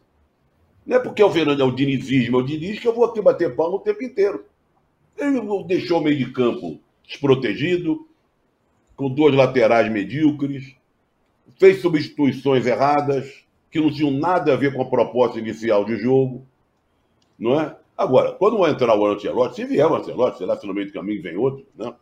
Não 0.90 0.96
é 0.96 1.00
porque 1.00 1.22
o 1.22 1.30
Fernando 1.30 1.62
é 1.62 1.64
o 1.64 1.70
dinizismo, 1.70 2.36
é 2.36 2.40
o 2.40 2.44
Diniz, 2.44 2.80
que 2.80 2.88
eu 2.88 2.92
vou 2.92 3.04
aqui 3.04 3.22
bater 3.22 3.54
pau 3.54 3.72
o 3.72 3.78
tempo 3.78 4.02
inteiro. 4.02 4.44
Ele 5.16 5.40
deixou 5.64 6.00
o 6.00 6.02
meio 6.02 6.18
de 6.18 6.32
campo 6.32 6.80
desprotegido, 7.06 8.08
com 8.96 9.08
dois 9.08 9.32
laterais 9.32 9.88
medíocres, 9.88 10.74
fez 11.60 11.80
substituições 11.80 12.66
erradas, 12.66 13.44
que 13.70 13.78
não 13.78 13.92
tinham 13.92 14.10
nada 14.10 14.52
a 14.52 14.56
ver 14.56 14.74
com 14.74 14.82
a 14.82 14.90
proposta 14.90 15.38
inicial 15.38 15.84
de 15.84 15.96
jogo, 15.96 16.44
não 17.38 17.60
é? 17.60 17.76
Agora, 17.96 18.32
quando 18.32 18.58
vai 18.58 18.72
entrar 18.72 18.98
o 18.98 19.06
Ancelotti, 19.06 19.54
se 19.54 19.64
vier 19.64 19.86
o 19.86 19.94
Ancelotti, 19.94 20.38
será 20.38 20.56
que 20.56 20.66
no 20.66 20.74
meio 20.74 20.88
do 20.88 20.92
caminho 20.92 21.22
vem 21.22 21.36
outro, 21.36 21.64
né? 21.76 21.94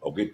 Alguém, 0.00 0.32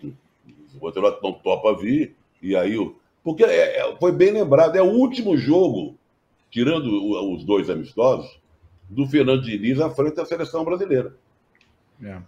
o 0.78 0.88
Ancelotti 0.88 1.22
não 1.22 1.32
topa 1.32 1.74
vir, 1.74 2.14
e 2.42 2.54
aí, 2.54 2.76
porque 3.24 3.44
é, 3.44 3.78
é, 3.78 3.96
foi 3.96 4.12
bem 4.12 4.30
lembrado, 4.30 4.76
é 4.76 4.82
o 4.82 4.92
último 4.92 5.38
jogo, 5.38 5.96
tirando 6.52 7.32
os 7.32 7.42
dois 7.44 7.70
amistosos, 7.70 8.38
do 8.88 9.06
Fernando 9.06 9.42
Diniz 9.42 9.80
à 9.80 9.88
frente 9.90 10.16
da 10.16 10.26
seleção 10.26 10.64
brasileira. 10.64 11.16
É. 12.04 12.18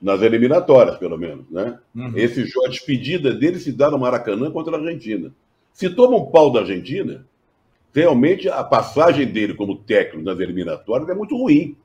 Nas 0.00 0.22
eliminatórias, 0.22 0.96
pelo 0.96 1.18
menos, 1.18 1.50
né? 1.50 1.78
Uhum. 1.94 2.12
Esse 2.16 2.46
jogo, 2.46 2.66
a 2.66 2.70
despedida 2.70 3.34
dele 3.34 3.58
se 3.58 3.72
dá 3.72 3.90
no 3.90 3.98
Maracanã 3.98 4.50
contra 4.52 4.76
a 4.76 4.78
Argentina. 4.78 5.34
Se 5.72 5.90
toma 5.90 6.16
um 6.16 6.30
pau 6.30 6.52
da 6.52 6.60
Argentina, 6.60 7.26
realmente 7.92 8.48
a 8.48 8.62
passagem 8.62 9.26
dele 9.26 9.54
como 9.54 9.76
técnico 9.76 10.24
nas 10.24 10.38
eliminatórias 10.38 11.08
é 11.08 11.14
muito 11.14 11.36
ruim. 11.36 11.76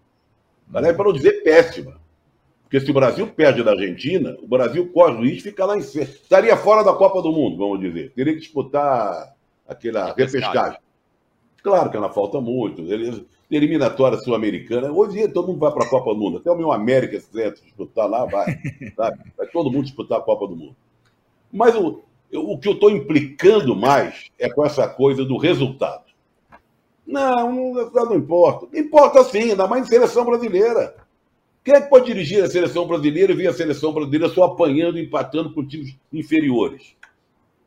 Para 0.71 0.93
não 0.93 1.13
dizer 1.13 1.43
péssima. 1.43 1.99
Porque 2.63 2.79
se 2.79 2.91
o 2.91 2.93
Brasil 2.93 3.27
perde 3.27 3.63
da 3.63 3.71
Argentina, 3.71 4.37
o 4.41 4.47
Brasil 4.47 4.91
corre 4.91 5.15
o 5.15 5.21
risco 5.21 5.43
de 5.43 5.49
ficar 5.49 5.65
lá 5.65 5.77
em 5.77 5.81
cima. 5.81 6.03
Estaria 6.03 6.55
fora 6.55 6.83
da 6.83 6.93
Copa 6.93 7.21
do 7.21 7.31
Mundo, 7.31 7.57
vamos 7.57 7.79
dizer. 7.79 8.11
Teria 8.11 8.33
que 8.33 8.39
disputar 8.39 9.35
aquela 9.67 10.13
repescagem. 10.13 10.84
Claro 11.65 11.89
que 11.89 11.97
ainda 11.97 12.09
falta 12.09 12.39
muito. 12.39 12.83
Eliminatória 13.49 14.19
sul-americana. 14.19 14.91
Hoje 14.91 15.27
todo 15.29 15.47
mundo 15.47 15.57
vai 15.57 15.71
para 15.71 15.83
a 15.83 15.89
Copa 15.89 16.13
do 16.13 16.19
Mundo. 16.19 16.37
Até 16.37 16.51
o 16.51 16.55
meu 16.55 16.71
América, 16.71 17.19
se 17.19 17.25
quiser 17.25 17.53
disputar 17.53 18.07
lá, 18.07 18.23
vai. 18.23 18.45
Sabe? 18.95 19.33
Vai 19.35 19.47
todo 19.47 19.71
mundo 19.71 19.85
disputar 19.85 20.19
a 20.19 20.21
Copa 20.21 20.47
do 20.47 20.55
Mundo. 20.55 20.75
Mas 21.51 21.75
o, 21.75 22.03
o 22.31 22.59
que 22.59 22.67
eu 22.67 22.73
estou 22.73 22.91
implicando 22.91 23.75
mais 23.75 24.29
é 24.37 24.47
com 24.47 24.63
essa 24.63 24.87
coisa 24.87 25.25
do 25.25 25.37
resultado. 25.37 26.03
Não, 27.03 27.51
não, 27.51 27.91
não 27.91 28.15
importa. 28.15 28.67
Importa 28.77 29.23
sim, 29.23 29.49
ainda 29.49 29.67
mais 29.67 29.87
em 29.87 29.89
seleção 29.89 30.23
brasileira. 30.23 30.95
Quem 31.63 31.73
é 31.73 31.81
que 31.81 31.89
pode 31.89 32.05
dirigir 32.05 32.43
a 32.43 32.47
seleção 32.47 32.85
brasileira 32.85 33.33
e 33.33 33.35
ver 33.35 33.47
a 33.47 33.53
seleção 33.53 33.91
brasileira 33.91 34.29
só 34.29 34.43
apanhando 34.43 34.99
e 34.99 35.03
empatando 35.03 35.51
com 35.51 35.65
times 35.65 35.97
inferiores? 36.13 36.95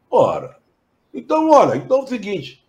Ora. 0.08 0.56
Então, 1.12 1.50
olha, 1.50 1.76
então 1.76 1.98
é 1.98 2.02
o 2.04 2.06
seguinte. 2.06 2.67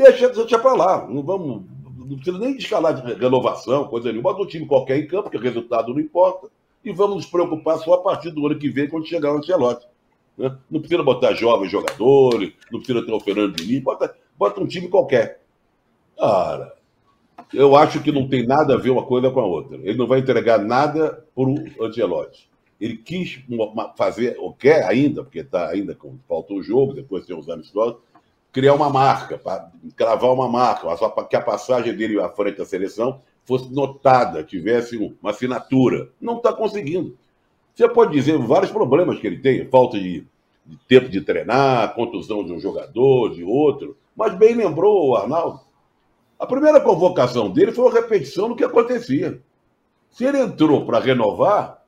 Deixa, 0.00 0.30
deixa 0.30 0.58
para 0.58 0.72
lá. 0.72 1.06
Não 1.06 1.22
vamos. 1.22 1.62
Não 1.98 2.16
precisa 2.16 2.38
nem 2.38 2.56
escalar 2.56 2.94
de 2.94 3.14
renovação, 3.14 3.84
coisa 3.84 4.08
nenhuma. 4.08 4.32
Bota 4.32 4.42
um 4.42 4.46
time 4.46 4.66
qualquer 4.66 4.98
em 4.98 5.06
campo, 5.06 5.28
que 5.28 5.36
o 5.36 5.40
resultado 5.40 5.92
não 5.92 6.00
importa. 6.00 6.48
E 6.82 6.90
vamos 6.90 7.16
nos 7.16 7.26
preocupar 7.26 7.78
só 7.78 7.94
a 7.94 8.02
partir 8.02 8.30
do 8.30 8.46
ano 8.46 8.58
que 8.58 8.70
vem, 8.70 8.88
quando 8.88 9.06
chegar 9.06 9.32
o 9.32 9.36
Ancelotti. 9.36 9.86
Né? 10.38 10.56
Não 10.70 10.80
precisa 10.80 11.02
botar 11.02 11.34
jovens 11.34 11.70
jogadores, 11.70 12.54
não 12.72 12.80
precisa 12.80 13.04
ter 13.04 13.12
o 13.12 13.20
Fernando 13.20 13.54
Diniz, 13.54 13.82
bota, 13.82 14.16
bota 14.38 14.60
um 14.60 14.66
time 14.66 14.88
qualquer. 14.88 15.42
Cara, 16.18 16.74
eu 17.52 17.76
acho 17.76 18.02
que 18.02 18.10
não 18.10 18.26
tem 18.26 18.46
nada 18.46 18.74
a 18.74 18.78
ver 18.78 18.90
uma 18.90 19.04
coisa 19.04 19.30
com 19.30 19.40
a 19.40 19.44
outra. 19.44 19.76
Ele 19.76 19.98
não 19.98 20.06
vai 20.06 20.20
entregar 20.20 20.58
nada 20.58 21.24
para 21.34 21.44
o 21.44 21.84
Angelotti. 21.84 22.48
Ele 22.80 22.96
quis 22.96 23.44
fazer, 23.96 24.36
ou 24.38 24.54
quer 24.54 24.84
ainda, 24.86 25.22
porque 25.22 25.40
está 25.40 25.68
ainda 25.68 25.94
com 25.94 26.16
falta 26.26 26.54
o 26.54 26.62
jogo, 26.62 26.94
depois 26.94 27.26
tem 27.26 27.38
os 27.38 27.50
amistosos, 27.50 27.98
criar 28.52 28.74
uma 28.74 28.90
marca, 28.90 29.38
para 29.38 29.70
cravar 29.96 30.32
uma 30.32 30.48
marca, 30.48 30.94
só 30.96 31.08
para 31.08 31.24
que 31.24 31.36
a 31.36 31.40
passagem 31.40 31.94
dele 31.94 32.20
à 32.20 32.28
frente 32.28 32.58
da 32.58 32.64
seleção 32.64 33.20
fosse 33.44 33.72
notada, 33.72 34.44
tivesse 34.44 34.96
uma 34.96 35.30
assinatura. 35.30 36.10
Não 36.20 36.36
está 36.36 36.52
conseguindo. 36.52 37.16
Você 37.74 37.88
pode 37.88 38.12
dizer 38.12 38.38
vários 38.38 38.70
problemas 38.70 39.18
que 39.18 39.26
ele 39.26 39.38
tem, 39.38 39.66
falta 39.68 39.98
de, 39.98 40.26
de, 40.66 40.76
tempo 40.88 41.08
de 41.08 41.20
treinar, 41.20 41.94
contusão 41.94 42.44
de 42.44 42.52
um 42.52 42.60
jogador, 42.60 43.34
de 43.34 43.42
outro. 43.42 43.96
Mas 44.16 44.34
bem 44.34 44.54
lembrou 44.54 45.08
o 45.08 45.16
Arnaldo. 45.16 45.60
A 46.38 46.46
primeira 46.46 46.80
convocação 46.80 47.50
dele 47.50 47.72
foi 47.72 47.84
uma 47.84 47.94
repetição 47.94 48.48
do 48.48 48.56
que 48.56 48.64
acontecia. 48.64 49.40
Se 50.10 50.24
ele 50.24 50.38
entrou 50.38 50.84
para 50.84 50.98
renovar, 50.98 51.79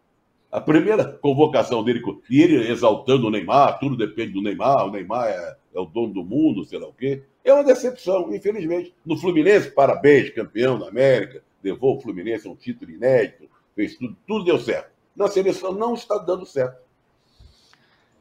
a 0.53 0.61
primeira 0.61 1.05
convocação 1.05 1.83
dele, 1.83 2.01
e 2.31 2.41
ele 2.41 2.71
exaltando 2.71 3.27
o 3.27 3.31
Neymar, 3.31 3.81
tudo 3.81 3.97
depende 3.97 4.35
do 4.35 4.43
Neymar, 4.43 4.87
o 4.87 4.91
Neymar 4.91 5.29
é, 5.29 5.57
é 5.75 5.81
o 5.81 5.87
dono 5.87 6.13
do 6.13 6.23
mundo, 6.23 6.65
sei 6.65 6.79
lá 6.79 6.87
o 6.87 6.93
quê, 6.93 7.23
é 7.43 7.53
uma 7.53 7.65
decepção, 7.65 8.33
infelizmente. 8.33 8.95
No 9.05 9.17
Fluminense, 9.17 9.71
parabéns, 9.71 10.31
campeão 10.31 10.79
da 10.79 10.89
América, 10.89 11.43
levou 11.65 11.97
o 11.97 12.01
Fluminense 12.01 12.47
a 12.47 12.51
um 12.51 12.55
título 12.55 12.91
inédito, 12.91 13.49
fez 13.75 13.97
tudo, 13.97 14.17
tudo 14.27 14.45
deu 14.45 14.59
certo 14.61 14.93
na 15.15 15.29
seleção 15.29 15.73
não 15.73 15.95
está 15.95 16.19
dando 16.19 16.45
certo. 16.47 16.81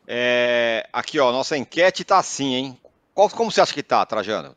É, 0.07 0.87
aqui, 0.91 1.19
ó, 1.19 1.31
nossa 1.31 1.57
enquete 1.57 2.01
está 2.01 2.19
assim, 2.19 2.53
hein? 2.53 2.77
Qual, 3.13 3.29
como 3.29 3.51
você 3.51 3.61
acha 3.61 3.73
que 3.73 3.79
está, 3.79 4.05
Trajano? 4.05 4.55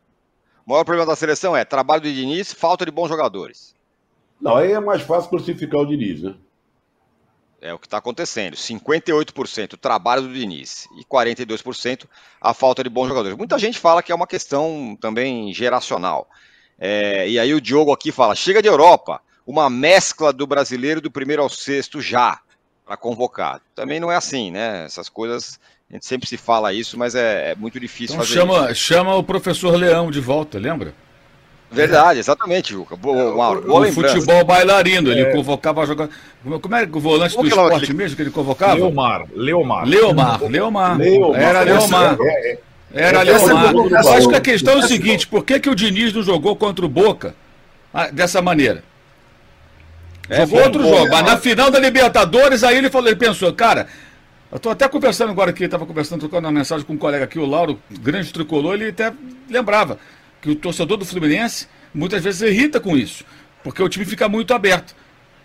O 0.66 0.70
maior 0.70 0.84
problema 0.84 1.06
da 1.06 1.16
seleção 1.16 1.56
é 1.56 1.64
trabalho 1.64 2.02
do 2.02 2.12
Diniz, 2.12 2.52
falta 2.52 2.84
de 2.84 2.90
bons 2.90 3.08
jogadores. 3.08 3.74
Não, 4.40 4.56
aí 4.56 4.72
é 4.72 4.80
mais 4.80 5.02
fácil 5.02 5.30
crucificar 5.30 5.80
o 5.80 5.86
Diniz, 5.86 6.22
né? 6.22 6.34
É 7.64 7.72
o 7.72 7.78
que 7.78 7.86
está 7.86 7.96
acontecendo. 7.96 8.54
58% 8.56 9.78
trabalho 9.78 10.22
do 10.22 10.34
Diniz 10.34 10.86
e 10.98 11.04
42% 11.04 12.04
a 12.38 12.52
falta 12.52 12.84
de 12.84 12.90
bons 12.90 13.08
jogadores. 13.08 13.38
Muita 13.38 13.58
gente 13.58 13.78
fala 13.78 14.02
que 14.02 14.12
é 14.12 14.14
uma 14.14 14.26
questão 14.26 14.94
também 15.00 15.50
geracional. 15.54 16.28
É, 16.78 17.26
e 17.26 17.38
aí 17.38 17.54
o 17.54 17.60
Diogo 17.62 17.90
aqui 17.90 18.12
fala: 18.12 18.34
chega 18.34 18.60
de 18.60 18.68
Europa 18.68 19.18
uma 19.46 19.70
mescla 19.70 20.30
do 20.30 20.46
brasileiro 20.46 21.00
do 21.00 21.10
primeiro 21.10 21.40
ao 21.40 21.48
sexto 21.48 22.02
já 22.02 22.38
para 22.84 22.98
convocar. 22.98 23.62
Também 23.74 23.98
não 23.98 24.12
é 24.12 24.16
assim, 24.16 24.50
né? 24.50 24.84
Essas 24.84 25.08
coisas 25.08 25.58
a 25.88 25.94
gente 25.94 26.04
sempre 26.04 26.28
se 26.28 26.36
fala 26.36 26.74
isso, 26.74 26.98
mas 26.98 27.14
é, 27.14 27.52
é 27.52 27.54
muito 27.54 27.80
difícil 27.80 28.16
então 28.16 28.26
fazer 28.26 28.40
chama, 28.40 28.70
isso. 28.72 28.74
Chama 28.74 29.14
o 29.14 29.24
professor 29.24 29.74
Leão 29.74 30.10
de 30.10 30.20
volta, 30.20 30.58
lembra? 30.58 30.94
Verdade, 31.74 32.18
exatamente, 32.20 32.72
Juca. 32.72 32.96
Boa, 32.96 33.32
boa, 33.32 33.60
boa 33.60 33.88
o 33.88 33.92
futebol 33.92 34.44
bailarino, 34.44 35.10
ele 35.10 35.22
é. 35.22 35.32
convocava 35.32 35.84
jogar. 35.86 36.08
Como 36.42 36.76
é 36.76 36.82
o 36.84 37.00
volante 37.00 37.34
Como 37.34 37.48
do 37.48 37.52
esporte 37.52 37.92
mesmo 37.92 38.16
que 38.16 38.22
ele 38.22 38.30
convocava? 38.30 38.74
Leomar. 38.74 39.24
Leomar. 39.34 39.86
Leomar. 39.86 40.42
Leomar. 40.42 40.98
Leomar. 40.98 41.40
Era 41.40 41.60
Leomar. 41.62 42.16
É, 42.20 42.52
é. 42.52 42.58
Era 42.92 43.22
Leomar. 43.22 43.74
Eu 43.74 44.12
acho 44.12 44.28
que 44.28 44.36
a 44.36 44.40
questão 44.40 44.74
é 44.74 44.76
o 44.78 44.82
seguinte: 44.82 45.26
por 45.26 45.44
que, 45.44 45.58
que 45.58 45.68
o 45.68 45.74
Diniz 45.74 46.12
não 46.12 46.22
jogou 46.22 46.54
contra 46.54 46.84
o 46.84 46.88
Boca 46.88 47.34
ah, 47.92 48.08
dessa 48.08 48.40
maneira? 48.40 48.82
É, 50.28 50.38
Jogou 50.38 50.62
outro 50.62 50.82
jogo, 50.82 51.08
mas 51.10 51.22
na 51.22 51.36
final 51.36 51.70
da 51.70 51.78
Libertadores, 51.78 52.64
aí 52.64 52.78
ele 52.78 52.88
falou, 52.88 53.08
ele 53.08 53.16
pensou, 53.16 53.52
cara, 53.52 53.86
eu 54.50 54.58
tô 54.58 54.70
até 54.70 54.88
conversando 54.88 55.30
agora 55.30 55.50
aqui, 55.50 55.64
estava 55.64 55.84
conversando, 55.84 56.20
trocando 56.20 56.46
uma 56.46 56.52
mensagem 56.52 56.86
com 56.86 56.94
um 56.94 56.98
colega 56.98 57.24
aqui, 57.24 57.38
o 57.38 57.44
Lauro, 57.44 57.78
grande 57.90 58.32
tricolor, 58.32 58.74
ele 58.74 58.88
até 58.88 59.12
lembrava 59.50 59.98
que 60.44 60.50
o 60.50 60.54
torcedor 60.54 60.98
do 60.98 61.06
Fluminense 61.06 61.66
muitas 61.94 62.22
vezes 62.22 62.42
irrita 62.42 62.78
com 62.78 62.94
isso, 62.94 63.24
porque 63.62 63.82
o 63.82 63.88
time 63.88 64.04
fica 64.04 64.28
muito 64.28 64.52
aberto. 64.52 64.94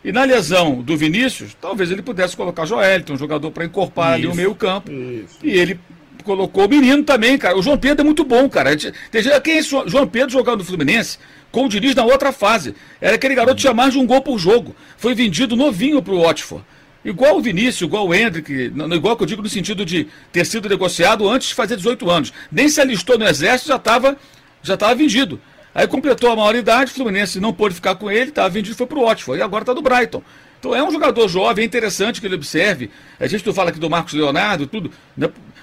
E 0.04 0.12
na 0.12 0.26
lesão 0.26 0.82
do 0.82 0.98
Vinícius, 0.98 1.56
talvez 1.60 1.90
ele 1.90 2.02
pudesse 2.02 2.36
colocar 2.36 2.66
Joelton, 2.66 3.14
um 3.14 3.18
jogador 3.18 3.50
para 3.50 3.64
encorpar 3.64 4.14
ali 4.14 4.28
o 4.28 4.36
meio 4.36 4.54
campo. 4.54 4.92
Isso. 4.92 5.38
E 5.42 5.52
ele 5.52 5.80
colocou 6.24 6.66
o 6.66 6.70
menino 6.70 7.02
também, 7.04 7.38
cara. 7.38 7.58
O 7.58 7.62
João 7.62 7.78
Pedro 7.78 8.02
é 8.02 8.06
muito 8.06 8.26
bom, 8.26 8.50
cara. 8.50 8.76
Tem 8.76 9.24
quem 9.42 9.58
é 9.58 9.62
João 9.62 10.06
Pedro 10.06 10.32
jogando 10.32 10.60
no 10.60 10.66
Fluminense 10.66 11.18
com 11.50 11.66
o 11.66 11.70
Diniz 11.70 11.96
na 11.96 12.04
outra 12.04 12.34
fase. 12.34 12.76
Era 13.00 13.16
aquele 13.16 13.36
garoto 13.36 13.56
que 13.56 13.62
tinha 13.62 13.74
mais 13.74 13.94
de 13.94 14.00
um 14.00 14.06
gol 14.06 14.22
por 14.22 14.38
jogo. 14.38 14.76
Foi 14.98 15.16
vendido 15.16 15.56
novinho 15.56 16.02
para 16.02 16.14
o 16.14 16.22
Watford. 16.22 16.66
Igual 17.04 17.38
o 17.38 17.42
Vinícius, 17.42 17.82
igual 17.82 18.06
o 18.06 18.14
Hendrick, 18.14 18.52
igual 18.94 19.16
que 19.16 19.24
eu 19.24 19.28
digo 19.28 19.42
no 19.42 19.50
sentido 19.50 19.86
de 19.86 20.08
ter 20.34 20.46
sido 20.46 20.68
negociado 20.68 21.28
antes 21.30 21.48
de 21.50 21.56
fazer 21.56 21.78
18 21.78 22.10
anos. 22.10 22.34
Nem 22.52 22.68
se 22.68 22.82
alistou 22.82 23.18
no 23.18 23.26
Exército, 23.26 23.70
já 23.70 23.78
estava 23.78 24.18
já 24.62 24.78
tava 24.78 24.96
vendido. 24.96 25.40
Aí 25.74 25.88
completou 25.88 26.32
a 26.32 26.36
maioridade, 26.36 26.92
o 26.92 26.94
Fluminense 26.96 27.40
não 27.40 27.54
pôde 27.54 27.76
ficar 27.76 27.96
com 27.96 28.10
ele, 28.10 28.30
estava 28.30 28.50
vendido 28.50 28.76
foi 28.76 28.88
para 28.88 28.98
o 28.98 29.06
Watford. 29.06 29.40
E 29.40 29.44
agora 29.44 29.64
está 29.64 29.74
no 29.74 29.82
Brighton. 29.82 30.24
Então 30.60 30.76
é 30.76 30.84
um 30.84 30.92
jogador 30.92 31.28
jovem, 31.28 31.64
é 31.64 31.66
interessante 31.66 32.20
que 32.20 32.28
ele 32.28 32.36
observe. 32.36 32.90
A 33.20 33.28
gente 33.28 33.44
tu 33.44 33.54
fala 33.54 33.70
aqui 33.70 33.80
do 33.80 33.90
Marcos 33.90 34.14
Leonardo, 34.14 34.68
tudo. 34.68 34.92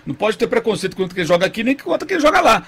Não 0.07 0.15
pode 0.15 0.39
ter 0.39 0.47
preconceito 0.47 0.97
contra 0.97 1.15
quem 1.15 1.25
joga 1.25 1.45
aqui, 1.45 1.63
nem 1.63 1.77
contra 1.77 2.07
quem 2.07 2.19
joga 2.19 2.41
lá. 2.41 2.67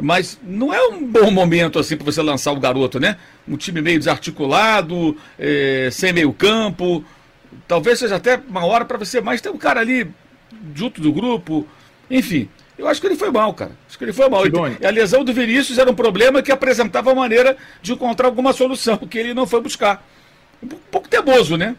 Mas 0.00 0.38
não 0.42 0.72
é 0.72 0.80
um 0.88 1.04
bom 1.06 1.30
momento 1.30 1.78
assim 1.78 1.96
para 1.96 2.04
você 2.04 2.22
lançar 2.22 2.52
o 2.52 2.60
garoto, 2.60 3.00
né? 3.00 3.16
Um 3.48 3.56
time 3.56 3.80
meio 3.80 3.98
desarticulado, 3.98 5.16
é, 5.38 5.88
sem 5.90 6.12
meio 6.12 6.32
campo. 6.32 7.04
Talvez 7.66 7.98
seja 7.98 8.16
até 8.16 8.40
uma 8.48 8.64
hora 8.64 8.84
para 8.84 8.98
você 8.98 9.20
mais 9.20 9.40
ter 9.40 9.50
um 9.50 9.58
cara 9.58 9.80
ali 9.80 10.10
junto 10.74 11.00
do 11.00 11.12
grupo. 11.12 11.66
Enfim, 12.10 12.48
eu 12.78 12.86
acho 12.88 13.00
que 13.00 13.06
ele 13.06 13.16
foi 13.16 13.30
mal, 13.30 13.52
cara. 13.54 13.72
Acho 13.88 13.96
que 13.96 14.04
ele 14.04 14.12
foi 14.12 14.28
mal. 14.28 14.42
E 14.80 14.86
a 14.86 14.90
lesão 14.90 15.24
do 15.24 15.32
Vinícius 15.32 15.78
era 15.78 15.90
um 15.90 15.94
problema 15.94 16.42
que 16.42 16.52
apresentava 16.52 17.14
maneira 17.14 17.56
de 17.80 17.92
encontrar 17.92 18.26
alguma 18.26 18.52
solução, 18.52 18.98
que 18.98 19.18
ele 19.18 19.34
não 19.34 19.46
foi 19.46 19.60
buscar. 19.60 20.06
Um 20.62 20.68
pouco 20.68 21.08
teimoso, 21.08 21.56
né? 21.56 21.76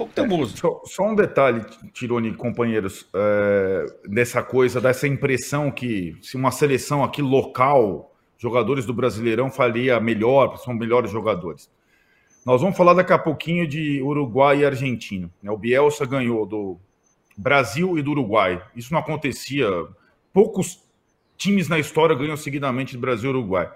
pouco 0.00 0.14
teimoso. 0.14 0.54
É, 0.54 0.56
só, 0.56 0.82
só, 0.84 1.02
um 1.04 1.14
detalhe, 1.14 1.62
Tironi, 1.92 2.32
companheiros, 2.34 3.06
é, 3.14 3.86
dessa 4.08 4.42
coisa, 4.42 4.80
dessa 4.80 5.06
impressão 5.06 5.70
que 5.70 6.16
se 6.22 6.36
uma 6.36 6.50
seleção 6.50 7.04
aqui 7.04 7.20
local, 7.20 8.14
jogadores 8.38 8.86
do 8.86 8.94
Brasileirão 8.94 9.50
faria 9.50 10.00
melhor, 10.00 10.56
são 10.56 10.72
melhores 10.72 11.10
jogadores. 11.10 11.70
Nós 12.44 12.62
vamos 12.62 12.76
falar 12.76 12.94
daqui 12.94 13.12
a 13.12 13.18
pouquinho 13.18 13.66
de 13.68 14.00
Uruguai 14.02 14.60
e 14.60 14.64
Argentina. 14.64 15.30
Né? 15.42 15.50
O 15.50 15.58
Bielsa 15.58 16.06
ganhou 16.06 16.46
do 16.46 16.78
Brasil 17.36 17.98
e 17.98 18.02
do 18.02 18.12
Uruguai. 18.12 18.62
Isso 18.74 18.92
não 18.92 19.00
acontecia. 19.00 19.68
Poucos 20.32 20.82
times 21.36 21.68
na 21.68 21.78
história 21.78 22.14
ganham 22.14 22.36
seguidamente 22.36 22.92
de 22.92 22.98
Brasil 22.98 23.30
e 23.30 23.34
Uruguai. 23.34 23.70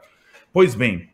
Pois 0.53 0.75
bem, 0.75 1.09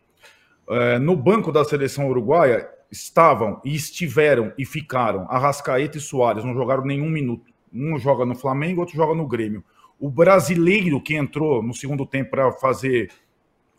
é, 0.69 0.99
no 0.99 1.15
banco 1.15 1.51
da 1.51 1.63
seleção 1.65 2.07
uruguaia 2.09 2.69
estavam 2.91 3.61
e 3.63 3.75
estiveram 3.75 4.53
e 4.57 4.65
ficaram 4.65 5.25
Arrascaeta 5.29 5.97
e 5.97 6.01
Soares, 6.01 6.43
não 6.43 6.53
jogaram 6.53 6.85
nenhum 6.85 7.09
minuto. 7.09 7.51
Um 7.73 7.97
joga 7.97 8.25
no 8.25 8.35
Flamengo, 8.35 8.81
outro 8.81 8.95
joga 8.95 9.15
no 9.15 9.27
Grêmio. 9.27 9.63
O 9.99 10.09
brasileiro 10.09 11.01
que 11.01 11.15
entrou 11.15 11.63
no 11.63 11.73
segundo 11.73 12.05
tempo 12.05 12.31
para 12.31 12.51
fazer 12.51 13.11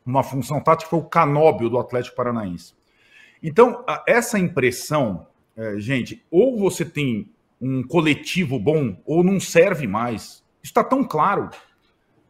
uma 0.04 0.22
função 0.22 0.60
tática 0.60 0.90
foi 0.90 0.98
o 0.98 1.04
Canóbio 1.04 1.68
do 1.68 1.78
Atlético 1.78 2.16
Paranaense. 2.16 2.74
Então, 3.42 3.84
essa 4.06 4.38
impressão, 4.38 5.26
é, 5.56 5.78
gente, 5.78 6.24
ou 6.30 6.58
você 6.58 6.84
tem 6.84 7.28
um 7.60 7.82
coletivo 7.82 8.58
bom 8.58 8.96
ou 9.04 9.22
não 9.22 9.38
serve 9.38 9.86
mais. 9.86 10.41
Está 10.62 10.84
tão 10.84 11.04
claro. 11.04 11.50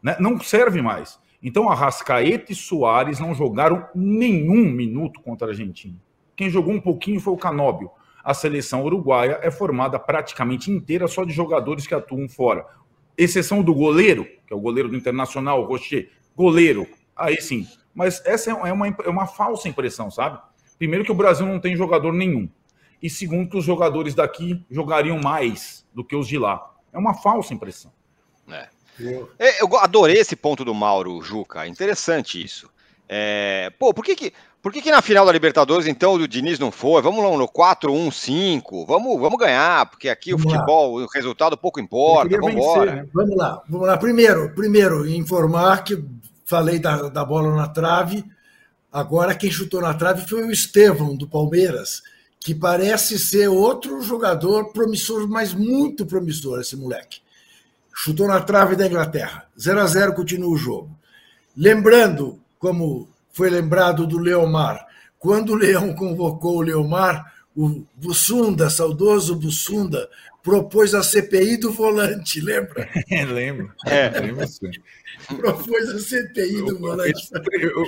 Né? 0.02 0.16
Não 0.18 0.40
serve 0.40 0.80
mais. 0.80 1.18
Então, 1.42 1.68
Arrascaeta 1.68 2.52
e 2.52 2.54
Soares 2.54 3.18
não 3.18 3.34
jogaram 3.34 3.88
nenhum 3.94 4.70
minuto 4.70 5.20
contra 5.20 5.48
a 5.48 5.50
Argentina. 5.50 5.96
Quem 6.36 6.48
jogou 6.48 6.72
um 6.72 6.80
pouquinho 6.80 7.20
foi 7.20 7.32
o 7.32 7.38
Canóbio. 7.38 7.90
A 8.24 8.32
seleção 8.32 8.84
uruguaia 8.84 9.40
é 9.42 9.50
formada 9.50 9.98
praticamente 9.98 10.70
inteira 10.70 11.08
só 11.08 11.24
de 11.24 11.32
jogadores 11.32 11.86
que 11.86 11.94
atuam 11.94 12.28
fora. 12.28 12.64
Exceção 13.18 13.62
do 13.62 13.74
goleiro, 13.74 14.24
que 14.46 14.52
é 14.52 14.56
o 14.56 14.60
goleiro 14.60 14.88
do 14.88 14.96
Internacional, 14.96 15.64
Rocher. 15.64 16.10
Goleiro, 16.36 16.86
aí 17.16 17.40
sim. 17.40 17.66
Mas 17.92 18.24
essa 18.24 18.50
é 18.50 18.72
uma, 18.72 18.86
é 18.86 19.10
uma 19.10 19.26
falsa 19.26 19.68
impressão, 19.68 20.10
sabe? 20.10 20.38
Primeiro 20.78 21.04
que 21.04 21.12
o 21.12 21.16
Brasil 21.16 21.44
não 21.44 21.60
tem 21.60 21.76
jogador 21.76 22.12
nenhum. 22.12 22.48
E 23.02 23.10
segundo 23.10 23.50
que 23.50 23.56
os 23.56 23.64
jogadores 23.64 24.14
daqui 24.14 24.64
jogariam 24.70 25.20
mais 25.20 25.86
do 25.92 26.04
que 26.04 26.14
os 26.14 26.28
de 26.28 26.38
lá. 26.38 26.72
É 26.92 26.98
uma 26.98 27.14
falsa 27.14 27.52
impressão. 27.52 27.92
É. 29.00 29.24
é 29.38 29.62
eu 29.62 29.76
adorei 29.78 30.18
esse 30.18 30.36
ponto 30.36 30.64
do 30.64 30.74
Mauro 30.74 31.20
Juca. 31.22 31.66
Interessante 31.66 32.42
isso. 32.42 32.70
É, 33.08 33.70
pô, 33.78 33.92
por 33.92 34.04
que 34.04 34.16
que, 34.16 34.32
por 34.62 34.72
que 34.72 34.80
que 34.80 34.90
na 34.90 35.02
final 35.02 35.26
da 35.26 35.32
Libertadores, 35.32 35.86
então, 35.86 36.14
o 36.14 36.28
Diniz 36.28 36.58
não 36.58 36.70
foi? 36.70 37.02
Vamos 37.02 37.22
lá 37.22 37.36
no 37.36 37.46
4-1-5, 37.46 38.86
vamos, 38.86 39.20
vamos 39.20 39.38
ganhar, 39.38 39.84
porque 39.86 40.08
aqui 40.08 40.30
vamos 40.30 40.46
o 40.46 40.48
futebol, 40.48 40.98
lá. 40.98 41.04
o 41.04 41.08
resultado 41.08 41.56
pouco 41.56 41.80
importa, 41.80 42.36
vamos 42.38 42.54
embora. 42.54 42.94
Né? 42.94 43.08
Vamos 43.12 43.36
lá, 43.36 43.62
vamos 43.68 43.86
lá. 43.86 43.98
Primeiro, 43.98 44.54
primeiro, 44.54 45.06
informar 45.06 45.84
que 45.84 46.02
falei 46.46 46.78
da, 46.78 47.08
da 47.08 47.24
bola 47.24 47.54
na 47.54 47.68
trave, 47.68 48.24
agora 48.90 49.34
quem 49.34 49.50
chutou 49.50 49.82
na 49.82 49.94
trave 49.94 50.26
foi 50.26 50.44
o 50.44 50.50
Estevão, 50.50 51.16
do 51.16 51.28
Palmeiras, 51.28 52.02
que 52.40 52.54
parece 52.54 53.18
ser 53.18 53.48
outro 53.48 54.00
jogador 54.00 54.72
promissor, 54.72 55.28
mas 55.28 55.52
muito 55.52 56.06
promissor, 56.06 56.60
esse 56.60 56.76
moleque. 56.76 57.20
Chutou 57.92 58.26
na 58.26 58.40
trave 58.40 58.76
da 58.76 58.86
Inglaterra. 58.86 59.46
0 59.58 59.80
a 59.80 59.86
0 59.86 60.14
continua 60.14 60.50
o 60.50 60.56
jogo. 60.56 60.90
Lembrando 61.56 62.40
como 62.58 63.08
foi 63.32 63.50
lembrado 63.50 64.06
do 64.06 64.18
Leomar. 64.18 64.86
Quando 65.18 65.50
o 65.50 65.56
Leão 65.56 65.94
convocou 65.94 66.56
o 66.56 66.62
Leomar, 66.62 67.32
o 67.56 67.84
Bussunda, 67.94 68.70
saudoso 68.70 69.36
Bussunda, 69.36 70.08
propôs 70.42 70.94
a 70.94 71.02
CPI 71.02 71.58
do 71.58 71.72
volante, 71.72 72.40
lembra? 72.40 72.88
lembro. 73.32 73.72
É, 73.86 74.08
lembro 74.20 74.46
sim. 74.48 74.70
Propôs 75.36 75.88
a 75.90 75.98
CPI 75.98 76.62
do 76.64 76.78
volante. 76.78 77.30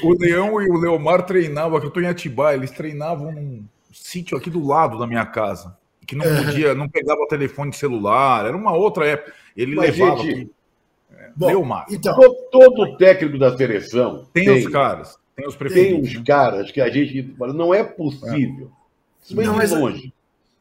O 0.03 0.15
Leão 0.19 0.63
e 0.63 0.69
o 0.69 0.77
Leomar 0.77 1.25
treinavam, 1.25 1.81
que 1.81 1.87
eu 1.87 1.89
estou 1.89 2.03
em 2.03 2.07
Atibaia, 2.07 2.57
eles 2.57 2.71
treinavam 2.71 3.33
num 3.33 3.65
sítio 3.93 4.37
aqui 4.37 4.51
do 4.51 4.65
lado 4.65 4.99
da 4.99 5.07
minha 5.07 5.27
casa, 5.27 5.77
que 6.07 6.15
não 6.15 6.25
podia, 6.25 6.75
não 6.75 6.89
pegava 6.89 7.21
o 7.21 7.29
telefone 7.29 7.73
celular, 7.73 8.47
era 8.47 8.57
uma 8.57 8.73
outra 8.73 9.07
época. 9.07 9.33
Ele 9.57 9.75
Mas, 9.75 9.97
levava. 9.97 10.23
Gente, 10.23 10.51
Bom, 11.37 11.49
Neumar. 11.49 11.87
Então, 11.91 12.17
todo 12.51 12.97
técnico 12.97 13.39
da 13.39 13.57
seleção 13.57 14.29
tem, 14.33 14.45
tem 14.45 14.67
os 14.67 14.73
caras, 14.73 15.17
tem 15.35 15.47
os 15.47 15.57
prefeitos. 15.57 16.11
Tem 16.11 16.21
os 16.21 16.27
caras 16.27 16.71
que 16.71 16.81
a 16.81 16.89
gente 16.89 17.35
fala, 17.37 17.53
não 17.53 17.75
é 17.75 17.83
possível. 17.83 18.71
É. 18.71 19.25
Isso 19.25 19.35
não, 19.35 19.57
mas, 19.57 19.71
longe. 19.71 20.13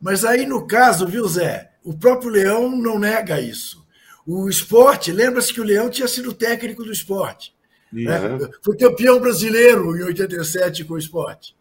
Mas 0.01 0.25
aí, 0.25 0.45
no 0.45 0.65
caso, 0.65 1.05
viu, 1.05 1.27
Zé? 1.27 1.71
O 1.83 1.93
próprio 1.93 2.29
Leão 2.29 2.75
não 2.75 2.97
nega 2.97 3.39
isso. 3.39 3.85
O 4.25 4.47
esporte, 4.49 5.11
lembra-se 5.11 5.53
que 5.53 5.59
o 5.61 5.65
Leão 5.65 5.89
tinha 5.89 6.07
sido 6.07 6.33
técnico 6.33 6.83
do 6.83 6.91
esporte. 6.91 7.53
Né? 7.91 8.19
Foi 8.61 8.75
campeão 8.75 9.19
brasileiro 9.19 9.95
em 9.95 10.03
87 10.03 10.85
com 10.85 10.93
o 10.93 10.97
esporte. 10.97 11.55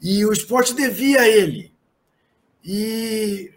E 0.00 0.24
o 0.24 0.32
esporte 0.32 0.74
devia 0.74 1.20
a 1.20 1.28
ele. 1.28 1.72
E 2.64 3.52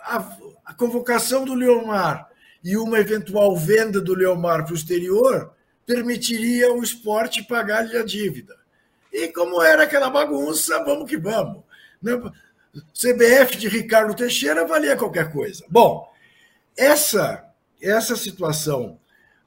a, 0.00 0.36
a 0.64 0.74
convocação 0.74 1.44
do 1.44 1.54
Leomar 1.54 2.28
e 2.66 2.76
uma 2.76 2.98
eventual 2.98 3.56
venda 3.56 4.00
do 4.00 4.12
Leomar 4.12 4.64
para 4.64 4.72
o 4.72 4.76
exterior 4.76 5.54
permitiria 5.86 6.72
o 6.72 6.82
esporte 6.82 7.44
pagar-lhe 7.44 7.96
a 7.96 8.04
dívida. 8.04 8.56
E 9.12 9.28
como 9.28 9.62
era 9.62 9.84
aquela 9.84 10.10
bagunça, 10.10 10.82
vamos 10.82 11.08
que 11.08 11.16
vamos. 11.16 11.62
CBF 12.92 13.56
de 13.56 13.68
Ricardo 13.68 14.16
Teixeira 14.16 14.66
valia 14.66 14.96
qualquer 14.96 15.30
coisa. 15.30 15.64
Bom, 15.68 16.12
essa, 16.76 17.48
essa 17.80 18.16
situação 18.16 18.98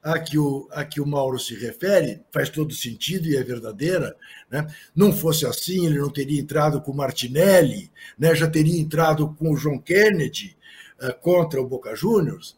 a 0.01 0.17
que, 0.17 0.37
o, 0.37 0.69
a 0.71 0.85
que 0.85 1.01
o 1.01 1.05
Mauro 1.05 1.37
se 1.37 1.55
refere 1.55 2.23
faz 2.31 2.49
todo 2.49 2.73
sentido 2.73 3.27
e 3.27 3.35
é 3.35 3.43
verdadeira. 3.43 4.15
Né? 4.49 4.65
Não 4.95 5.11
fosse 5.11 5.45
assim, 5.45 5.85
ele 5.85 5.99
não 5.99 6.09
teria 6.09 6.39
entrado 6.39 6.79
com 6.79 6.93
o 6.93 6.95
Martinelli, 6.95 7.91
né? 8.17 8.33
já 8.33 8.49
teria 8.49 8.79
entrado 8.79 9.35
com 9.37 9.51
o 9.51 9.57
John 9.57 9.77
Kennedy 9.77 10.55
uh, 11.01 11.13
contra 11.19 11.61
o 11.61 11.67
Boca 11.67 11.93
Juniors 11.93 12.57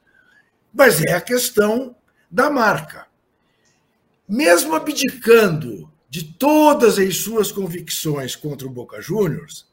mas 0.74 1.02
é 1.02 1.14
a 1.14 1.22
questão 1.22 1.96
da 2.30 2.50
marca. 2.50 3.08
Mesmo 4.28 4.76
abdicando 4.76 5.92
de 6.10 6.24
todas 6.24 6.98
as 6.98 7.18
suas 7.18 7.52
convicções 7.52 8.36
contra 8.36 8.68
o 8.68 8.72
Boca 8.72 9.02
Juniors, 9.02 9.66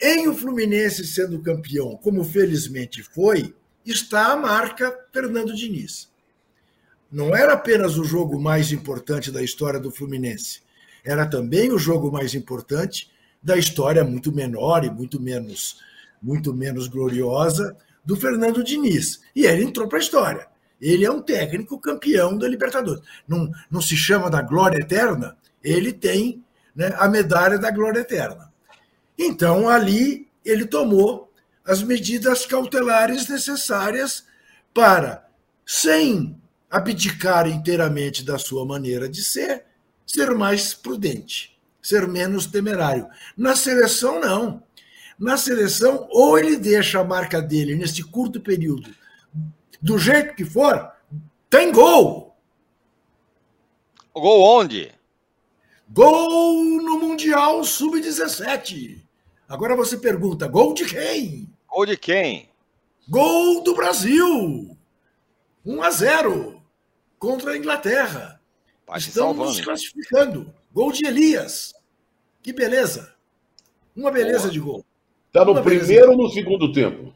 em 0.00 0.28
o 0.28 0.34
Fluminense 0.34 1.06
sendo 1.06 1.42
campeão, 1.42 1.96
como 1.96 2.24
felizmente 2.24 3.02
foi, 3.02 3.54
está 3.84 4.32
a 4.32 4.36
marca 4.36 4.94
Fernando 5.12 5.54
Diniz. 5.54 6.10
Não 7.10 7.34
era 7.34 7.54
apenas 7.54 7.98
o 7.98 8.04
jogo 8.04 8.40
mais 8.40 8.72
importante 8.72 9.30
da 9.30 9.42
história 9.42 9.80
do 9.80 9.90
Fluminense, 9.90 10.62
era 11.04 11.26
também 11.26 11.72
o 11.72 11.78
jogo 11.78 12.10
mais 12.10 12.34
importante 12.34 13.10
da 13.42 13.56
história 13.56 14.04
muito 14.04 14.32
menor 14.32 14.84
e 14.84 14.90
muito 14.90 15.20
menos 15.20 15.78
muito 16.22 16.52
menos 16.52 16.86
gloriosa 16.86 17.74
do 18.10 18.16
Fernando 18.16 18.64
Diniz. 18.64 19.20
E 19.36 19.46
ele 19.46 19.62
entrou 19.62 19.86
para 19.86 19.98
a 19.98 20.00
história. 20.00 20.48
Ele 20.80 21.04
é 21.04 21.10
um 21.12 21.22
técnico 21.22 21.78
campeão 21.78 22.36
da 22.36 22.48
Libertadores. 22.48 23.00
Não, 23.28 23.48
não 23.70 23.80
se 23.80 23.96
chama 23.96 24.28
da 24.28 24.42
glória 24.42 24.78
eterna, 24.82 25.36
ele 25.62 25.92
tem 25.92 26.44
né, 26.74 26.92
a 26.98 27.08
medalha 27.08 27.56
da 27.56 27.70
glória 27.70 28.00
eterna. 28.00 28.52
Então, 29.16 29.68
ali, 29.68 30.26
ele 30.44 30.66
tomou 30.66 31.32
as 31.64 31.84
medidas 31.84 32.44
cautelares 32.46 33.28
necessárias 33.28 34.24
para, 34.74 35.24
sem 35.64 36.36
abdicar 36.68 37.46
inteiramente 37.46 38.24
da 38.24 38.38
sua 38.38 38.66
maneira 38.66 39.08
de 39.08 39.22
ser, 39.22 39.66
ser 40.04 40.32
mais 40.32 40.74
prudente, 40.74 41.56
ser 41.80 42.08
menos 42.08 42.46
temerário. 42.46 43.06
Na 43.36 43.54
seleção, 43.54 44.20
não. 44.20 44.64
Na 45.20 45.36
seleção, 45.36 46.08
ou 46.10 46.38
ele 46.38 46.56
deixa 46.56 46.98
a 46.98 47.04
marca 47.04 47.42
dele 47.42 47.76
nesse 47.76 48.02
curto 48.02 48.40
período 48.40 48.90
do 49.80 49.98
jeito 49.98 50.34
que 50.34 50.46
for, 50.46 50.90
tem 51.50 51.70
gol. 51.70 52.34
Gol 54.14 54.60
onde? 54.60 54.92
Gol 55.90 56.64
no 56.82 56.98
Mundial 56.98 57.62
Sub-17. 57.62 59.02
Agora 59.48 59.76
você 59.76 59.98
pergunta: 59.98 60.48
gol 60.48 60.72
de 60.72 60.86
quem? 60.86 61.48
Gol 61.68 61.86
de 61.86 61.96
quem? 61.96 62.48
Gol 63.08 63.62
do 63.62 63.74
Brasil. 63.74 64.76
1 65.64 65.82
a 65.82 65.90
0 65.90 66.62
contra 67.18 67.52
a 67.52 67.56
Inglaterra. 67.56 68.40
Vai 68.86 68.98
Estamos 68.98 69.36
nos 69.36 69.60
classificando. 69.60 70.54
Gol 70.72 70.92
de 70.92 71.06
Elias. 71.06 71.74
Que 72.42 72.52
beleza. 72.52 73.14
Uma 73.94 74.10
beleza 74.10 74.44
Boa. 74.44 74.50
de 74.50 74.60
gol. 74.60 74.86
Está 75.30 75.44
no 75.44 75.62
primeiro 75.62 76.10
ou 76.10 76.16
no 76.16 76.28
segundo 76.28 76.72
tempo? 76.72 77.14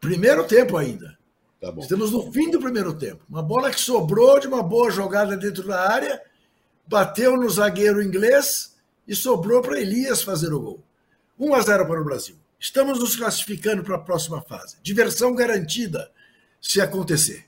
Primeiro 0.00 0.42
tempo 0.48 0.76
ainda. 0.76 1.16
Tá 1.60 1.72
Estamos 1.78 2.10
no 2.10 2.32
fim 2.32 2.50
do 2.50 2.58
primeiro 2.58 2.92
tempo. 2.92 3.24
Uma 3.30 3.40
bola 3.40 3.70
que 3.70 3.80
sobrou 3.80 4.40
de 4.40 4.48
uma 4.48 4.64
boa 4.64 4.90
jogada 4.90 5.36
dentro 5.36 5.62
da 5.62 5.88
área, 5.88 6.20
bateu 6.88 7.36
no 7.36 7.48
zagueiro 7.48 8.02
inglês 8.02 8.76
e 9.06 9.14
sobrou 9.14 9.62
para 9.62 9.80
Elias 9.80 10.22
fazer 10.22 10.52
o 10.52 10.60
gol. 10.60 10.82
1 11.38 11.54
a 11.54 11.60
0 11.60 11.86
para 11.86 12.00
o 12.00 12.04
Brasil. 12.04 12.36
Estamos 12.58 12.98
nos 12.98 13.14
classificando 13.14 13.84
para 13.84 13.94
a 13.94 14.00
próxima 14.00 14.42
fase. 14.42 14.76
Diversão 14.82 15.32
garantida 15.32 16.10
se 16.60 16.80
acontecer. 16.80 17.46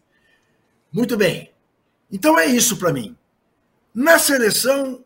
Muito 0.92 1.16
bem. 1.16 1.51
Então 2.09 2.38
é 2.38 2.46
isso 2.46 2.76
para 2.76 2.92
mim. 2.92 3.16
Na 3.92 4.16
seleção, 4.16 5.05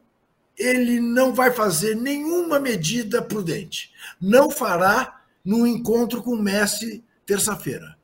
ele 0.59 1.01
não 1.01 1.35
vai 1.35 1.53
fazer 1.53 1.97
nenhuma 1.97 2.61
medida 2.61 3.23
prudente. 3.23 3.93
Não 4.21 4.51
fará 4.51 5.23
no 5.45 5.67
encontro 5.67 6.23
com 6.23 6.33
o 6.33 6.43
Messi 6.43 7.05
terça-feira. 7.27 7.97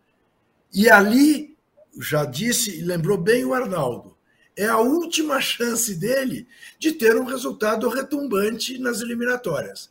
E 0.72 0.90
ali, 0.90 1.56
já 2.00 2.24
disse 2.24 2.78
e 2.78 2.82
lembrou 2.82 3.18
bem 3.18 3.44
o 3.44 3.54
Arnaldo, 3.54 4.16
é 4.56 4.66
a 4.66 4.78
última 4.78 5.40
chance 5.40 5.94
dele 5.94 6.46
de 6.78 6.92
ter 6.92 7.16
um 7.16 7.24
resultado 7.24 7.88
retumbante 7.88 8.78
nas 8.78 9.00
eliminatórias. 9.00 9.90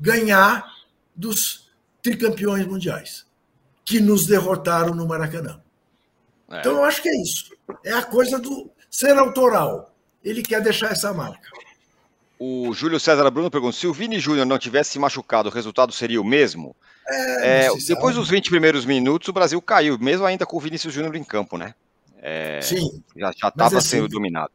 Ganhar 0.00 0.64
dos 1.14 1.70
tricampeões 2.02 2.66
mundiais, 2.66 3.26
que 3.84 4.00
nos 4.00 4.26
derrotaram 4.26 4.94
no 4.94 5.06
Maracanã. 5.06 5.60
É. 6.50 6.60
Então 6.60 6.76
eu 6.76 6.84
acho 6.84 7.02
que 7.02 7.08
é 7.08 7.22
isso. 7.22 7.54
É 7.84 7.92
a 7.92 8.02
coisa 8.02 8.38
do 8.38 8.70
ser 8.90 9.16
autoral. 9.18 9.94
Ele 10.24 10.42
quer 10.42 10.62
deixar 10.62 10.92
essa 10.92 11.12
marca. 11.12 11.48
O 12.38 12.72
Júlio 12.72 13.00
César 13.00 13.28
Bruno 13.30 13.50
pergunta: 13.50 13.76
se 13.76 13.86
o 13.86 13.92
Vini 13.92 14.20
Júnior 14.20 14.46
não 14.46 14.58
tivesse 14.58 14.92
se 14.92 14.98
machucado, 14.98 15.48
o 15.48 15.52
resultado 15.52 15.92
seria 15.92 16.20
o 16.20 16.24
mesmo? 16.24 16.76
É, 17.06 17.66
é, 17.66 17.68
depois 17.86 18.14
dos 18.14 18.28
20 18.28 18.50
primeiros 18.50 18.84
minutos, 18.84 19.28
o 19.28 19.32
Brasil 19.32 19.60
caiu, 19.62 19.98
mesmo 19.98 20.26
ainda 20.26 20.46
com 20.46 20.56
o 20.56 20.60
Vinícius 20.60 20.92
Júnior 20.92 21.16
em 21.16 21.24
campo, 21.24 21.56
né? 21.56 21.74
É, 22.20 22.60
Sim. 22.62 23.02
Já 23.16 23.30
estava 23.30 23.64
é 23.78 23.80
sendo 23.80 23.82
sempre, 23.82 24.08
dominado. 24.08 24.52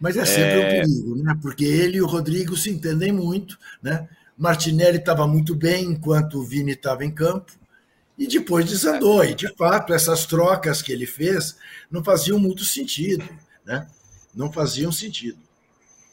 Mas 0.00 0.16
é 0.16 0.24
sempre 0.24 0.58
um 0.58 0.62
é. 0.62 0.80
perigo, 0.80 1.16
né? 1.16 1.38
Porque 1.42 1.64
ele 1.64 1.98
e 1.98 2.02
o 2.02 2.06
Rodrigo 2.06 2.56
se 2.56 2.70
entendem 2.70 3.12
muito, 3.12 3.58
né? 3.82 4.08
Martinelli 4.38 4.96
estava 4.96 5.26
muito 5.26 5.54
bem 5.54 5.84
enquanto 5.84 6.38
o 6.38 6.42
Vini 6.42 6.72
estava 6.72 7.04
em 7.04 7.10
campo 7.10 7.52
e 8.16 8.26
depois 8.26 8.64
desandou. 8.64 9.22
E, 9.22 9.34
de 9.34 9.54
fato, 9.54 9.92
essas 9.92 10.24
trocas 10.24 10.80
que 10.80 10.92
ele 10.92 11.06
fez 11.06 11.56
não 11.90 12.02
faziam 12.02 12.38
muito 12.38 12.64
sentido, 12.64 13.28
né? 13.66 13.86
Não 14.34 14.50
faziam 14.50 14.90
sentido. 14.90 15.38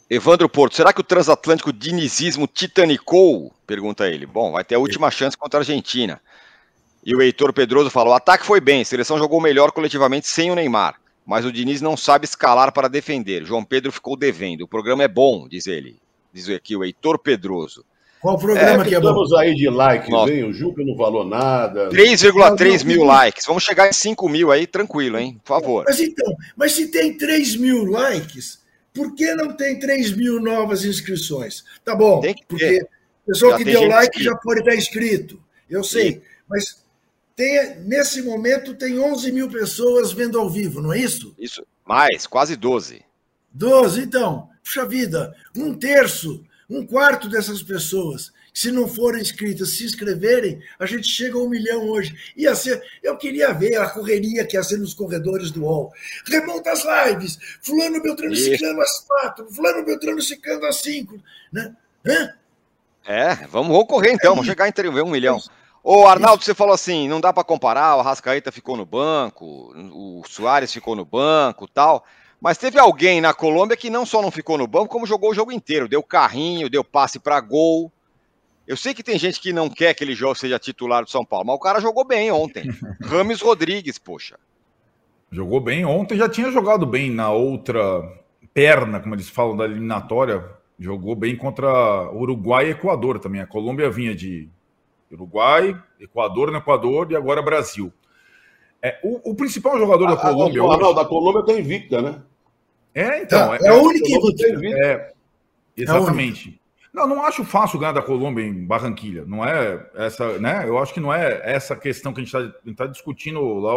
Evandro 0.10 0.48
Porto, 0.48 0.76
será 0.76 0.94
que 0.94 1.02
o 1.02 1.04
transatlântico 1.04 1.74
dinizismo 1.74 2.48
titanicou? 2.48 3.54
Pergunta 3.66 4.08
ele. 4.08 4.26
Bom, 4.26 4.54
vai 4.54 4.64
ter 4.64 4.76
a 4.76 4.80
última 4.80 5.12
chance 5.12 5.38
contra 5.38 5.60
a 5.60 5.62
Argentina. 5.62 6.22
E 7.06 7.14
o 7.14 7.22
Heitor 7.22 7.52
Pedroso 7.52 7.90
falou: 7.90 8.14
o 8.14 8.16
ataque 8.16 8.46
foi 8.46 8.62
bem, 8.62 8.82
a 8.82 8.86
seleção 8.86 9.18
jogou 9.18 9.42
melhor 9.42 9.72
coletivamente 9.72 10.28
sem 10.28 10.50
o 10.50 10.56
Neymar, 10.56 10.96
mas 11.26 11.46
o 11.46 11.52
Diniz 11.52 11.82
não 11.82 11.98
sabe 11.98 12.26
escalar 12.26 12.72
para 12.72 12.88
defender. 12.88 13.46
João 13.46 13.66
Pedro 13.66 13.92
ficou 13.92 14.16
devendo. 14.16 14.62
O 14.62 14.68
programa 14.68 15.04
é 15.04 15.08
bom, 15.10 15.48
diz 15.48 15.68
ele. 15.68 16.00
Diz 16.32 16.50
aqui 16.50 16.76
o 16.76 16.86
Heitor 16.86 17.20
Pedroso. 17.20 17.84
Qual 18.22 18.38
programa 18.38 18.84
é, 18.84 18.88
que 18.88 18.96
é 18.96 19.00
bom? 19.00 19.10
Estamos 19.10 19.34
aí 19.34 19.56
de 19.56 19.70
likes, 19.70 20.10
Nossa. 20.10 20.34
hein? 20.34 20.44
O 20.44 20.54
Juca 20.54 20.84
não 20.84 20.96
falou 20.98 21.24
nada. 21.26 21.90
3,3 21.90 22.84
mil 22.84 23.04
likes. 23.04 23.46
Vamos 23.46 23.64
chegar 23.64 23.88
em 23.88 23.94
5 23.94 24.28
mil 24.28 24.52
aí, 24.52 24.66
tranquilo, 24.66 25.18
hein? 25.18 25.40
Por 25.44 25.50
favor. 25.50 25.86
Mas 25.88 26.00
então, 26.00 26.34
mas 26.56 26.72
se 26.74 26.90
tem 26.90 27.16
3 27.16 27.58
mil 27.58 27.86
likes, 27.86 28.60
por 28.98 29.14
que 29.14 29.36
não 29.36 29.56
tem 29.56 29.78
3 29.78 30.14
mil 30.14 30.42
novas 30.42 30.84
inscrições? 30.84 31.64
Tá 31.86 31.96
bom, 31.96 32.20
porque 32.48 32.82
a 32.84 33.28
pessoa 33.28 33.52
já 33.52 33.58
que 33.60 33.64
deu 33.64 33.84
like 33.84 34.18
inscrito. 34.18 34.24
já 34.24 34.36
pode 34.36 34.60
estar 34.62 34.76
inscrito. 34.76 35.44
Eu 35.70 35.84
sei, 35.84 36.14
Sim. 36.14 36.22
mas 36.50 36.84
tem, 37.36 37.80
nesse 37.82 38.24
momento 38.24 38.74
tem 38.74 38.98
11 38.98 39.32
mil 39.32 39.50
pessoas 39.50 40.12
vendo 40.12 40.40
ao 40.40 40.50
vivo, 40.50 40.82
não 40.82 40.92
é 40.92 40.98
isso? 40.98 41.36
Isso, 41.38 41.64
mais, 41.86 42.26
quase 42.26 42.56
12. 42.56 43.06
12, 43.54 44.02
então. 44.02 44.50
Puxa 44.64 44.86
vida, 44.86 45.36
um 45.56 45.74
terço, 45.76 46.44
um 46.68 46.86
quarto 46.86 47.30
dessas 47.30 47.62
pessoas 47.62 48.34
se 48.58 48.72
não 48.72 48.88
forem 48.88 49.22
inscritas, 49.22 49.78
se 49.78 49.86
inscreverem, 49.86 50.60
a 50.80 50.86
gente 50.88 51.08
chega 51.08 51.38
a 51.38 51.44
um 51.44 51.48
milhão 51.48 51.88
hoje. 51.90 52.16
Ia 52.36 52.56
ser, 52.56 52.82
eu 53.04 53.16
queria 53.16 53.54
ver 53.54 53.76
a 53.76 53.88
correria 53.88 54.44
que 54.48 54.58
ia 54.58 54.64
ser 54.64 54.80
nos 54.80 54.96
corredores 54.96 55.52
do 55.52 55.62
UOL. 55.62 55.94
Remonta 56.26 56.72
as 56.72 56.84
lives, 56.84 57.38
fulano 57.62 58.02
Beltrano 58.02 58.36
ciclando 58.36 58.82
às 58.82 59.02
quatro, 59.02 59.48
fulano 59.52 59.86
Beltrano 59.86 60.20
ciclando 60.24 60.66
às 60.66 60.78
cinco. 60.78 61.22
Né? 61.54 61.72
Hã? 62.04 62.34
É, 63.06 63.36
vamos, 63.46 63.68
vamos 63.68 63.88
correr 63.88 64.14
então, 64.14 64.32
vamos 64.34 64.48
chegar 64.48 64.68
em 64.68 64.90
um 65.04 65.12
milhão. 65.12 65.40
Ô, 65.84 66.08
Arnaldo, 66.08 66.44
você 66.44 66.56
falou 66.56 66.74
assim, 66.74 67.08
não 67.08 67.22
dá 67.22 67.32
para 67.32 67.44
comparar, 67.44 67.96
o 67.96 68.00
Arrascaeta 68.00 68.52
ficou 68.52 68.76
no 68.76 68.88
banco, 68.88 69.72
o 69.94 70.24
Soares 70.28 70.74
ficou 70.74 70.96
no 70.96 71.06
banco 71.06 71.68
tal. 71.68 72.04
Mas 72.42 72.58
teve 72.58 72.80
alguém 72.80 73.22
na 73.22 73.36
Colômbia 73.36 73.78
que 73.78 73.92
não 73.92 74.04
só 74.04 74.20
não 74.20 74.32
ficou 74.32 74.58
no 74.58 74.66
banco, 74.66 74.88
como 74.88 75.06
jogou 75.06 75.30
o 75.30 75.36
jogo 75.36 75.52
inteiro. 75.52 75.88
Deu 75.88 76.02
carrinho, 76.02 76.72
deu 76.72 76.84
passe 76.84 77.20
para 77.20 77.40
gol. 77.40 77.92
Eu 78.68 78.76
sei 78.76 78.94
que 78.94 79.02
tem 79.02 79.18
gente 79.18 79.40
que 79.40 79.54
não 79.54 79.70
quer 79.70 79.94
que 79.94 80.04
ele 80.04 80.14
jogo 80.14 80.36
seja 80.36 80.60
titular 80.60 81.02
do 81.04 81.10
São 81.10 81.24
Paulo, 81.24 81.48
mas 81.48 81.56
o 81.56 81.60
cara 81.60 81.80
jogou 81.80 82.04
bem 82.04 82.30
ontem. 82.32 82.70
Rames 83.02 83.42
Rodrigues, 83.42 83.98
poxa. 83.98 84.38
Jogou 85.32 85.62
bem 85.62 85.86
ontem, 85.86 86.18
já 86.18 86.28
tinha 86.28 86.52
jogado 86.52 86.86
bem 86.86 87.10
na 87.10 87.32
outra 87.32 88.04
perna, 88.54 89.00
como 89.00 89.16
eles 89.16 89.30
falam, 89.30 89.56
da 89.56 89.64
eliminatória. 89.64 90.44
Jogou 90.78 91.16
bem 91.16 91.36
contra 91.36 92.12
Uruguai 92.12 92.68
e 92.68 92.72
Equador 92.72 93.20
também. 93.20 93.42
A 93.42 93.48
Colômbia 93.48 93.90
vinha 93.90 94.14
de 94.14 94.50
Uruguai, 95.12 95.76
Equador 96.00 96.52
no 96.52 96.58
Equador 96.58 97.12
e 97.12 97.16
agora 97.16 97.42
Brasil. 97.42 97.92
É, 98.82 99.00
o, 99.02 99.32
o 99.32 99.36
principal 99.36 99.78
jogador 99.80 100.08
a, 100.08 100.16
da 100.16 100.18
Colômbia. 100.18 100.62
A, 100.62 100.66
a, 100.66 100.78
hoje... 100.78 100.96
da 100.96 101.06
Colômbia 101.06 101.40
está 101.40 101.54
invicta, 101.54 102.02
né? 102.02 102.22
É, 102.94 103.22
então. 103.22 103.54
É, 103.56 103.60
é, 103.60 103.66
é 103.66 103.70
a 103.70 103.76
única 103.76 104.10
invicta. 104.10 104.86
É, 104.86 105.14
exatamente. 105.76 106.60
Não, 106.98 107.06
não 107.06 107.24
acho 107.24 107.46
fácil 107.46 107.78
ganhar 107.78 107.92
da 107.92 108.02
Colômbia 108.02 108.44
em 108.44 108.66
Barranquilha. 108.66 109.24
Não 109.24 109.46
é 109.46 109.88
essa, 109.94 110.40
né? 110.40 110.68
Eu 110.68 110.80
acho 110.80 110.92
que 110.92 111.00
não 111.00 111.14
é 111.14 111.42
essa 111.44 111.76
questão 111.76 112.12
que 112.12 112.22
a 112.22 112.24
gente 112.24 112.36
está 112.36 112.86
tá 112.86 112.88
discutindo 112.88 113.40
lá 113.60 113.74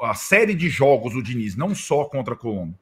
a, 0.00 0.10
a, 0.10 0.14
série 0.14 0.52
de 0.52 0.68
jogos 0.68 1.12
do 1.14 1.22
Diniz, 1.22 1.54
não 1.54 1.76
só 1.76 2.04
contra 2.04 2.34
a 2.34 2.36
Colômbia. 2.36 2.74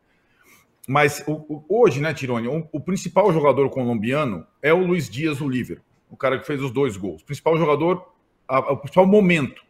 Mas 0.89 1.23
o, 1.27 1.33
o, 1.33 1.65
hoje, 1.69 2.01
né, 2.01 2.15
Tironi, 2.15 2.49
o, 2.49 2.67
o, 2.73 2.81
principal 2.81 3.31
jogador 3.31 3.69
colombiano 3.69 4.47
é 4.63 4.73
o 4.73 4.79
Luiz 4.79 5.11
Dias 5.11 5.39
Oliver, 5.43 5.83
o 6.11 6.17
cara 6.17 6.39
que 6.39 6.47
fez 6.47 6.63
os 6.63 6.71
dois 6.71 6.97
gols. 6.97 7.21
O 7.21 7.27
principal 7.27 7.59
jogador, 7.59 8.11
a, 8.49 8.73
o 8.73 8.79
principal 8.79 9.07
momento. 9.07 9.63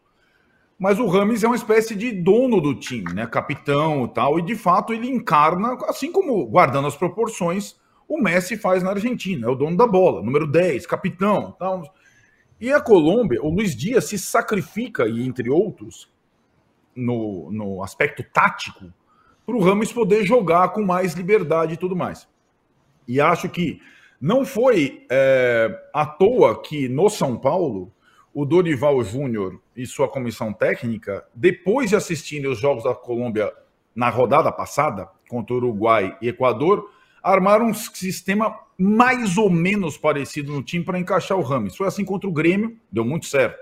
Mas 0.78 1.00
o 1.00 1.08
Rames 1.08 1.42
é 1.42 1.48
uma 1.48 1.56
espécie 1.56 1.96
de 1.96 2.12
dono 2.12 2.60
do 2.60 2.72
time, 2.72 3.12
né? 3.12 3.26
Capitão 3.26 4.04
e 4.04 4.08
tal, 4.14 4.38
e 4.38 4.42
de 4.42 4.54
fato 4.54 4.92
ele 4.92 5.08
encarna, 5.08 5.76
assim 5.88 6.12
como 6.12 6.46
guardando 6.46 6.86
as 6.86 6.94
proporções 6.94 7.82
o 8.08 8.20
Messi 8.20 8.56
faz 8.56 8.82
na 8.82 8.90
Argentina, 8.90 9.46
é 9.46 9.50
o 9.50 9.54
dono 9.54 9.76
da 9.76 9.86
bola, 9.86 10.22
número 10.22 10.46
10, 10.46 10.86
capitão. 10.86 11.52
Tal. 11.58 11.82
E 12.60 12.72
a 12.72 12.80
Colômbia, 12.80 13.42
o 13.42 13.50
Luiz 13.50 13.74
Dias 13.74 14.04
se 14.04 14.18
sacrifica, 14.18 15.06
e 15.06 15.26
entre 15.26 15.50
outros, 15.50 16.10
no, 16.94 17.50
no 17.50 17.82
aspecto 17.82 18.22
tático, 18.22 18.92
para 19.44 19.56
o 19.56 19.60
Ramos 19.60 19.92
poder 19.92 20.24
jogar 20.24 20.68
com 20.72 20.82
mais 20.82 21.14
liberdade 21.14 21.74
e 21.74 21.76
tudo 21.76 21.96
mais. 21.96 22.28
E 23.06 23.20
acho 23.20 23.48
que 23.48 23.80
não 24.20 24.44
foi 24.44 25.04
é, 25.10 25.88
à 25.92 26.06
toa 26.06 26.62
que 26.62 26.88
no 26.88 27.10
São 27.10 27.36
Paulo 27.36 27.92
o 28.32 28.44
Dorival 28.44 29.02
Júnior 29.04 29.60
e 29.76 29.86
sua 29.86 30.08
comissão 30.08 30.52
técnica, 30.52 31.24
depois 31.34 31.90
de 31.90 31.96
assistirem 31.96 32.50
os 32.50 32.58
jogos 32.58 32.84
da 32.84 32.94
Colômbia 32.94 33.52
na 33.94 34.08
rodada 34.08 34.50
passada, 34.50 35.08
contra 35.28 35.54
Uruguai 35.54 36.16
e 36.20 36.28
Equador, 36.28 36.90
armaram 37.24 37.68
um 37.68 37.74
sistema 37.74 38.54
mais 38.76 39.38
ou 39.38 39.48
menos 39.48 39.96
parecido 39.96 40.52
no 40.52 40.62
time 40.62 40.84
para 40.84 40.98
encaixar 40.98 41.38
o 41.38 41.42
Rames. 41.42 41.74
Foi 41.74 41.86
assim 41.86 42.04
contra 42.04 42.28
o 42.28 42.32
Grêmio, 42.32 42.78
deu 42.92 43.04
muito 43.04 43.24
certo. 43.24 43.58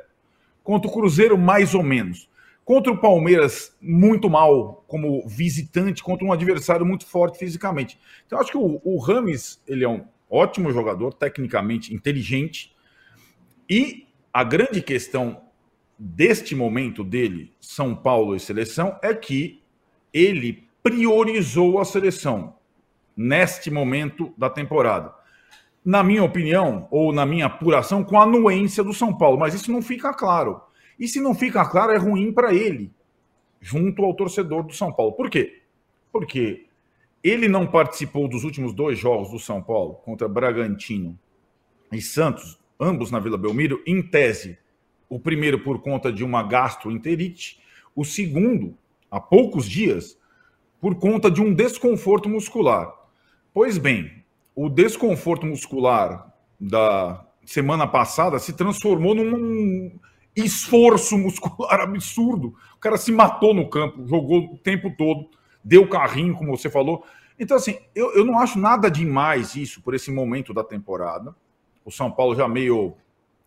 Contra 0.64 0.90
o 0.90 0.92
Cruzeiro, 0.92 1.38
mais 1.38 1.72
ou 1.72 1.82
menos. 1.82 2.28
Contra 2.64 2.92
o 2.92 2.98
Palmeiras, 2.98 3.76
muito 3.80 4.28
mal, 4.28 4.84
como 4.88 5.26
visitante, 5.28 6.02
contra 6.02 6.26
um 6.26 6.32
adversário 6.32 6.84
muito 6.84 7.06
forte 7.06 7.38
fisicamente. 7.38 7.98
Então, 8.26 8.40
acho 8.40 8.50
que 8.50 8.58
o, 8.58 8.80
o 8.84 9.00
ele 9.66 9.84
é 9.84 9.88
um 9.88 10.04
ótimo 10.28 10.72
jogador, 10.72 11.12
tecnicamente 11.12 11.94
inteligente. 11.94 12.74
E 13.68 14.08
a 14.32 14.42
grande 14.42 14.80
questão 14.80 15.42
deste 15.98 16.54
momento 16.54 17.04
dele, 17.04 17.52
São 17.60 17.94
Paulo 17.94 18.34
e 18.34 18.40
seleção, 18.40 18.98
é 19.02 19.14
que 19.14 19.62
ele 20.12 20.64
priorizou 20.82 21.78
a 21.78 21.84
seleção 21.84 22.54
neste 23.16 23.70
momento 23.70 24.32
da 24.36 24.48
temporada. 24.48 25.14
Na 25.84 26.02
minha 26.02 26.22
opinião, 26.22 26.86
ou 26.90 27.12
na 27.12 27.26
minha 27.26 27.46
apuração, 27.46 28.04
com 28.04 28.18
a 28.18 28.22
anuência 28.22 28.84
do 28.84 28.92
São 28.92 29.16
Paulo, 29.16 29.38
mas 29.38 29.54
isso 29.54 29.72
não 29.72 29.82
fica 29.82 30.14
claro. 30.14 30.60
E 30.98 31.08
se 31.08 31.20
não 31.20 31.34
fica 31.34 31.64
claro, 31.64 31.92
é 31.92 31.96
ruim 31.96 32.32
para 32.32 32.54
ele, 32.54 32.92
junto 33.60 34.04
ao 34.04 34.14
torcedor 34.14 34.62
do 34.62 34.72
São 34.72 34.92
Paulo. 34.92 35.12
Por 35.12 35.28
quê? 35.28 35.62
Porque 36.12 36.66
ele 37.22 37.48
não 37.48 37.66
participou 37.66 38.28
dos 38.28 38.44
últimos 38.44 38.72
dois 38.72 38.98
jogos 38.98 39.30
do 39.30 39.38
São 39.38 39.62
Paulo, 39.62 39.94
contra 40.04 40.28
Bragantino 40.28 41.18
e 41.90 42.00
Santos, 42.00 42.58
ambos 42.78 43.10
na 43.10 43.18
Vila 43.18 43.38
Belmiro, 43.38 43.82
em 43.86 44.02
tese. 44.02 44.58
O 45.08 45.20
primeiro 45.20 45.58
por 45.60 45.82
conta 45.82 46.12
de 46.12 46.24
uma 46.24 46.42
gastroenterite, 46.42 47.60
o 47.94 48.04
segundo, 48.04 48.76
há 49.10 49.20
poucos 49.20 49.68
dias, 49.68 50.18
por 50.80 50.94
conta 50.96 51.30
de 51.30 51.40
um 51.40 51.54
desconforto 51.54 52.28
muscular. 52.28 52.92
Pois 53.54 53.76
bem, 53.76 54.24
o 54.54 54.70
desconforto 54.70 55.44
muscular 55.44 56.32
da 56.58 57.22
semana 57.44 57.86
passada 57.86 58.38
se 58.38 58.54
transformou 58.54 59.14
num 59.14 59.98
esforço 60.34 61.16
muscular 61.18 61.80
absurdo. 61.80 62.54
O 62.74 62.78
cara 62.78 62.96
se 62.96 63.12
matou 63.12 63.52
no 63.52 63.68
campo, 63.68 64.06
jogou 64.06 64.54
o 64.54 64.58
tempo 64.58 64.94
todo, 64.96 65.28
deu 65.62 65.86
carrinho, 65.86 66.34
como 66.34 66.56
você 66.56 66.70
falou. 66.70 67.04
Então, 67.38 67.58
assim, 67.58 67.78
eu, 67.94 68.14
eu 68.14 68.24
não 68.24 68.38
acho 68.38 68.58
nada 68.58 68.90
demais 68.90 69.54
isso 69.54 69.82
por 69.82 69.94
esse 69.94 70.10
momento 70.10 70.54
da 70.54 70.64
temporada. 70.64 71.34
O 71.84 71.90
São 71.90 72.10
Paulo 72.10 72.34
já 72.34 72.48
meio 72.48 72.94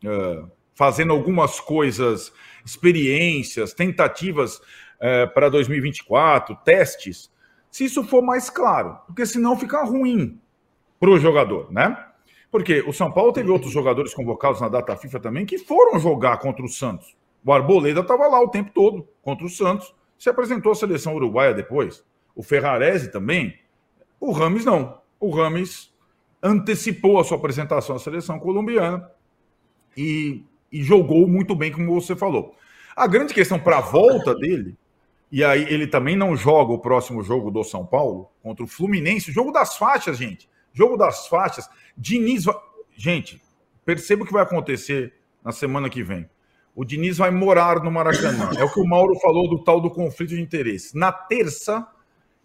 uh, 0.03 0.51
fazendo 0.76 1.14
algumas 1.14 1.60
coisas, 1.60 2.32
experiências, 2.64 3.74
tentativas 3.74 4.58
uh, 4.58 5.34
para 5.34 5.49
2024, 5.49 6.56
testes 6.64 7.34
se 7.76 7.84
isso 7.84 8.05
for 8.05 8.21
mais 8.21 8.49
claro, 8.49 8.97
porque 9.05 9.26
senão 9.26 9.59
fica 9.59 9.84
ruim 9.84 10.39
para 10.97 11.09
o 11.09 11.19
jogador, 11.19 11.69
né? 11.69 12.05
Porque 12.49 12.80
o 12.88 12.93
São 12.93 13.11
Paulo 13.11 13.34
teve 13.34 13.51
outros 13.51 13.69
jogadores 13.69 14.13
convocados 14.13 14.61
na 14.61 14.69
data 14.69 14.95
FIFA 14.95 15.19
também 15.19 15.45
que 15.45 15.57
foram 15.57 15.99
jogar 15.99 16.38
contra 16.38 16.63
o 16.63 16.69
Santos. 16.69 17.17
O 17.43 17.51
Arboleda 17.51 17.99
estava 17.99 18.28
lá 18.28 18.39
o 18.39 18.47
tempo 18.47 18.71
todo 18.73 19.05
contra 19.21 19.45
o 19.45 19.49
Santos, 19.49 19.93
se 20.17 20.30
apresentou 20.30 20.71
à 20.71 20.76
seleção 20.76 21.15
uruguaia 21.15 21.53
depois. 21.53 22.01
O 22.34 22.41
Ferrarese 22.41 23.11
também. 23.11 23.59
O 24.21 24.32
Rames 24.32 24.63
não. 24.63 25.01
O 25.19 25.30
Rames 25.30 25.93
antecipou 26.41 27.19
a 27.19 27.26
sua 27.26 27.36
apresentação 27.36 27.97
à 27.97 27.99
seleção 27.99 28.39
colombiana 28.39 29.11
e, 29.97 30.45
e 30.71 30.82
jogou 30.82 31.28
muito 31.28 31.53
bem, 31.53 31.73
como 31.73 31.93
você 31.93 32.15
falou. 32.15 32.55
A 32.95 33.05
grande 33.05 33.34
questão 33.34 33.59
para 33.59 33.80
a 33.80 33.82
volta 33.82 34.34
dele 34.34 34.78
e 35.36 35.43
aí 35.43 35.63
ele 35.63 35.86
também 35.86 36.15
não 36.15 36.33
joga 36.33 36.71
o 36.71 36.79
próximo 36.79 37.21
jogo 37.21 37.51
do 37.51 37.61
São 37.61 37.86
Paulo 37.86 38.31
contra 38.41 38.63
o 38.63 38.67
Fluminense. 38.67 39.33
Jogo 39.33 39.51
das 39.51 39.75
faixas, 39.75 40.17
gente. 40.17 40.49
Jogo 40.71 40.95
das 40.95 41.27
faixas. 41.27 41.69
Diniz 41.97 42.45
vai... 42.45 42.55
Gente, 42.95 43.41
perceba 43.83 44.23
o 44.23 44.25
que 44.25 44.31
vai 44.31 44.43
acontecer 44.43 45.13
na 45.43 45.51
semana 45.51 45.89
que 45.89 46.01
vem. 46.01 46.25
O 46.73 46.86
Diniz 46.86 47.17
vai 47.17 47.31
morar 47.31 47.83
no 47.83 47.91
Maracanã. 47.91 48.51
É 48.57 48.63
o 48.63 48.71
que 48.71 48.79
o 48.79 48.88
Mauro 48.88 49.13
falou 49.19 49.49
do 49.49 49.61
tal 49.61 49.81
do 49.81 49.91
conflito 49.91 50.29
de 50.29 50.41
interesse. 50.41 50.97
Na 50.97 51.11
terça, 51.11 51.86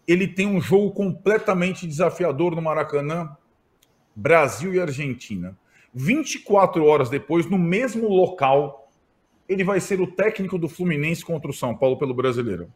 ele 0.05 0.27
tem 0.27 0.45
um 0.45 0.59
jogo 0.59 0.91
completamente 0.91 1.87
desafiador 1.87 2.53
no 2.57 2.61
Maracanã, 2.61 3.37
Brasil 4.13 4.73
e 4.73 4.81
Argentina. 4.81 5.57
24 5.93 6.83
horas 6.83 7.09
depois, 7.09 7.45
no 7.45 7.57
mesmo 7.57 8.09
local, 8.09 8.91
ele 9.47 9.63
vai 9.63 9.79
ser 9.79 10.01
o 10.01 10.07
técnico 10.11 10.57
do 10.57 10.67
Fluminense 10.67 11.23
contra 11.23 11.49
o 11.49 11.53
São 11.53 11.73
Paulo 11.73 11.97
pelo 11.97 12.13
Brasileiro 12.13 12.69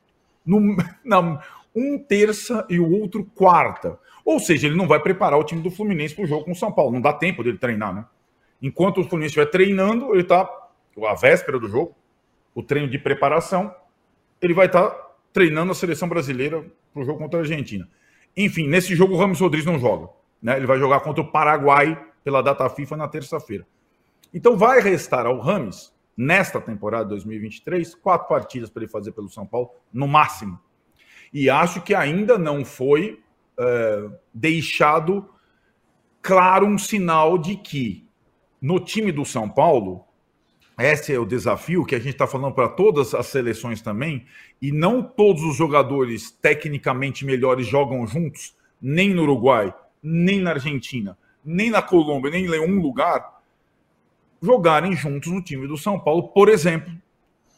no, 0.46 0.76
na, 1.04 1.42
um 1.76 1.98
terça 1.98 2.66
e 2.70 2.80
o 2.80 2.90
outro 2.90 3.26
quarta. 3.36 4.00
Ou 4.24 4.40
seja, 4.40 4.68
ele 4.68 4.76
não 4.76 4.88
vai 4.88 5.00
preparar 5.00 5.40
o 5.40 5.44
time 5.44 5.62
do 5.62 5.70
Fluminense 5.70 6.16
para 6.16 6.24
o 6.24 6.28
jogo 6.28 6.46
com 6.46 6.52
o 6.52 6.56
São 6.56 6.72
Paulo. 6.72 6.94
Não 6.94 7.02
dá 7.02 7.14
tempo 7.14 7.44
dele 7.44 7.58
treinar, 7.58 7.94
né? 7.94 8.06
Enquanto 8.62 9.02
o 9.02 9.04
Fluminense 9.04 9.32
estiver 9.32 9.52
treinando, 9.52 10.14
ele 10.14 10.22
está. 10.22 10.50
A 11.06 11.14
véspera 11.14 11.60
do 11.60 11.68
jogo, 11.68 11.94
o 12.54 12.64
treino 12.64 12.88
de 12.88 12.98
preparação, 12.98 13.76
ele 14.42 14.54
vai 14.54 14.68
estar 14.68 14.90
tá 14.90 15.12
treinando 15.34 15.74
a 15.74 15.76
seleção 15.76 16.08
brasileira 16.08 16.66
para 16.94 17.02
o 17.02 17.06
jogo 17.06 17.20
contra 17.20 17.40
a 17.40 17.42
Argentina. 17.42 17.86
Enfim, 18.36 18.66
nesse 18.70 18.96
jogo 18.96 19.14
o 19.14 19.18
Ramos 19.18 19.42
Rodrigues 19.42 19.66
não 19.66 19.78
joga. 19.78 20.08
Né? 20.42 20.56
Ele 20.56 20.66
vai 20.66 20.80
jogar 20.80 21.02
contra 21.02 21.22
o 21.22 21.30
Paraguai 21.30 22.02
pela 22.24 22.42
data 22.42 22.70
FIFA 22.70 22.96
na 22.96 23.08
terça-feira. 23.10 23.68
Então 24.34 24.58
vai 24.58 24.80
restar 24.80 25.26
ao 25.26 25.40
Rames 25.40 25.94
nesta 26.16 26.62
temporada 26.62 27.10
2023, 27.10 27.96
quatro 27.96 28.28
partidas 28.28 28.70
para 28.70 28.84
ele 28.84 28.92
fazer 28.92 29.12
pelo 29.12 29.30
São 29.30 29.46
Paulo, 29.46 29.72
no 29.92 30.08
máximo. 30.08 30.60
E 31.34 31.50
acho 31.50 31.82
que 31.82 31.94
ainda 31.94 32.38
não 32.38 32.64
foi 32.64 33.22
é, 33.58 34.10
deixado 34.34 35.30
claro 36.22 36.66
um 36.66 36.78
sinal 36.78 37.38
de 37.38 37.56
que 37.56 38.08
no 38.62 38.80
time 38.80 39.12
do 39.12 39.26
São 39.26 39.50
Paulo, 39.50 40.04
esse 40.80 41.14
é 41.14 41.20
o 41.20 41.26
desafio 41.26 41.86
que 41.86 41.96
a 41.96 42.00
gente 42.00 42.14
está 42.14 42.26
falando 42.26 42.54
para 42.54 42.70
todas 42.70 43.14
as 43.14 43.28
seleções 43.28 43.82
também, 43.82 44.26
e 44.62 44.72
não 44.72 45.04
todos 45.04 45.44
os 45.44 45.56
jogadores 45.56 46.32
tecnicamente 46.32 47.26
melhores 47.26 47.68
jogam 47.68 48.08
juntos, 48.08 48.56
nem 48.82 49.14
no 49.14 49.24
Uruguai, 49.24 49.74
nem 50.02 50.40
na 50.40 50.52
Argentina, 50.52 51.18
nem 51.44 51.70
na 51.70 51.82
Colômbia, 51.82 52.32
nem 52.32 52.46
em 52.46 52.50
nenhum 52.50 52.82
lugar 52.82 53.35
jogarem 54.42 54.94
juntos 54.94 55.32
no 55.32 55.42
time 55.42 55.68
do 55.68 55.78
São 55.78 56.00
Paulo, 56.00 56.30
por 56.30 56.50
exemplo, 56.50 56.94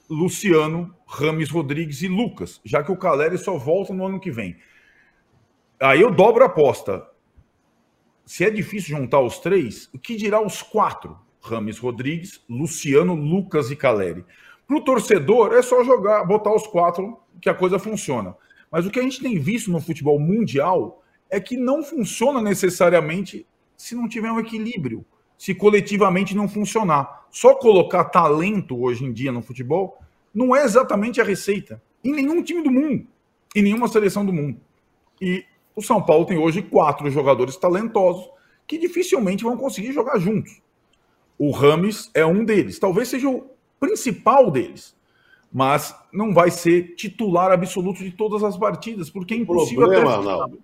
Luciano, 0.09 0.95
Rames 1.05 1.49
Rodrigues 1.49 2.01
e 2.01 2.07
Lucas, 2.07 2.61
já 2.63 2.83
que 2.83 2.91
o 2.91 2.97
Caleri 2.97 3.37
só 3.37 3.57
volta 3.57 3.93
no 3.93 4.05
ano 4.05 4.19
que 4.19 4.31
vem. 4.31 4.57
Aí 5.79 6.01
eu 6.01 6.11
dobro 6.11 6.43
a 6.43 6.47
aposta. 6.47 7.05
Se 8.25 8.43
é 8.43 8.49
difícil 8.49 8.97
juntar 8.97 9.21
os 9.21 9.39
três, 9.39 9.89
o 9.93 9.99
que 9.99 10.15
dirá 10.15 10.41
os 10.41 10.61
quatro? 10.61 11.17
Rames 11.41 11.77
Rodrigues, 11.77 12.43
Luciano, 12.49 13.13
Lucas 13.15 13.71
e 13.71 13.75
Caleri. 13.75 14.25
Para 14.65 14.77
o 14.77 14.83
torcedor, 14.83 15.53
é 15.53 15.61
só 15.61 15.83
jogar, 15.83 16.25
botar 16.25 16.53
os 16.53 16.67
quatro, 16.67 17.17
que 17.41 17.49
a 17.49 17.53
coisa 17.53 17.79
funciona. 17.79 18.35
Mas 18.71 18.85
o 18.85 18.91
que 18.91 18.99
a 18.99 19.03
gente 19.03 19.21
tem 19.21 19.39
visto 19.39 19.71
no 19.71 19.79
futebol 19.79 20.19
mundial 20.19 21.03
é 21.29 21.39
que 21.39 21.55
não 21.55 21.83
funciona 21.83 22.41
necessariamente 22.41 23.47
se 23.77 23.95
não 23.95 24.09
tiver 24.09 24.31
um 24.31 24.39
equilíbrio 24.39 25.05
se 25.37 25.53
coletivamente 25.53 26.35
não 26.35 26.47
funcionar. 26.47 27.27
Só 27.29 27.53
colocar 27.55 28.05
talento 28.05 28.81
hoje 28.81 29.05
em 29.05 29.13
dia 29.13 29.31
no 29.31 29.41
futebol 29.41 29.99
não 30.33 30.55
é 30.55 30.63
exatamente 30.63 31.21
a 31.21 31.23
receita. 31.23 31.81
Em 32.03 32.11
nenhum 32.11 32.41
time 32.41 32.63
do 32.63 32.71
mundo. 32.71 33.05
Em 33.55 33.61
nenhuma 33.61 33.87
seleção 33.87 34.25
do 34.25 34.33
mundo. 34.33 34.59
E 35.21 35.43
o 35.75 35.81
São 35.81 36.01
Paulo 36.01 36.25
tem 36.25 36.37
hoje 36.37 36.61
quatro 36.61 37.09
jogadores 37.09 37.55
talentosos 37.55 38.29
que 38.65 38.77
dificilmente 38.77 39.43
vão 39.43 39.55
conseguir 39.57 39.93
jogar 39.93 40.19
juntos. 40.19 40.61
O 41.37 41.51
Rames 41.51 42.09
é 42.13 42.25
um 42.25 42.43
deles. 42.43 42.79
Talvez 42.79 43.07
seja 43.07 43.29
o 43.29 43.49
principal 43.79 44.49
deles. 44.51 44.95
Mas 45.51 45.95
não 46.11 46.33
vai 46.33 46.51
ser 46.51 46.95
titular 46.95 47.51
absoluto 47.51 48.03
de 48.03 48.11
todas 48.11 48.43
as 48.43 48.57
partidas, 48.57 49.09
porque 49.09 49.33
é 49.33 49.37
impossível. 49.37 49.87
Problema, 49.87 50.21
não. 50.21 50.57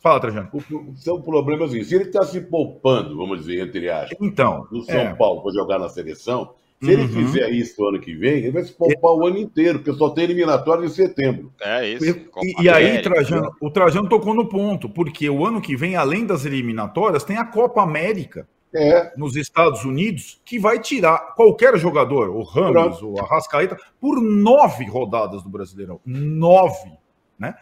Fala, 0.00 0.20
Trajano. 0.20 0.48
O 0.52 0.96
seu 0.96 1.20
problema 1.20 1.64
é 1.64 1.66
assim, 1.66 1.82
se 1.82 1.94
ele 1.94 2.04
está 2.04 2.24
se 2.24 2.40
poupando, 2.40 3.16
vamos 3.16 3.40
dizer, 3.40 3.66
entre 3.66 3.88
aspas, 3.90 4.16
então, 4.20 4.66
do 4.70 4.82
São 4.82 4.96
é. 4.96 5.14
Paulo 5.14 5.42
para 5.42 5.52
jogar 5.52 5.78
na 5.78 5.88
seleção, 5.88 6.54
Se 6.82 6.90
ele 6.90 7.02
uhum. 7.02 7.08
fizer 7.08 7.50
isso 7.50 7.86
ano 7.86 7.98
que 7.98 8.14
vem, 8.14 8.38
ele 8.38 8.50
vai 8.50 8.62
se 8.62 8.72
poupar 8.72 9.12
o 9.12 9.26
ano 9.26 9.38
inteiro, 9.38 9.78
porque 9.78 9.98
só 9.98 10.10
tem 10.10 10.24
eliminatório 10.24 10.84
em 10.84 10.88
setembro. 10.88 11.50
É 11.60 11.88
isso. 11.88 12.04
E, 12.42 12.62
e 12.62 12.68
aí, 12.68 13.00
Trajano, 13.00 13.50
o 13.60 13.70
Trajano 13.70 14.08
tocou 14.08 14.34
no 14.34 14.46
ponto, 14.46 14.88
porque 14.88 15.28
o 15.30 15.46
ano 15.46 15.60
que 15.60 15.74
vem, 15.74 15.96
além 15.96 16.26
das 16.26 16.44
eliminatórias, 16.44 17.24
tem 17.24 17.38
a 17.38 17.46
Copa 17.46 17.82
América 17.82 18.46
é. 18.74 19.12
nos 19.16 19.36
Estados 19.36 19.84
Unidos, 19.84 20.40
que 20.44 20.58
vai 20.58 20.78
tirar 20.78 21.34
qualquer 21.34 21.78
jogador, 21.78 22.28
o 22.28 22.42
Ramos, 22.42 23.00
o 23.02 23.18
Arrascaeta, 23.18 23.76
por 23.98 24.20
nove 24.20 24.84
rodadas 24.84 25.42
do 25.42 25.48
Brasileirão. 25.48 25.98
Nove. 26.04 26.92
Né? 27.38 27.54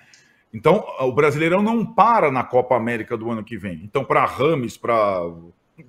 Então, 0.55 0.85
o 1.01 1.11
Brasileirão 1.11 1.61
não 1.61 1.85
para 1.85 2.31
na 2.31 2.45
Copa 2.45 2.77
América 2.77 3.17
do 3.17 3.29
ano 3.29 3.43
que 3.43 3.59
vem. 3.59 3.81
Então, 3.83 4.05
para 4.05 4.25
Rames, 4.25 4.77
para 4.77 5.21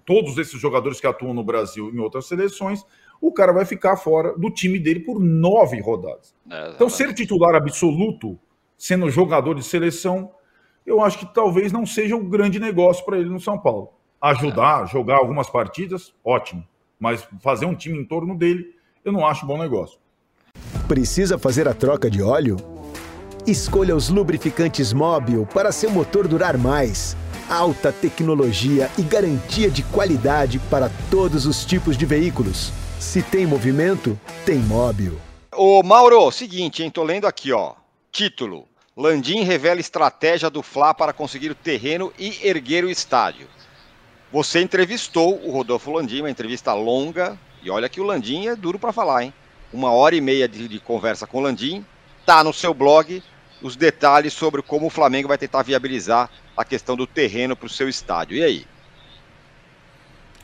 todos 0.04 0.40
esses 0.40 0.60
jogadores 0.60 1.00
que 1.00 1.06
atuam 1.06 1.36
no 1.36 1.44
Brasil 1.44 1.92
em 1.94 2.00
outras 2.00 2.26
seleções, 2.26 2.84
o 3.22 3.32
cara 3.32 3.54
vai 3.54 3.64
ficar 3.64 3.96
fora 3.96 4.36
do 4.36 4.50
time 4.50 4.80
dele 4.80 5.02
por 5.02 5.20
nove 5.20 5.80
rodadas. 5.80 6.34
É, 6.50 6.72
então, 6.72 6.90
ser 6.90 7.14
titular 7.14 7.54
absoluto, 7.54 8.40
sendo 8.76 9.08
jogador 9.12 9.54
de 9.54 9.64
seleção, 9.64 10.32
eu 10.84 11.00
acho 11.00 11.20
que 11.20 11.32
talvez 11.32 11.72
não 11.72 11.86
seja 11.86 12.16
um 12.16 12.28
grande 12.28 12.60
negócio 12.60 13.06
para 13.06 13.20
ele 13.20 13.30
no 13.30 13.40
São 13.40 13.60
Paulo. 13.60 13.94
Ajudar, 14.20 14.86
é. 14.86 14.88
jogar 14.88 15.18
algumas 15.18 15.48
partidas, 15.48 16.12
ótimo. 16.24 16.68
Mas 17.00 17.28
fazer 17.40 17.68
um 17.68 17.76
time 17.76 18.00
em 18.00 18.06
torno 18.06 18.36
dele, 18.36 18.74
eu 19.04 19.12
não 19.12 19.28
acho 19.28 19.46
bom 19.46 19.60
negócio. 19.60 20.00
Precisa 20.88 21.38
fazer 21.38 21.68
a 21.68 21.74
troca 21.74 22.10
de 22.10 22.24
óleo? 22.24 22.75
Escolha 23.48 23.96
os 23.96 24.10
lubrificantes 24.10 24.92
Móbil 24.92 25.46
para 25.46 25.72
seu 25.72 25.92
motor 25.92 26.28
durar 26.28 26.58
mais. 26.58 27.16
Alta 27.48 27.92
tecnologia 27.92 28.90
e 28.98 29.04
garantia 29.04 29.70
de 29.70 29.84
qualidade 29.84 30.58
para 30.58 30.90
todos 31.12 31.46
os 31.46 31.64
tipos 31.64 31.96
de 31.96 32.08
veículos. 32.08 32.72
Se 33.00 33.22
tem 33.22 33.46
movimento, 33.46 34.20
tem 34.48 34.58
móvel. 34.58 35.22
Ô 35.56 35.84
Mauro, 35.84 36.32
seguinte, 36.32 36.82
hein? 36.82 36.90
Tô 36.90 37.04
lendo 37.04 37.28
aqui, 37.28 37.52
ó. 37.52 37.76
Título: 38.12 38.68
Landim 38.98 39.44
revela 39.44 39.80
estratégia 39.80 40.50
do 40.50 40.64
Fla 40.64 40.96
para 40.96 41.14
conseguir 41.14 41.52
o 41.52 41.56
terreno 41.56 42.12
e 42.18 42.40
erguer 42.42 42.84
o 42.84 42.90
estádio. 42.90 43.46
Você 44.34 44.60
entrevistou 44.60 45.40
o 45.46 45.52
Rodolfo 45.52 45.92
Landim, 45.92 46.22
uma 46.22 46.32
entrevista 46.32 46.74
longa, 46.74 47.38
e 47.62 47.70
olha 47.70 47.90
que 47.90 48.02
o 48.02 48.06
Landim 48.06 48.48
é 48.48 48.56
duro 48.56 48.80
para 48.80 48.92
falar, 48.92 49.24
hein? 49.24 49.32
Uma 49.72 49.92
hora 49.92 50.16
e 50.16 50.22
meia 50.22 50.48
de, 50.48 50.68
de 50.68 50.80
conversa 50.80 51.28
com 51.28 51.38
o 51.38 51.42
Landim, 51.42 51.86
tá 52.26 52.44
no 52.44 52.52
seu 52.52 52.74
blog 52.74 53.22
os 53.62 53.76
detalhes 53.76 54.34
sobre 54.34 54.62
como 54.62 54.88
o 54.88 54.90
Flamengo 54.90 55.28
vai 55.28 55.38
tentar 55.38 55.64
viabilizar 55.64 56.30
a 56.56 56.64
questão 56.64 56.96
do 56.96 57.08
terreno 57.08 57.56
para 57.56 57.68
o 57.68 57.70
seu 57.70 57.90
estádio. 57.90 58.38
E 58.38 58.44
aí? 58.44 58.66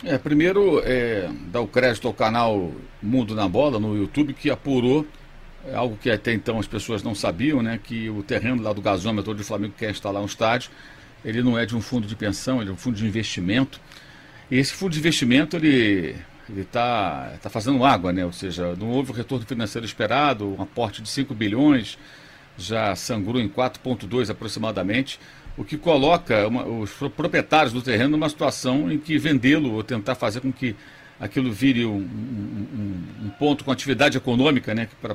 É, 0.03 0.17
primeiro, 0.17 0.81
é, 0.83 1.29
dar 1.47 1.61
o 1.61 1.67
crédito 1.67 2.07
ao 2.07 2.13
canal 2.13 2.71
Mundo 3.01 3.35
na 3.35 3.47
Bola 3.47 3.79
no 3.79 3.95
YouTube, 3.95 4.33
que 4.33 4.49
apurou 4.49 5.05
é, 5.65 5.75
algo 5.75 5.95
que 5.95 6.09
até 6.09 6.33
então 6.33 6.59
as 6.59 6.67
pessoas 6.67 7.03
não 7.03 7.13
sabiam, 7.13 7.61
né? 7.61 7.79
Que 7.81 8.09
o 8.09 8.23
terreno 8.23 8.63
lá 8.63 8.73
do 8.73 8.81
gasômetro 8.81 9.31
onde 9.31 9.41
o 9.41 9.45
Flamengo 9.45 9.75
quer 9.77 9.91
instalar 9.91 10.21
um 10.21 10.25
estádio, 10.25 10.71
ele 11.23 11.43
não 11.43 11.57
é 11.57 11.65
de 11.65 11.75
um 11.75 11.81
fundo 11.81 12.07
de 12.07 12.15
pensão, 12.15 12.61
ele 12.61 12.71
é 12.71 12.73
um 12.73 12.77
fundo 12.77 12.97
de 12.97 13.05
investimento. 13.05 13.79
E 14.49 14.57
esse 14.57 14.73
fundo 14.73 14.91
de 14.91 14.99
investimento, 14.99 15.55
ele 15.55 16.15
está 16.57 17.33
tá 17.41 17.49
fazendo 17.49 17.85
água, 17.85 18.11
né? 18.11 18.25
ou 18.25 18.33
seja, 18.33 18.75
não 18.75 18.89
houve 18.89 19.11
o 19.11 19.13
retorno 19.13 19.45
financeiro 19.45 19.85
esperado, 19.85 20.47
um 20.57 20.61
aporte 20.61 21.01
de 21.01 21.09
5 21.09 21.33
bilhões, 21.33 21.97
já 22.61 22.95
sangrou 22.95 23.39
em 23.41 23.47
4,2 23.47 24.29
aproximadamente 24.29 25.19
o 25.57 25.63
que 25.63 25.77
coloca 25.77 26.47
uma, 26.47 26.65
os 26.65 26.91
proprietários 26.91 27.73
do 27.73 27.81
terreno 27.81 28.11
numa 28.11 28.29
situação 28.29 28.91
em 28.91 28.97
que 28.97 29.17
vendê-lo 29.17 29.73
ou 29.73 29.83
tentar 29.83 30.15
fazer 30.15 30.41
com 30.41 30.51
que 30.51 30.75
aquilo 31.19 31.51
vire 31.51 31.85
um, 31.85 31.97
um, 31.97 33.25
um 33.25 33.29
ponto 33.37 33.63
com 33.63 33.71
atividade 33.71 34.17
econômica, 34.17 34.73
né, 34.73 34.87
para 34.99 35.13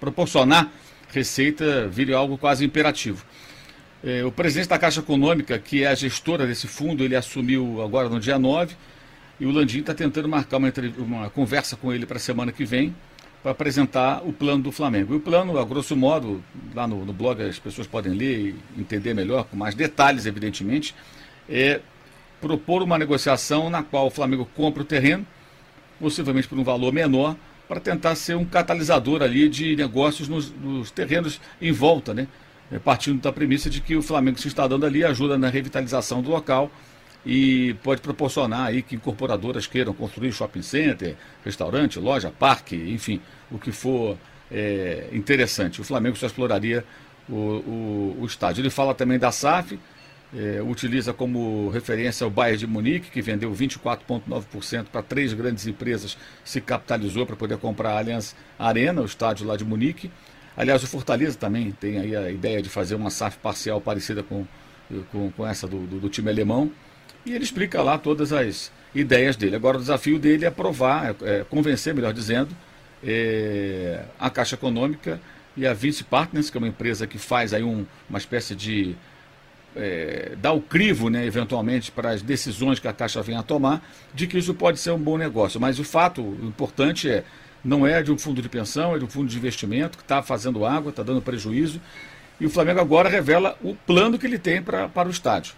proporcionar 0.00 0.68
receita, 1.12 1.86
vire 1.86 2.12
algo 2.12 2.36
quase 2.36 2.64
imperativo. 2.64 3.24
É, 4.02 4.24
o 4.24 4.32
presidente 4.32 4.68
da 4.68 4.78
Caixa 4.78 4.98
Econômica, 4.98 5.56
que 5.60 5.84
é 5.84 5.86
a 5.86 5.94
gestora 5.94 6.44
desse 6.44 6.66
fundo, 6.66 7.04
ele 7.04 7.14
assumiu 7.14 7.80
agora 7.82 8.08
no 8.08 8.18
dia 8.18 8.36
9, 8.36 8.74
e 9.38 9.46
o 9.46 9.52
Landim 9.52 9.78
está 9.78 9.94
tentando 9.94 10.28
marcar 10.28 10.56
uma, 10.56 10.72
uma 10.98 11.30
conversa 11.30 11.76
com 11.76 11.92
ele 11.92 12.04
para 12.04 12.16
a 12.16 12.20
semana 12.20 12.50
que 12.50 12.64
vem, 12.64 12.92
para 13.42 13.52
apresentar 13.52 14.22
o 14.24 14.32
plano 14.32 14.62
do 14.62 14.72
Flamengo. 14.72 15.12
E 15.12 15.16
o 15.16 15.20
plano, 15.20 15.58
a 15.58 15.64
grosso 15.64 15.96
modo, 15.96 16.42
lá 16.74 16.86
no, 16.86 17.04
no, 17.04 17.12
blog 17.12 17.42
as 17.42 17.58
pessoas 17.58 17.86
podem 17.86 18.12
ler 18.12 18.54
e 18.76 18.80
entender 18.80 19.14
melhor, 19.14 19.44
com 19.44 19.56
mais 19.56 19.74
detalhes, 19.74 20.26
evidentemente, 20.26 20.94
é 21.48 21.80
propor 22.40 22.82
uma 22.82 22.96
negociação 22.96 23.68
na 23.68 23.82
qual 23.82 24.06
o 24.06 24.10
Flamengo 24.10 24.48
compra 24.54 24.82
o 24.82 24.86
terreno, 24.86 25.26
possivelmente 25.98 26.46
por 26.46 26.58
um 26.58 26.64
valor 26.64 26.92
menor, 26.92 27.36
para 27.68 27.80
tentar 27.80 28.14
ser 28.14 28.36
um 28.36 28.44
catalisador 28.44 29.22
ali 29.22 29.48
de 29.48 29.74
negócios 29.74 30.28
nos, 30.28 30.52
nos 30.52 30.90
terrenos 30.90 31.40
em 31.60 31.72
volta, 31.72 32.12
né? 32.14 32.28
É, 32.70 32.78
partindo 32.78 33.20
da 33.20 33.32
premissa 33.32 33.68
de 33.68 33.80
que 33.80 33.96
o 33.96 34.02
Flamengo 34.02 34.40
se 34.40 34.48
está 34.48 34.66
dando 34.66 34.86
ali 34.86 35.04
ajuda 35.04 35.36
na 35.36 35.48
revitalização 35.48 36.22
do 36.22 36.30
local 36.30 36.70
e 37.24 37.74
pode 37.82 38.00
proporcionar 38.00 38.66
aí 38.66 38.82
que 38.82 38.96
incorporadoras 38.96 39.66
queiram 39.66 39.92
construir 39.94 40.32
shopping 40.32 40.62
center, 40.62 41.16
restaurante, 41.44 41.98
loja, 41.98 42.30
parque, 42.30 42.76
enfim, 42.76 43.20
o 43.50 43.58
que 43.58 43.70
for 43.70 44.16
é, 44.50 45.08
interessante. 45.12 45.80
O 45.80 45.84
Flamengo 45.84 46.16
só 46.16 46.26
exploraria 46.26 46.84
o, 47.28 47.34
o, 47.34 48.16
o, 48.20 48.26
estádio. 48.26 48.60
Ele 48.62 48.70
fala 48.70 48.94
também 48.94 49.18
da 49.18 49.30
SAF, 49.30 49.78
é, 50.34 50.60
utiliza 50.62 51.12
como 51.12 51.68
referência 51.70 52.26
o 52.26 52.30
Bayern 52.30 52.58
de 52.58 52.66
Munique, 52.66 53.10
que 53.10 53.22
vendeu 53.22 53.52
24,9% 53.52 54.86
para 54.90 55.02
três 55.02 55.32
grandes 55.32 55.66
empresas, 55.66 56.18
se 56.44 56.60
capitalizou 56.60 57.24
para 57.24 57.36
poder 57.36 57.58
comprar 57.58 57.92
a 57.92 57.98
Allianz 57.98 58.34
Arena, 58.58 59.00
o 59.00 59.04
estádio 59.04 59.46
lá 59.46 59.56
de 59.56 59.64
Munique. 59.64 60.10
Aliás, 60.56 60.82
o 60.82 60.86
Fortaleza 60.86 61.38
também 61.38 61.70
tem 61.70 61.98
aí 61.98 62.16
a 62.16 62.30
ideia 62.30 62.60
de 62.60 62.68
fazer 62.68 62.94
uma 62.94 63.10
SAF 63.10 63.38
parcial 63.38 63.80
parecida 63.80 64.22
com, 64.22 64.44
com, 65.10 65.30
com 65.30 65.46
essa 65.46 65.66
do, 65.66 65.86
do, 65.86 66.00
do 66.00 66.08
time 66.08 66.28
alemão. 66.30 66.70
E 67.24 67.32
ele 67.34 67.44
explica 67.44 67.80
lá 67.82 67.98
todas 67.98 68.32
as 68.32 68.72
ideias 68.94 69.36
dele. 69.36 69.56
Agora, 69.56 69.76
o 69.76 69.80
desafio 69.80 70.18
dele 70.18 70.44
é 70.44 70.50
provar, 70.50 71.14
é, 71.22 71.40
é 71.40 71.44
convencer, 71.44 71.94
melhor 71.94 72.12
dizendo, 72.12 72.54
é, 73.02 74.04
a 74.18 74.28
Caixa 74.28 74.56
Econômica 74.56 75.20
e 75.56 75.66
a 75.66 75.72
Vinci 75.72 76.04
Partners, 76.04 76.50
que 76.50 76.56
é 76.56 76.60
uma 76.60 76.68
empresa 76.68 77.06
que 77.06 77.18
faz 77.18 77.52
aí 77.52 77.62
um, 77.62 77.86
uma 78.08 78.18
espécie 78.18 78.54
de. 78.54 78.96
É, 79.74 80.32
dá 80.36 80.52
o 80.52 80.60
crivo, 80.60 81.08
né, 81.08 81.24
eventualmente, 81.24 81.90
para 81.90 82.10
as 82.10 82.20
decisões 82.20 82.78
que 82.78 82.86
a 82.86 82.92
Caixa 82.92 83.22
venha 83.22 83.38
a 83.38 83.42
tomar, 83.42 83.82
de 84.12 84.26
que 84.26 84.36
isso 84.36 84.52
pode 84.52 84.78
ser 84.78 84.90
um 84.90 84.98
bom 84.98 85.16
negócio. 85.16 85.60
Mas 85.60 85.78
o 85.78 85.84
fato 85.84 86.20
importante 86.42 87.08
é, 87.08 87.24
não 87.64 87.86
é 87.86 88.02
de 88.02 88.12
um 88.12 88.18
fundo 88.18 88.42
de 88.42 88.48
pensão, 88.48 88.94
é 88.94 88.98
de 88.98 89.04
um 89.04 89.08
fundo 89.08 89.28
de 89.28 89.36
investimento 89.36 89.96
que 89.96 90.04
está 90.04 90.22
fazendo 90.22 90.66
água, 90.66 90.90
está 90.90 91.02
dando 91.02 91.22
prejuízo. 91.22 91.80
E 92.38 92.44
o 92.44 92.50
Flamengo 92.50 92.80
agora 92.80 93.08
revela 93.08 93.56
o 93.62 93.74
plano 93.74 94.18
que 94.18 94.26
ele 94.26 94.38
tem 94.38 94.60
pra, 94.60 94.88
para 94.88 95.08
o 95.08 95.10
estádio 95.10 95.54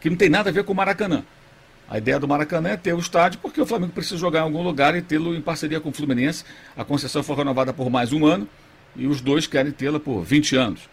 que 0.00 0.10
não 0.10 0.16
tem 0.16 0.28
nada 0.28 0.50
a 0.50 0.52
ver 0.52 0.64
com 0.64 0.72
o 0.72 0.76
Maracanã. 0.76 1.24
A 1.88 1.96
ideia 1.96 2.20
do 2.20 2.28
Maracanã 2.28 2.70
é 2.70 2.76
ter 2.76 2.92
o 2.92 2.98
estádio, 2.98 3.40
porque 3.40 3.60
o 3.60 3.66
Flamengo 3.66 3.92
precisa 3.92 4.18
jogar 4.18 4.40
em 4.40 4.42
algum 4.42 4.62
lugar 4.62 4.94
e 4.94 5.00
tê-lo 5.00 5.34
em 5.34 5.40
parceria 5.40 5.80
com 5.80 5.88
o 5.88 5.92
Fluminense. 5.92 6.44
A 6.76 6.84
concessão 6.84 7.22
foi 7.22 7.34
renovada 7.34 7.72
por 7.72 7.88
mais 7.88 8.12
um 8.12 8.26
ano 8.26 8.46
e 8.94 9.06
os 9.06 9.20
dois 9.22 9.46
querem 9.46 9.72
tê-la 9.72 9.98
por 9.98 10.22
20 10.22 10.56
anos. 10.56 10.88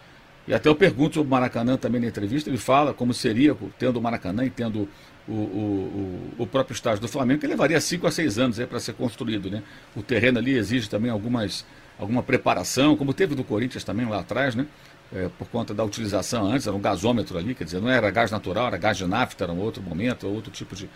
E 0.48 0.54
até 0.54 0.68
eu 0.68 0.74
pergunto 0.74 1.16
sobre 1.16 1.26
o 1.26 1.30
Maracanã 1.30 1.76
também 1.76 2.00
na 2.00 2.06
entrevista, 2.06 2.48
ele 2.48 2.56
fala 2.56 2.94
como 2.94 3.12
seria, 3.12 3.54
tendo 3.78 3.98
o 3.98 4.02
Maracanã 4.02 4.44
e 4.44 4.50
tendo 4.50 4.88
o, 5.28 5.32
o, 5.32 6.32
o, 6.38 6.46
próprio 6.46 6.72
estádio 6.72 7.00
do 7.00 7.08
Flamengo, 7.08 7.40
que 7.40 7.46
levaria 7.46 7.80
5 7.80 8.06
a 8.06 8.10
6 8.10 8.38
anos 8.38 8.58
para 8.60 8.78
ser 8.78 8.94
construído. 8.94 9.50
Né? 9.50 9.62
O 9.94 10.02
terreno 10.02 10.38
ali 10.38 10.56
exige 10.56 10.88
também 10.88 11.10
algumas, 11.10 11.66
alguma 11.98 12.22
preparação, 12.22 12.96
como 12.96 13.12
teve 13.12 13.34
do 13.34 13.42
Corinthians 13.42 13.82
também 13.82 14.06
lá 14.08 14.20
atrás, 14.20 14.54
né? 14.54 14.66
É, 15.14 15.28
por 15.38 15.46
conta 15.48 15.72
da 15.72 15.84
utilização 15.84 16.50
antes, 16.50 16.66
era 16.66 16.76
um 16.76 16.80
gasômetro 16.80 17.38
ali, 17.38 17.54
quer 17.54 17.64
dizer, 17.64 17.80
não 17.80 17.88
era 17.88 18.10
gás 18.10 18.30
natural, 18.30 18.66
era 18.66 18.76
gás 18.76 18.96
de 18.96 19.06
nafta, 19.06 19.44
era 19.44 19.52
um 19.52 19.60
outro 19.60 19.82
momento, 19.82 20.26
outro 20.26 20.50
tipo 20.50 20.74
de, 20.74 20.88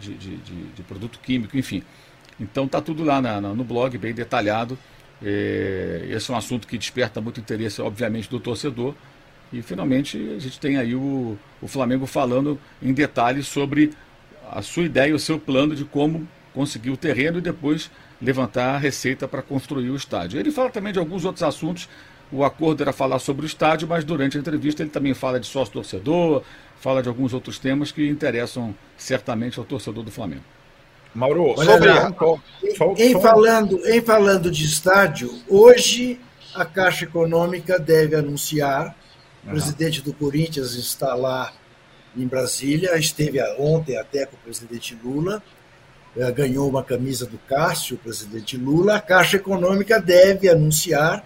de, 0.00 0.14
de, 0.14 0.36
de, 0.36 0.82
produto 0.82 1.18
químico, 1.20 1.56
enfim. 1.56 1.82
Então 2.38 2.64
está 2.64 2.80
tudo 2.80 3.04
lá 3.04 3.22
na, 3.22 3.40
na, 3.40 3.54
no 3.54 3.64
blog, 3.64 3.96
bem 3.96 4.12
detalhado. 4.12 4.78
É, 5.22 6.06
esse 6.10 6.30
é 6.30 6.34
um 6.34 6.36
assunto 6.36 6.66
que 6.66 6.76
desperta 6.76 7.20
muito 7.20 7.40
interesse, 7.40 7.80
obviamente, 7.80 8.28
do 8.28 8.38
torcedor. 8.38 8.94
E 9.52 9.62
finalmente 9.62 10.18
a 10.36 10.38
gente 10.38 10.58
tem 10.58 10.76
aí 10.76 10.94
o, 10.94 11.38
o 11.62 11.68
Flamengo 11.68 12.06
falando 12.06 12.58
em 12.82 12.92
detalhes 12.92 13.46
sobre 13.46 13.92
a 14.50 14.60
sua 14.62 14.84
ideia, 14.84 15.14
o 15.14 15.18
seu 15.18 15.38
plano 15.38 15.74
de 15.74 15.84
como 15.84 16.28
conseguir 16.52 16.90
o 16.90 16.96
terreno 16.96 17.38
e 17.38 17.40
depois 17.40 17.90
levantar 18.20 18.74
a 18.74 18.78
receita 18.78 19.26
para 19.26 19.42
construir 19.42 19.90
o 19.90 19.96
estádio. 19.96 20.38
Ele 20.38 20.50
fala 20.50 20.70
também 20.70 20.92
de 20.92 20.98
alguns 20.98 21.24
outros 21.24 21.42
assuntos 21.42 21.88
o 22.34 22.44
acordo 22.44 22.82
era 22.82 22.92
falar 22.92 23.20
sobre 23.20 23.44
o 23.44 23.46
estádio, 23.46 23.86
mas 23.86 24.04
durante 24.04 24.36
a 24.36 24.40
entrevista 24.40 24.82
ele 24.82 24.90
também 24.90 25.14
fala 25.14 25.38
de 25.38 25.46
sócio-torcedor, 25.46 26.42
fala 26.80 27.00
de 27.00 27.08
alguns 27.08 27.32
outros 27.32 27.58
temas 27.58 27.92
que 27.92 28.06
interessam 28.08 28.74
certamente 28.96 29.58
ao 29.58 29.64
torcedor 29.64 30.02
do 30.02 30.10
Flamengo. 30.10 30.42
Mauro, 31.14 31.54
sobre... 31.54 31.88
em, 32.98 33.20
falando, 33.20 33.80
em 33.86 34.00
falando 34.00 34.50
de 34.50 34.64
estádio, 34.64 35.32
hoje 35.48 36.20
a 36.52 36.64
Caixa 36.64 37.04
Econômica 37.04 37.78
deve 37.78 38.16
anunciar, 38.16 38.96
o 39.44 39.50
presidente 39.50 40.02
do 40.02 40.12
Corinthians 40.12 40.74
está 40.74 41.14
lá 41.14 41.52
em 42.16 42.26
Brasília, 42.26 42.96
esteve 42.98 43.40
ontem 43.58 43.96
até 43.96 44.26
com 44.26 44.34
o 44.34 44.40
presidente 44.40 44.98
Lula, 45.04 45.40
eh, 46.16 46.32
ganhou 46.32 46.68
uma 46.68 46.82
camisa 46.82 47.26
do 47.26 47.38
Cássio, 47.48 47.94
o 47.94 47.98
presidente 47.98 48.56
Lula, 48.56 48.96
a 48.96 49.00
Caixa 49.00 49.36
Econômica 49.36 50.00
deve 50.00 50.48
anunciar 50.48 51.24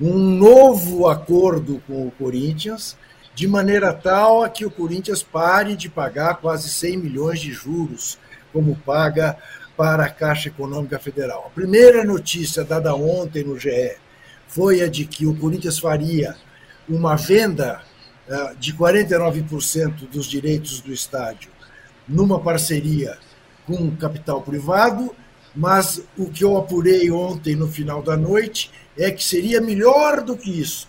um 0.00 0.18
novo 0.18 1.08
acordo 1.08 1.82
com 1.86 2.06
o 2.06 2.10
Corinthians, 2.10 2.96
de 3.34 3.46
maneira 3.46 3.92
tal 3.92 4.42
a 4.42 4.48
que 4.48 4.64
o 4.64 4.70
Corinthians 4.70 5.22
pare 5.22 5.76
de 5.76 5.88
pagar 5.88 6.36
quase 6.36 6.68
100 6.70 6.96
milhões 6.96 7.40
de 7.40 7.52
juros, 7.52 8.18
como 8.52 8.76
paga 8.76 9.36
para 9.76 10.04
a 10.04 10.10
Caixa 10.10 10.48
Econômica 10.48 10.98
Federal. 10.98 11.44
A 11.46 11.50
primeira 11.50 12.02
notícia 12.04 12.64
dada 12.64 12.94
ontem 12.94 13.44
no 13.44 13.58
GE 13.58 13.96
foi 14.48 14.80
a 14.80 14.88
de 14.88 15.04
que 15.04 15.26
o 15.26 15.36
Corinthians 15.36 15.78
faria 15.78 16.34
uma 16.88 17.16
venda 17.16 17.82
uh, 18.28 18.56
de 18.56 18.72
49% 18.72 20.08
dos 20.08 20.26
direitos 20.26 20.80
do 20.80 20.92
estádio 20.92 21.50
numa 22.08 22.40
parceria 22.40 23.18
com 23.66 23.94
capital 23.96 24.40
privado, 24.42 25.14
mas 25.56 26.02
o 26.18 26.26
que 26.30 26.44
eu 26.44 26.56
apurei 26.58 27.10
ontem 27.10 27.56
no 27.56 27.66
final 27.66 28.02
da 28.02 28.16
noite 28.16 28.70
é 28.96 29.10
que 29.10 29.24
seria 29.24 29.60
melhor 29.60 30.20
do 30.20 30.36
que 30.36 30.50
isso 30.50 30.86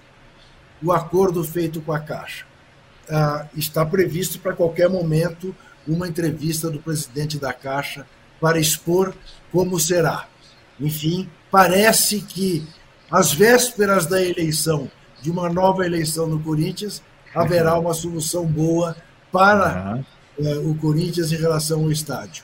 o 0.84 0.92
acordo 0.92 1.44
feito 1.44 1.82
com 1.82 1.92
a 1.92 2.00
Caixa. 2.00 2.46
Uh, 3.10 3.48
está 3.58 3.86
previsto 3.86 4.40
para 4.40 4.54
qualquer 4.54 4.90
momento 4.90 5.56
uma 5.88 6.08
entrevista 6.08 6.70
do 6.70 6.80
presidente 6.80 7.40
da 7.40 7.54
Caixa 7.54 8.06
para 8.40 8.60
expor 8.60 9.14
como 9.52 9.80
será. 9.80 10.28
Enfim, 10.80 11.30
parece 11.50 12.22
que 12.22 12.68
às 13.10 13.34
vésperas 13.34 14.06
da 14.06 14.22
eleição, 14.22 14.92
de 15.22 15.32
uma 15.32 15.50
nova 15.50 15.86
eleição 15.86 16.28
no 16.28 16.40
Corinthians, 16.40 17.02
haverá 17.34 17.80
uma 17.80 17.94
solução 17.94 18.46
boa 18.46 18.96
para 19.32 20.04
uhum. 20.38 20.72
o 20.72 20.76
Corinthians 20.76 21.32
em 21.32 21.38
relação 21.38 21.84
ao 21.84 21.92
estádio. 21.92 22.44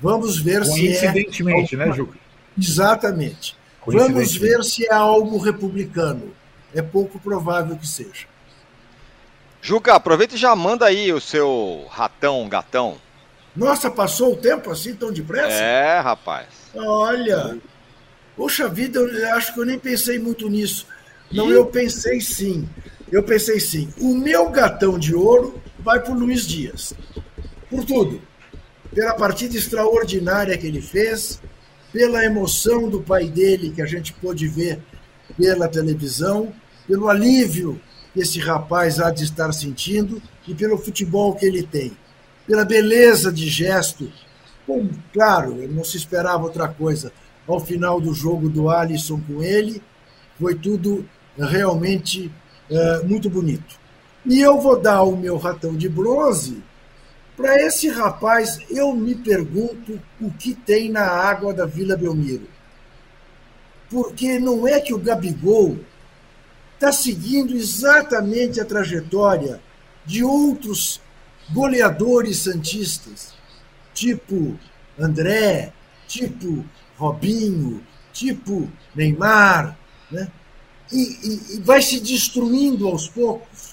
Vamos 0.00 0.38
ver 0.38 0.64
se 0.64 0.88
é. 0.88 1.00
Coincidentemente, 1.00 1.76
né, 1.76 1.92
Juca? 1.92 2.18
Exatamente. 2.58 3.56
Vamos 3.86 4.36
ver 4.36 4.62
se 4.64 4.86
é 4.86 4.92
algo 4.92 5.38
republicano. 5.38 6.32
É 6.74 6.82
pouco 6.82 7.18
provável 7.18 7.76
que 7.76 7.86
seja. 7.86 8.26
Juca, 9.62 9.94
aproveita 9.94 10.34
e 10.34 10.38
já 10.38 10.54
manda 10.54 10.86
aí 10.86 11.12
o 11.12 11.20
seu 11.20 11.86
ratão, 11.88 12.48
gatão. 12.48 12.96
Nossa, 13.56 13.90
passou 13.90 14.32
o 14.32 14.36
tempo 14.36 14.70
assim 14.70 14.94
tão 14.94 15.12
depressa? 15.12 15.54
É, 15.54 16.00
rapaz. 16.00 16.48
Olha, 16.74 17.56
poxa 18.36 18.68
vida, 18.68 18.98
eu 18.98 19.34
acho 19.34 19.54
que 19.54 19.60
eu 19.60 19.64
nem 19.64 19.78
pensei 19.78 20.18
muito 20.18 20.48
nisso. 20.48 20.86
Não, 21.30 21.50
eu 21.50 21.66
pensei 21.66 22.20
sim. 22.20 22.68
Eu 23.10 23.22
pensei 23.22 23.60
sim. 23.60 23.92
O 23.98 24.14
meu 24.14 24.50
gatão 24.50 24.98
de 24.98 25.14
ouro 25.14 25.62
vai 25.78 26.00
para 26.00 26.12
o 26.12 26.18
Luiz 26.18 26.46
Dias. 26.46 26.92
Por 27.70 27.84
tudo. 27.84 28.20
Pela 28.94 29.14
partida 29.14 29.56
extraordinária 29.56 30.56
que 30.56 30.66
ele 30.66 30.80
fez, 30.80 31.40
pela 31.92 32.24
emoção 32.24 32.88
do 32.88 33.00
pai 33.00 33.28
dele 33.28 33.70
que 33.70 33.82
a 33.82 33.86
gente 33.86 34.12
pôde 34.12 34.46
ver 34.46 34.80
pela 35.36 35.68
televisão, 35.68 36.52
pelo 36.86 37.08
alívio 37.08 37.80
que 38.12 38.20
esse 38.20 38.38
rapaz 38.38 39.00
há 39.00 39.10
de 39.10 39.24
estar 39.24 39.52
sentindo 39.52 40.22
e 40.46 40.54
pelo 40.54 40.78
futebol 40.78 41.34
que 41.34 41.44
ele 41.44 41.62
tem 41.62 41.96
pela 42.46 42.64
beleza 42.64 43.32
de 43.32 43.48
gesto. 43.48 44.10
Bom, 44.66 44.88
claro, 45.12 45.56
não 45.68 45.84
se 45.84 45.96
esperava 45.96 46.44
outra 46.44 46.68
coisa. 46.68 47.12
Ao 47.46 47.60
final 47.60 48.00
do 48.00 48.14
jogo 48.14 48.48
do 48.48 48.70
Alisson 48.70 49.20
com 49.26 49.42
ele, 49.42 49.82
foi 50.38 50.54
tudo 50.54 51.06
realmente 51.36 52.30
é, 52.70 53.02
muito 53.02 53.28
bonito. 53.28 53.78
E 54.24 54.40
eu 54.40 54.58
vou 54.60 54.80
dar 54.80 55.02
o 55.02 55.16
meu 55.16 55.36
ratão 55.36 55.76
de 55.76 55.88
bronze 55.88 56.62
para 57.36 57.60
esse 57.62 57.88
rapaz. 57.88 58.58
Eu 58.70 58.94
me 58.94 59.14
pergunto 59.14 60.00
o 60.20 60.30
que 60.32 60.54
tem 60.54 60.90
na 60.90 61.04
água 61.04 61.52
da 61.52 61.66
Vila 61.66 61.96
Belmiro. 61.96 62.48
Porque 63.90 64.38
não 64.38 64.66
é 64.66 64.80
que 64.80 64.94
o 64.94 64.98
Gabigol 64.98 65.78
está 66.74 66.92
seguindo 66.92 67.54
exatamente 67.54 68.60
a 68.60 68.64
trajetória 68.64 69.60
de 70.04 70.22
outros 70.22 71.00
goleadores 71.52 72.38
santistas, 72.38 73.34
tipo 73.92 74.58
André, 74.98 75.72
tipo 76.06 76.64
Robinho, 76.96 77.82
tipo 78.12 78.70
Neymar, 78.94 79.76
né? 80.10 80.30
E, 80.92 80.98
e, 80.98 81.56
e, 81.56 81.60
vai 81.60 81.80
se 81.80 81.98
destruindo 81.98 82.86
aos 82.86 83.08
poucos. 83.08 83.63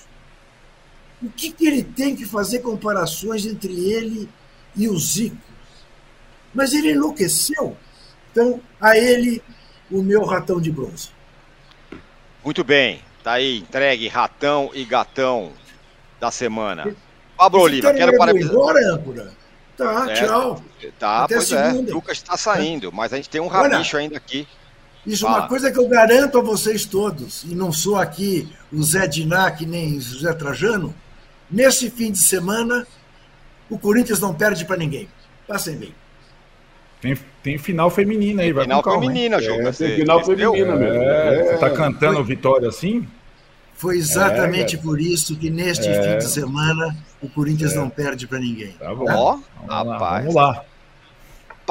O 1.21 1.29
que, 1.29 1.51
que 1.51 1.67
ele 1.67 1.83
tem 1.83 2.15
que 2.15 2.25
fazer 2.25 2.59
comparações 2.59 3.45
entre 3.45 3.73
ele 3.91 4.29
e 4.75 4.87
o 4.87 4.97
Zico? 4.97 5.37
Mas 6.53 6.73
ele 6.73 6.91
enlouqueceu. 6.91 7.77
Então, 8.31 8.59
a 8.79 8.97
ele, 8.97 9.41
o 9.89 10.01
meu 10.01 10.23
ratão 10.23 10.59
de 10.59 10.71
bronze. 10.71 11.09
Muito 12.43 12.63
bem. 12.63 13.01
Tá 13.23 13.33
aí, 13.33 13.59
entregue 13.59 14.07
ratão 14.07 14.71
e 14.73 14.83
gatão 14.83 15.51
da 16.19 16.31
semana. 16.31 16.95
Pablo 17.37 17.61
Oliva, 17.61 17.93
quero 17.93 18.17
parabenizar. 18.17 18.53
Embora, 18.53 18.93
âncora? 18.93 19.33
Tá, 19.77 20.07
é, 20.09 20.13
tchau. 20.13 20.63
Tá, 20.97 21.23
Até 21.23 21.35
pois 21.35 21.51
é. 21.51 21.71
Lucas 21.71 22.17
está 22.17 22.35
saindo, 22.37 22.91
mas 22.91 23.13
a 23.13 23.15
gente 23.15 23.29
tem 23.29 23.41
um 23.41 23.47
rabicho 23.47 23.97
ainda 23.97 24.17
aqui. 24.17 24.47
Isso 25.05 25.25
é 25.25 25.29
uma 25.29 25.47
coisa 25.47 25.71
que 25.71 25.79
eu 25.79 25.87
garanto 25.87 26.37
a 26.37 26.41
vocês 26.41 26.85
todos, 26.85 27.43
e 27.43 27.55
não 27.55 27.71
sou 27.71 27.97
aqui 27.97 28.47
o 28.71 28.83
Zé 28.83 29.07
Dinac 29.07 29.65
nem 29.65 29.97
o 29.97 30.01
José 30.01 30.31
Trajano, 30.33 30.93
nesse 31.51 31.89
fim 31.89 32.11
de 32.11 32.19
semana, 32.19 32.85
o 33.69 33.77
Corinthians 33.77 34.19
não 34.19 34.33
perde 34.33 34.65
para 34.65 34.77
ninguém. 34.77 35.07
Passem 35.47 35.75
bem. 35.75 35.93
Tem, 37.01 37.17
tem 37.41 37.57
final 37.57 37.89
feminina 37.89 38.43
aí, 38.43 38.53
vai 38.53 38.63
Final 38.63 38.83
feminina, 38.83 39.41
João. 39.41 39.67
É, 39.67 39.71
tem 39.71 39.95
final 39.95 40.23
feminina 40.23 40.75
mesmo. 40.75 41.01
É, 41.01 41.43
você 41.45 41.57
tá 41.57 41.69
cantando 41.71 42.17
foi, 42.17 42.23
vitória 42.23 42.69
assim? 42.69 43.07
Foi 43.73 43.97
exatamente 43.97 44.75
é, 44.75 44.79
por 44.79 45.01
isso 45.01 45.35
que 45.35 45.49
neste 45.49 45.87
é. 45.87 46.03
fim 46.03 46.17
de 46.19 46.31
semana 46.31 46.95
o 47.21 47.27
Corinthians 47.27 47.73
é. 47.73 47.75
não 47.75 47.89
perde 47.89 48.27
para 48.27 48.39
ninguém. 48.39 48.73
Tá 48.73 48.93
bom. 48.93 49.05
Ó, 49.09 49.39
vamos 49.67 49.93
rapaz. 49.93 49.99
Lá, 49.99 50.19
vamos 50.19 50.35
lá. 50.35 50.65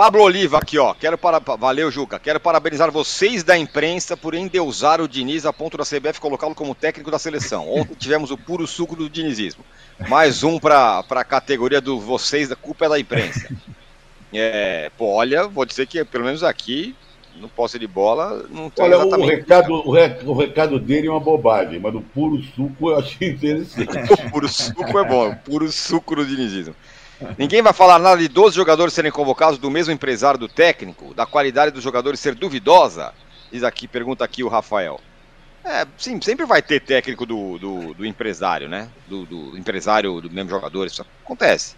Pablo 0.01 0.23
Oliva 0.23 0.57
aqui, 0.57 0.79
ó. 0.79 0.95
Quero 0.95 1.19
para... 1.19 1.39
Valeu, 1.39 1.91
Juca. 1.91 2.19
Quero 2.19 2.41
parabenizar 2.41 2.91
vocês 2.91 3.45
da 3.45 3.59
imprensa 3.59 4.17
por 4.17 4.33
endeusar 4.33 4.99
o 4.99 5.07
Diniz 5.07 5.45
a 5.45 5.53
ponto 5.53 5.77
da 5.77 5.85
CBF 5.85 6.19
colocá-lo 6.19 6.55
como 6.55 6.75
técnico 6.75 7.11
da 7.11 7.19
seleção. 7.19 7.71
Ontem 7.71 7.95
tivemos 7.97 8.31
o 8.31 8.39
puro 8.39 8.67
suco 8.67 8.97
do 8.97 9.11
dinizismo. 9.11 9.63
Mais 10.09 10.43
um 10.43 10.59
para 10.59 11.05
a 11.07 11.23
categoria 11.23 11.83
do 11.83 12.01
vocês, 12.01 12.49
da 12.49 12.57
culpa 12.57 12.87
é 12.87 12.89
da 12.89 12.99
imprensa. 12.99 13.55
É, 14.33 14.91
pô, 14.97 15.17
olha, 15.17 15.47
vou 15.49 15.67
dizer 15.67 15.87
que 15.87 16.03
pelo 16.03 16.25
menos 16.25 16.43
aqui, 16.43 16.97
no 17.37 17.49
posse 17.49 17.79
de 17.79 17.87
bola, 17.87 18.47
não 18.49 18.71
tem 18.71 18.87
Olha, 18.87 19.05
o 19.05 19.27
recado, 19.27 19.75
o, 19.87 19.91
rec, 19.91 20.23
o 20.25 20.33
recado 20.33 20.79
dele 20.79 21.09
é 21.09 21.11
uma 21.11 21.21
bobagem, 21.21 21.79
mas 21.79 21.93
do 21.93 22.01
puro 22.01 22.43
suco 22.57 22.89
eu 22.89 22.99
achei 22.99 23.33
interessante. 23.33 23.91
o 24.09 24.31
puro 24.31 24.49
suco 24.49 24.99
é 24.99 25.05
bom, 25.05 25.29
o 25.29 25.37
puro 25.37 25.71
suco 25.71 26.17
do 26.17 26.25
dinizismo. 26.25 26.75
Ninguém 27.37 27.63
vai 27.63 27.73
falar 27.73 27.99
nada 27.99 28.21
de 28.21 28.29
12 28.29 28.57
jogadores 28.57 28.95
serem 28.95 29.13
convocados 29.13 29.59
do 29.59 29.71
mesmo 29.71 29.93
empresário 29.93 30.39
do 30.39 30.49
técnico, 30.49 31.13
da 31.15 31.27
qualidade 31.27 31.71
dos 31.71 31.83
jogadores 31.83 32.21
ser 32.21 32.35
duvidosa? 32.35 33.13
Diz 33.53 33.63
aqui, 33.63 33.87
pergunta 33.87 34.25
aqui 34.25 34.43
o 34.43 34.49
Rafael. 34.49 35.01
É, 35.65 35.87
sim, 35.99 36.21
sempre 36.23 36.47
vai 36.47 36.63
ter 36.63 36.81
técnico 36.81 37.27
do, 37.27 37.59
do, 37.59 37.95
do 37.95 38.07
empresário, 38.07 38.69
né? 38.69 38.89
Do, 39.07 39.27
do, 39.27 39.59
empresário 39.59 40.21
do 40.21 40.31
mesmo 40.31 40.51
jogador, 40.51 40.87
isso 40.87 41.05
acontece. 41.25 41.77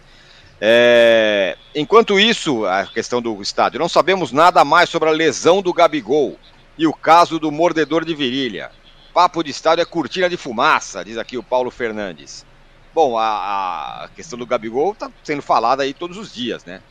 É, 0.61 1.57
enquanto 1.75 2.17
isso, 2.17 2.65
a 2.65 2.85
questão 2.85 3.21
do 3.21 3.41
estádio, 3.41 3.79
não 3.79 3.89
sabemos 3.89 4.31
nada 4.31 4.63
mais 4.63 4.89
sobre 4.89 5.09
a 5.09 5.11
lesão 5.11 5.61
do 5.61 5.73
Gabigol 5.73 6.39
e 6.77 6.87
o 6.87 6.93
caso 6.93 7.37
do 7.39 7.51
mordedor 7.51 8.05
de 8.05 8.15
virilha. 8.15 8.71
Papo 9.13 9.43
de 9.43 9.51
estádio 9.51 9.81
é 9.81 9.85
cortina 9.85 10.29
de 10.29 10.37
fumaça, 10.37 11.03
diz 11.03 11.17
aqui 11.17 11.37
o 11.37 11.43
Paulo 11.43 11.69
Fernandes. 11.69 12.45
Bom, 12.93 13.17
a, 13.17 14.03
a 14.03 14.09
questão 14.15 14.37
do 14.37 14.45
Gabigol 14.45 14.91
está 14.91 15.09
sendo 15.23 15.41
falada 15.41 15.83
aí 15.83 15.93
todos 15.93 16.17
os 16.17 16.33
dias, 16.33 16.63
né? 16.65 16.81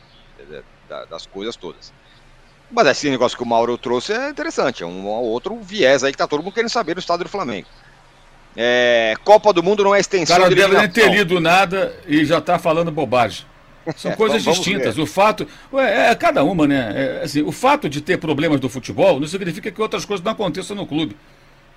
Das 1.09 1.25
coisas 1.25 1.55
todas. 1.55 1.93
Mas 2.69 2.87
esse 2.87 3.09
negócio 3.09 3.37
que 3.37 3.43
o 3.43 3.47
Mauro 3.47 3.77
trouxe 3.77 4.13
é 4.13 4.29
interessante, 4.29 4.83
é 4.83 4.85
um 4.85 5.05
outro 5.05 5.57
viés 5.61 6.03
aí 6.03 6.11
que 6.11 6.17
tá 6.17 6.27
todo 6.27 6.43
mundo 6.43 6.53
querendo 6.53 6.71
saber 6.71 6.95
do 6.95 6.99
estado 6.99 7.23
do 7.23 7.29
Flamengo. 7.29 7.67
É, 8.55 9.15
Copa 9.23 9.51
do 9.51 9.63
Mundo 9.63 9.83
não 9.83 9.95
é 9.95 9.99
extensão. 9.99 10.35
O 10.35 10.41
cara 10.41 10.53
deve 10.53 10.77
nem 10.77 10.89
ter 10.89 11.09
lido 11.09 11.39
nada 11.39 11.95
e 12.07 12.23
já 12.25 12.39
tá 12.39 12.59
falando 12.59 12.91
bobagem. 12.91 13.45
São 13.97 14.11
coisas 14.13 14.43
vamos, 14.43 14.59
distintas. 14.59 14.97
o 14.97 15.05
fato. 15.05 15.47
Ué, 15.71 16.11
é 16.11 16.15
cada 16.15 16.43
uma, 16.43 16.67
né? 16.67 16.93
É, 16.95 17.23
assim, 17.23 17.41
o 17.41 17.51
fato 17.51 17.89
de 17.89 17.99
ter 17.99 18.17
problemas 18.17 18.59
do 18.59 18.69
futebol 18.69 19.19
não 19.19 19.27
significa 19.27 19.71
que 19.71 19.81
outras 19.81 20.05
coisas 20.05 20.23
não 20.23 20.31
aconteçam 20.31 20.75
no 20.75 20.85
clube. 20.85 21.17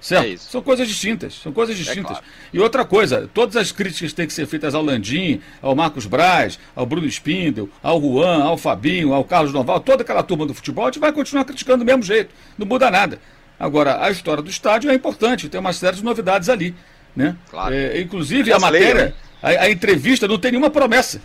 Certo? 0.00 0.26
É 0.26 0.36
são 0.36 0.62
coisas 0.62 0.86
distintas, 0.86 1.34
são 1.34 1.52
coisas 1.52 1.74
é 1.74 1.78
distintas. 1.78 2.18
É 2.18 2.20
claro. 2.20 2.24
E 2.52 2.58
outra 2.60 2.84
coisa, 2.84 3.28
todas 3.32 3.56
as 3.56 3.72
críticas 3.72 4.12
têm 4.12 4.26
que 4.26 4.32
ser 4.32 4.46
feitas 4.46 4.74
ao 4.74 4.82
Landim, 4.82 5.40
ao 5.60 5.74
Marcos 5.74 6.06
Braz, 6.06 6.58
ao 6.74 6.86
Bruno 6.86 7.06
Spindel, 7.06 7.68
ao 7.82 8.00
Juan, 8.00 8.44
ao 8.44 8.56
Fabinho, 8.56 9.12
ao 9.12 9.24
Carlos 9.24 9.52
Noval, 9.52 9.80
toda 9.80 10.02
aquela 10.02 10.22
turma 10.22 10.46
do 10.46 10.54
futebol, 10.54 10.84
a 10.84 10.88
gente 10.88 11.00
vai 11.00 11.12
continuar 11.12 11.44
criticando 11.44 11.78
do 11.78 11.84
mesmo 11.84 12.02
jeito, 12.02 12.34
não 12.58 12.66
muda 12.66 12.90
nada. 12.90 13.18
Agora, 13.58 14.04
a 14.04 14.10
história 14.10 14.42
do 14.42 14.50
estádio 14.50 14.90
é 14.90 14.94
importante, 14.94 15.48
tem 15.48 15.58
uma 15.58 15.72
série 15.72 15.96
de 15.96 16.04
novidades 16.04 16.48
ali. 16.48 16.74
Né? 17.14 17.34
Claro. 17.50 17.74
É, 17.74 18.00
inclusive, 18.00 18.52
a 18.52 18.58
matéria, 18.58 19.14
a, 19.42 19.48
a 19.48 19.70
entrevista 19.70 20.28
não 20.28 20.38
tem 20.38 20.52
nenhuma 20.52 20.68
promessa. 20.68 21.20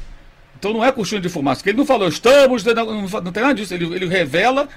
Então 0.57 0.71
não 0.71 0.85
é 0.85 0.91
cortina 0.91 1.19
de 1.19 1.27
fumaça, 1.27 1.59
porque 1.59 1.71
ele 1.71 1.77
não 1.77 1.85
falou, 1.85 2.07
estamos, 2.07 2.63
não, 2.63 3.01
não 3.01 3.31
tem 3.31 3.41
nada 3.43 3.55
disso, 3.55 3.73
ele, 3.73 3.85
ele 3.95 4.07
revela 4.07 4.69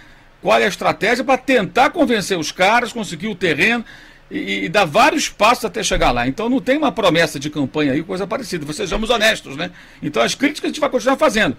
qual 0.45 0.61
é 0.61 0.67
a 0.67 0.69
estratégia 0.69 1.25
para 1.25 1.39
tentar 1.39 1.89
convencer 1.89 2.39
os 2.39 2.53
caras, 2.53 2.93
conseguir 2.93 3.29
o 3.29 3.35
terreno 3.35 3.83
e, 4.31 4.67
e, 4.67 4.69
dar 4.69 4.85
vários 4.85 5.27
passos 5.27 5.65
até 5.65 5.83
chegar 5.83 6.11
lá. 6.11 6.29
Então 6.29 6.51
não 6.51 6.61
tem 6.61 6.77
uma 6.77 6.93
promessa 6.93 7.41
de 7.41 7.49
campanha 7.49 7.95
aí, 7.95 8.03
coisa 8.03 8.27
parecida. 8.27 8.71
Sejamos 8.71 9.09
honestos, 9.09 9.57
né? 9.57 9.71
Então 10.03 10.23
as 10.23 10.35
críticas 10.35 10.65
a 10.65 10.67
gente 10.67 10.81
vai 10.81 10.91
continuar 10.91 11.17
fazendo. 11.17 11.57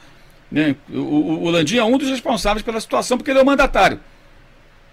Né? 0.51 0.75
O, 0.87 0.99
o, 0.99 1.43
o 1.45 1.49
Landim 1.49 1.77
é 1.77 1.83
um 1.83 1.97
dos 1.97 2.11
responsáveis 2.11 2.61
pela 2.61 2.79
situação, 2.79 3.17
porque 3.17 3.31
ele 3.31 3.39
é 3.39 3.41
o 3.41 3.45
mandatário. 3.45 3.99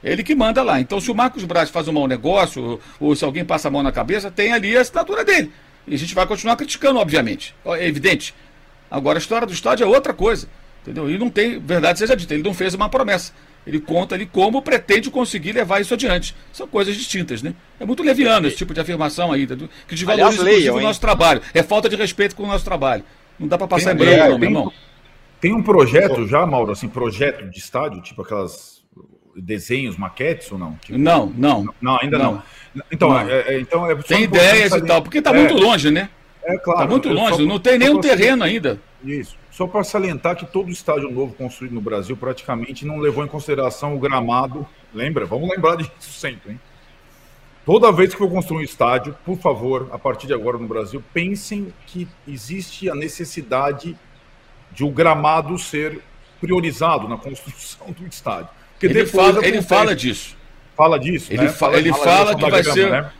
Ele 0.02 0.22
que 0.22 0.34
manda 0.34 0.62
lá. 0.62 0.80
Então, 0.80 0.98
se 0.98 1.10
o 1.10 1.14
Marcos 1.14 1.44
Braz 1.44 1.68
faz 1.68 1.86
um 1.86 1.92
mau 1.92 2.08
negócio, 2.08 2.62
ou, 2.62 2.80
ou 2.98 3.14
se 3.14 3.26
alguém 3.26 3.44
passa 3.44 3.68
a 3.68 3.70
mão 3.70 3.82
na 3.82 3.92
cabeça, 3.92 4.30
tem 4.30 4.54
ali 4.54 4.74
a 4.74 4.80
assinatura 4.80 5.22
dele. 5.22 5.52
E 5.86 5.94
a 5.94 5.98
gente 5.98 6.14
vai 6.14 6.26
continuar 6.26 6.56
criticando, 6.56 6.98
obviamente. 6.98 7.54
É 7.66 7.86
evidente. 7.86 8.34
Agora, 8.90 9.18
a 9.18 9.20
história 9.20 9.46
do 9.46 9.52
estádio 9.52 9.84
é 9.84 9.86
outra 9.86 10.14
coisa. 10.14 10.48
Entendeu? 10.80 11.10
E 11.10 11.18
não 11.18 11.28
tem, 11.28 11.58
verdade 11.58 11.98
seja 11.98 12.16
dita, 12.16 12.32
ele 12.32 12.42
não 12.42 12.54
fez 12.54 12.72
uma 12.72 12.88
promessa. 12.88 13.34
Ele 13.66 13.80
conta 13.80 14.14
ali 14.14 14.26
como 14.26 14.60
pretende 14.60 15.10
conseguir 15.10 15.52
levar 15.52 15.80
isso 15.80 15.94
adiante. 15.94 16.34
São 16.52 16.66
coisas 16.66 16.96
distintas, 16.96 17.42
né? 17.42 17.54
É 17.78 17.84
muito 17.84 18.02
leviano 18.02 18.46
esse 18.48 18.56
tipo 18.56 18.74
de 18.74 18.80
afirmação 18.80 19.32
aí, 19.32 19.46
que 19.46 19.94
desvaloriza 19.94 20.72
o 20.72 20.80
nosso 20.80 21.00
trabalho. 21.00 21.40
É 21.54 21.62
falta 21.62 21.88
de 21.88 21.96
respeito 21.96 22.34
com 22.34 22.42
o 22.42 22.46
nosso 22.46 22.64
trabalho. 22.64 23.04
Não 23.38 23.46
dá 23.46 23.56
para 23.56 23.68
passar 23.68 23.94
tem, 23.96 24.06
em 24.06 24.08
branco, 24.08 24.30
não, 24.30 24.38
meu 24.38 24.48
irmão. 24.48 24.72
Tem 25.40 25.52
um 25.52 25.62
projeto 25.62 26.26
já, 26.26 26.46
Mauro, 26.46 26.72
assim, 26.72 26.88
projeto 26.88 27.48
de 27.48 27.58
estádio, 27.58 28.00
tipo 28.02 28.22
aquelas 28.22 28.82
desenhos, 29.36 29.96
maquetes 29.96 30.50
ou 30.52 30.58
não? 30.58 30.74
Tipo, 30.76 30.98
não, 30.98 31.26
não. 31.36 31.74
Não, 31.80 31.98
ainda 32.00 32.18
não. 32.18 32.42
não. 32.74 32.84
Então, 32.90 33.10
não. 33.10 33.20
É, 33.20 33.54
é, 33.54 33.60
então 33.60 33.90
é 33.90 33.94
tem 33.96 34.24
ideias 34.24 34.72
e 34.72 34.80
tal, 34.82 35.02
porque 35.02 35.18
está 35.18 35.30
é, 35.30 35.38
muito 35.38 35.54
longe, 35.54 35.90
né? 35.90 36.08
É 36.44 36.56
claro. 36.58 36.80
Está 36.80 36.90
muito 36.90 37.08
longe, 37.08 37.36
só, 37.36 37.42
não 37.42 37.58
tem 37.58 37.78
nenhum 37.78 38.00
terreno 38.00 38.44
ainda. 38.44 38.78
Isso. 39.04 39.36
Só 39.62 39.68
para 39.68 39.84
salientar 39.84 40.34
que 40.34 40.44
todo 40.44 40.72
estádio 40.72 41.08
novo 41.08 41.34
construído 41.34 41.72
no 41.72 41.80
Brasil 41.80 42.16
praticamente 42.16 42.84
não 42.84 42.98
levou 42.98 43.24
em 43.24 43.28
consideração 43.28 43.94
o 43.94 43.98
gramado. 43.98 44.66
Lembra? 44.92 45.24
Vamos 45.24 45.48
lembrar 45.48 45.76
disso 45.76 45.92
sempre, 46.00 46.52
hein? 46.52 46.60
Toda 47.64 47.92
vez 47.92 48.10
que 48.10 48.18
for 48.18 48.28
construir 48.28 48.58
um 48.58 48.64
estádio, 48.64 49.16
por 49.24 49.38
favor, 49.38 49.88
a 49.92 49.98
partir 50.00 50.26
de 50.26 50.34
agora 50.34 50.58
no 50.58 50.66
Brasil, 50.66 51.00
pensem 51.14 51.72
que 51.86 52.08
existe 52.26 52.90
a 52.90 52.94
necessidade 52.96 53.96
de 54.72 54.82
o 54.82 54.90
gramado 54.90 55.56
ser 55.56 56.00
priorizado 56.40 57.06
na 57.06 57.16
construção 57.16 57.92
do 57.92 58.04
estádio. 58.04 58.48
Porque 58.72 58.86
ele 58.86 59.06
fala, 59.06 59.46
ele 59.46 59.62
fala 59.62 59.94
disso. 59.94 60.36
Fala 60.76 60.98
disso. 60.98 61.32
Ele, 61.32 61.44
né? 61.44 61.48
fala, 61.50 61.78
ele 61.78 61.92
fala, 61.92 62.04
fala 62.04 62.34
que, 62.36 62.50
vai 62.50 62.64
ser, 62.64 62.90
né? 62.90 63.12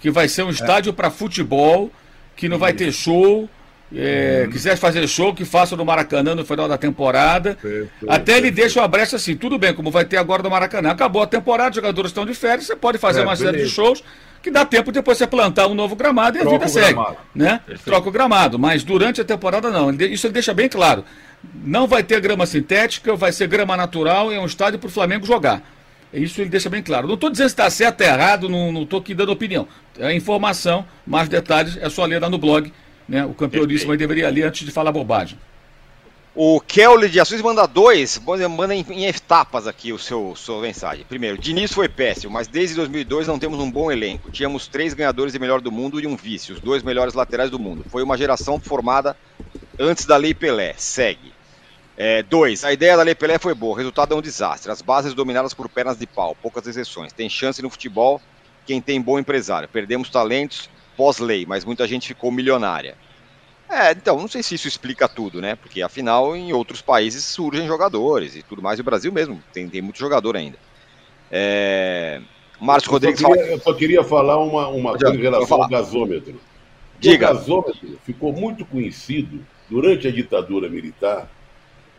que 0.00 0.10
vai 0.10 0.28
ser 0.28 0.42
um 0.42 0.50
estádio 0.50 0.90
é. 0.90 0.92
para 0.92 1.08
futebol, 1.08 1.88
que 2.34 2.48
não 2.48 2.58
vai 2.58 2.72
ter 2.72 2.90
show. 2.90 3.48
É, 3.94 4.44
hum. 4.46 4.50
Quiser 4.50 4.76
fazer 4.76 5.06
show, 5.06 5.34
que 5.34 5.44
faça 5.44 5.76
no 5.76 5.84
Maracanã 5.84 6.34
no 6.34 6.44
final 6.44 6.68
da 6.68 6.76
temporada. 6.76 7.56
Perfeito, 7.60 7.90
Até 8.08 8.38
ele 8.38 8.50
deixa 8.50 8.80
uma 8.80 8.88
brecha 8.88 9.16
assim, 9.16 9.36
tudo 9.36 9.58
bem, 9.58 9.72
como 9.74 9.90
vai 9.90 10.04
ter 10.04 10.16
agora 10.16 10.42
no 10.42 10.50
Maracanã. 10.50 10.90
Acabou 10.90 11.22
a 11.22 11.26
temporada, 11.26 11.70
os 11.70 11.76
jogadores 11.76 12.10
estão 12.10 12.26
de 12.26 12.34
férias, 12.34 12.66
você 12.66 12.76
pode 12.76 12.98
fazer 12.98 13.20
é, 13.20 13.24
uma 13.24 13.36
série 13.36 13.58
de 13.58 13.68
shows 13.68 14.02
que 14.44 14.50
dá 14.50 14.62
tempo 14.66 14.92
depois 14.92 15.16
você 15.16 15.26
plantar 15.26 15.66
um 15.68 15.74
novo 15.74 15.96
gramado 15.96 16.36
e 16.36 16.40
Troca 16.42 16.56
a 16.56 16.58
vida 16.58 16.68
segue. 16.68 17.00
Né? 17.34 17.60
Troca 17.82 18.10
o 18.10 18.12
gramado, 18.12 18.58
mas 18.58 18.84
durante 18.84 19.18
a 19.18 19.24
temporada 19.24 19.70
não. 19.70 19.90
Isso 19.90 20.26
ele 20.26 20.34
deixa 20.34 20.52
bem 20.52 20.68
claro. 20.68 21.02
Não 21.64 21.86
vai 21.86 22.02
ter 22.02 22.20
grama 22.20 22.44
sintética, 22.44 23.16
vai 23.16 23.32
ser 23.32 23.48
grama 23.48 23.74
natural 23.74 24.30
e 24.30 24.34
é 24.34 24.40
um 24.40 24.44
estádio 24.44 24.78
para 24.78 24.88
o 24.88 24.90
Flamengo 24.90 25.24
jogar. 25.24 25.62
Isso 26.12 26.42
ele 26.42 26.50
deixa 26.50 26.68
bem 26.68 26.82
claro. 26.82 27.06
Não 27.06 27.14
estou 27.14 27.30
dizendo 27.30 27.48
se 27.48 27.54
está 27.54 27.70
certo 27.70 28.02
ou 28.02 28.06
errado, 28.06 28.48
não 28.48 28.82
estou 28.82 29.00
aqui 29.00 29.14
dando 29.14 29.32
opinião. 29.32 29.66
É 29.98 30.14
informação, 30.14 30.84
mais 31.06 31.26
detalhes 31.26 31.78
é 31.80 31.88
só 31.88 32.04
ler 32.04 32.20
lá 32.20 32.28
no 32.28 32.36
blog. 32.36 32.70
Né? 33.08 33.24
O 33.24 33.34
campeoníssimo 33.34 33.92
aí 33.92 33.98
deveria 33.98 34.30
ler 34.30 34.44
antes 34.44 34.64
de 34.64 34.70
falar 34.70 34.92
bobagem. 34.92 35.38
O 36.36 36.60
Kelly 36.60 37.08
de 37.08 37.20
Assis 37.20 37.40
manda 37.40 37.64
dois, 37.64 38.18
manda 38.18 38.74
em, 38.74 38.84
em, 38.90 39.06
etapas 39.06 39.68
aqui 39.68 39.92
o 39.92 39.98
seu 40.00 40.34
sua 40.34 40.60
mensagem. 40.60 41.04
Primeiro, 41.08 41.38
Diniz 41.38 41.72
foi 41.72 41.88
péssimo, 41.88 42.32
mas 42.32 42.48
desde 42.48 42.74
2002 42.74 43.28
não 43.28 43.38
temos 43.38 43.60
um 43.60 43.70
bom 43.70 43.88
elenco. 43.88 44.32
Tínhamos 44.32 44.66
três 44.66 44.94
ganhadores 44.94 45.32
de 45.32 45.38
melhor 45.38 45.60
do 45.60 45.70
mundo 45.70 46.00
e 46.00 46.08
um 46.08 46.16
vice, 46.16 46.52
os 46.52 46.58
dois 46.58 46.82
melhores 46.82 47.14
laterais 47.14 47.52
do 47.52 47.58
mundo. 47.58 47.84
Foi 47.88 48.02
uma 48.02 48.18
geração 48.18 48.58
formada 48.58 49.16
antes 49.78 50.06
da 50.06 50.16
Lei 50.16 50.34
Pelé. 50.34 50.74
Segue. 50.76 51.32
É, 51.96 52.24
dois, 52.24 52.64
a 52.64 52.72
ideia 52.72 52.96
da 52.96 53.04
Lei 53.04 53.14
Pelé 53.14 53.38
foi 53.38 53.54
boa, 53.54 53.72
o 53.72 53.76
resultado 53.76 54.12
é 54.12 54.16
um 54.16 54.22
desastre. 54.22 54.72
As 54.72 54.82
bases 54.82 55.14
dominadas 55.14 55.54
por 55.54 55.68
pernas 55.68 55.96
de 55.96 56.06
pau, 56.08 56.36
poucas 56.42 56.66
exceções. 56.66 57.12
Tem 57.12 57.30
chance 57.30 57.62
no 57.62 57.70
futebol 57.70 58.20
quem 58.66 58.80
tem 58.80 59.00
bom 59.00 59.20
empresário. 59.20 59.68
Perdemos 59.68 60.10
talentos 60.10 60.68
pós-lei, 60.96 61.44
mas 61.46 61.64
muita 61.64 61.86
gente 61.86 62.08
ficou 62.08 62.30
milionária. 62.30 62.96
É, 63.68 63.92
então, 63.92 64.18
não 64.18 64.28
sei 64.28 64.42
se 64.42 64.54
isso 64.54 64.68
explica 64.68 65.08
tudo, 65.08 65.40
né? 65.40 65.56
Porque 65.56 65.82
afinal, 65.82 66.36
em 66.36 66.52
outros 66.52 66.82
países 66.82 67.24
surgem 67.24 67.66
jogadores 67.66 68.36
e 68.36 68.42
tudo 68.42 68.62
mais, 68.62 68.78
e 68.78 68.82
o 68.82 68.84
Brasil 68.84 69.12
mesmo 69.12 69.42
tem, 69.52 69.68
tem 69.68 69.82
muito 69.82 69.98
jogador 69.98 70.36
ainda. 70.36 70.58
É... 71.30 72.20
Márcio 72.60 72.90
Rodrigues. 72.90 73.20
Eu 73.20 73.28
só 73.28 73.34
queria, 73.34 73.52
eu 73.52 73.60
só 73.60 73.74
queria 73.74 74.04
falar 74.04 74.38
uma, 74.38 74.68
uma 74.68 74.90
coisa 74.96 75.14
em 75.14 75.20
relação 75.20 75.62
ao 75.62 75.68
gasômetro. 75.68 76.40
Diga. 77.00 77.32
O 77.32 77.34
gasômetro 77.34 77.98
ficou 78.04 78.32
muito 78.32 78.64
conhecido 78.64 79.44
durante 79.68 80.06
a 80.06 80.12
ditadura 80.12 80.68
militar 80.68 81.28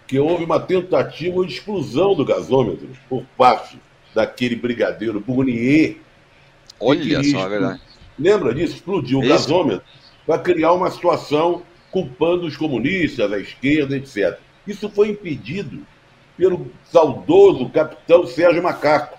que 0.07 0.19
houve 0.19 0.43
uma 0.43 0.59
tentativa 0.59 1.45
de 1.45 1.53
explosão 1.53 2.15
do 2.15 2.23
gasômetro 2.23 2.87
por 3.09 3.23
parte 3.37 3.79
daquele 4.13 4.55
brigadeiro 4.55 5.19
Bournier. 5.19 5.97
Olha 6.79 7.23
só, 7.23 7.45
é 7.45 7.49
verdade. 7.49 7.81
Lembra 8.17 8.53
disso? 8.53 8.75
Explodiu 8.75 9.19
o 9.19 9.27
gasômetro 9.27 9.83
para 10.25 10.39
criar 10.39 10.73
uma 10.73 10.89
situação 10.89 11.63
culpando 11.91 12.45
os 12.45 12.57
comunistas, 12.57 13.31
a 13.31 13.39
esquerda, 13.39 13.95
etc. 13.95 14.37
Isso 14.67 14.89
foi 14.89 15.09
impedido 15.09 15.85
pelo 16.37 16.71
saudoso 16.83 17.69
capitão 17.69 18.25
Sérgio 18.25 18.61
Macaco. 18.61 19.17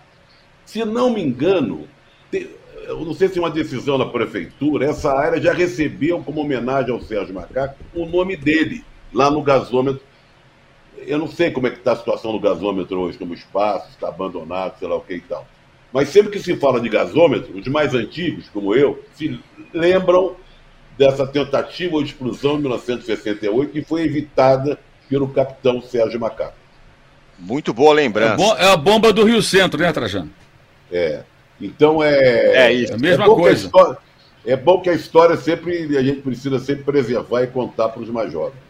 Se 0.65 0.85
não 0.85 1.11
me 1.11 1.23
engano, 1.23 1.89
eu 2.33 3.05
não 3.05 3.15
sei 3.15 3.29
se 3.29 3.39
é 3.39 3.43
uma 3.43 3.51
decisão 3.51 3.99
da 3.99 4.07
prefeitura, 4.07 4.87
essa 4.87 5.13
área 5.13 5.41
já 5.41 5.53
recebeu 5.53 6.23
como 6.23 6.41
homenagem 6.41 6.93
ao 6.93 7.01
Sérgio 7.01 7.35
Macaco 7.35 7.77
o 7.95 8.07
nome 8.07 8.37
dele, 8.37 8.85
lá 9.13 9.31
no 9.31 9.43
gasômetro. 9.43 10.03
Eu 10.99 11.19
não 11.19 11.29
sei 11.29 11.51
como 11.51 11.67
é 11.67 11.71
que 11.71 11.79
está 11.79 11.93
a 11.93 11.97
situação 11.97 12.33
do 12.33 12.41
gasômetro 12.41 12.99
hoje, 13.01 13.19
como 13.19 13.35
espaço, 13.35 13.91
está 13.91 14.09
abandonado, 14.09 14.79
sei 14.79 14.89
lá 14.89 14.97
o 14.97 15.01
que 15.01 15.15
e 15.15 15.21
tal. 15.21 15.47
Mas 15.93 16.09
sempre 16.09 16.31
que 16.31 16.39
se 16.39 16.57
fala 16.57 16.81
de 16.81 16.89
gasômetro, 16.89 17.57
os 17.57 17.67
mais 17.69 17.95
antigos, 17.95 18.49
como 18.53 18.75
eu, 18.75 19.03
se 19.15 19.39
lembram 19.73 20.37
dessa 20.99 21.27
tentativa 21.27 21.99
de 21.99 22.05
explosão 22.05 22.57
em 22.57 22.61
1968 22.61 23.73
que 23.73 23.83
foi 23.83 24.03
evitada 24.03 24.79
pelo 25.09 25.29
capitão 25.29 25.81
Sérgio 25.81 26.19
Macaco. 26.19 26.55
Muito 27.39 27.73
boa 27.73 27.95
lembrança. 27.95 28.43
É, 28.59 28.65
é, 28.65 28.73
a 28.73 28.77
bomba 28.77 29.13
do 29.13 29.25
Rio 29.25 29.43
Centro, 29.43 29.79
né, 29.81 29.93
Trajano? 29.93 30.31
É. 30.91 31.23
Então 31.61 32.03
é. 32.03 32.69
É 32.69 32.73
isso. 32.73 32.93
É 32.93 32.97
a 32.97 32.99
mesma 32.99 33.25
é 33.25 33.29
coisa. 33.29 33.67
História, 33.67 33.99
é 34.45 34.57
bom 34.57 34.81
que 34.81 34.89
a 34.89 34.95
história 34.95 35.37
sempre. 35.37 35.97
A 35.97 36.03
gente 36.03 36.23
precisa 36.23 36.59
sempre 36.59 36.85
preservar 36.85 37.43
e 37.43 37.47
contar 37.49 37.91
para 37.91 38.03
os 38.03 38.09
mais 38.09 38.33
jovens. 38.33 38.66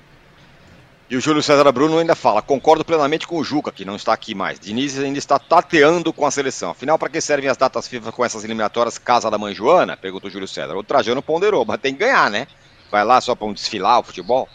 E 1.09 1.17
o 1.17 1.21
Júlio 1.21 1.41
César 1.41 1.71
Bruno 1.71 1.99
ainda 1.99 2.17
fala: 2.17 2.43
concordo 2.43 2.85
plenamente 2.85 3.29
com 3.29 3.39
o 3.39 3.45
Juca, 3.45 3.71
que 3.71 3.85
não 3.85 3.95
está 3.95 4.13
aqui 4.13 4.35
mais. 4.35 4.59
Diniz 4.59 4.99
ainda 4.99 5.19
está 5.19 5.39
tateando 5.39 6.13
com 6.13 6.27
a 6.27 6.31
seleção. 6.33 6.73
Afinal, 6.73 6.99
para 6.99 7.09
que 7.09 7.21
servem 7.21 7.49
as 7.49 7.57
datas 7.57 7.87
FIFA 7.87 8.11
com 8.11 8.25
essas 8.25 8.43
eliminatórias 8.43 8.99
Casa 8.99 9.31
da 9.31 9.39
Mãe 9.39 9.55
Joana? 9.55 9.97
Perguntou 9.97 10.29
o 10.29 10.33
Júlio 10.33 10.49
César. 10.49 10.75
O 10.77 10.83
Trajano 10.83 11.23
ponderou, 11.23 11.65
mas 11.65 11.81
tem 11.81 11.93
que 11.93 12.01
ganhar, 12.01 12.29
né? 12.29 12.49
Vai 12.91 13.05
lá 13.05 13.21
só 13.21 13.37
para 13.37 13.47
um 13.47 13.53
desfilar 13.53 14.01
o 14.01 14.03
futebol. 14.03 14.49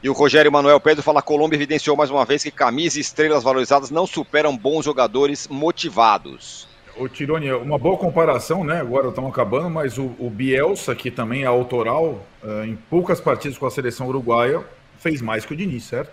E 0.00 0.08
o 0.08 0.12
Rogério 0.12 0.52
Manuel 0.52 0.78
Pedro 0.78 1.02
fala: 1.02 1.20
Colômbia 1.20 1.56
evidenciou 1.56 1.96
mais 1.96 2.10
uma 2.10 2.24
vez 2.24 2.44
que 2.44 2.52
camisas 2.52 2.96
e 2.96 3.00
estrelas 3.00 3.42
valorizadas 3.42 3.90
não 3.90 4.06
superam 4.06 4.56
bons 4.56 4.84
jogadores 4.84 5.48
motivados. 5.48 6.68
O 6.96 7.08
Tironi, 7.08 7.50
uma 7.52 7.78
boa 7.78 7.96
comparação, 7.96 8.62
né? 8.62 8.80
Agora 8.80 9.08
estamos 9.08 9.30
acabando, 9.30 9.68
mas 9.68 9.98
o, 9.98 10.14
o 10.18 10.30
Bielsa, 10.30 10.94
que 10.94 11.10
também 11.10 11.42
é 11.42 11.46
autoral, 11.46 12.24
uh, 12.42 12.64
em 12.64 12.76
poucas 12.88 13.20
partidas 13.20 13.58
com 13.58 13.66
a 13.66 13.70
seleção 13.70 14.08
uruguaia, 14.08 14.64
fez 14.98 15.20
mais 15.22 15.44
que 15.44 15.52
o 15.52 15.56
Diniz, 15.56 15.84
certo? 15.84 16.10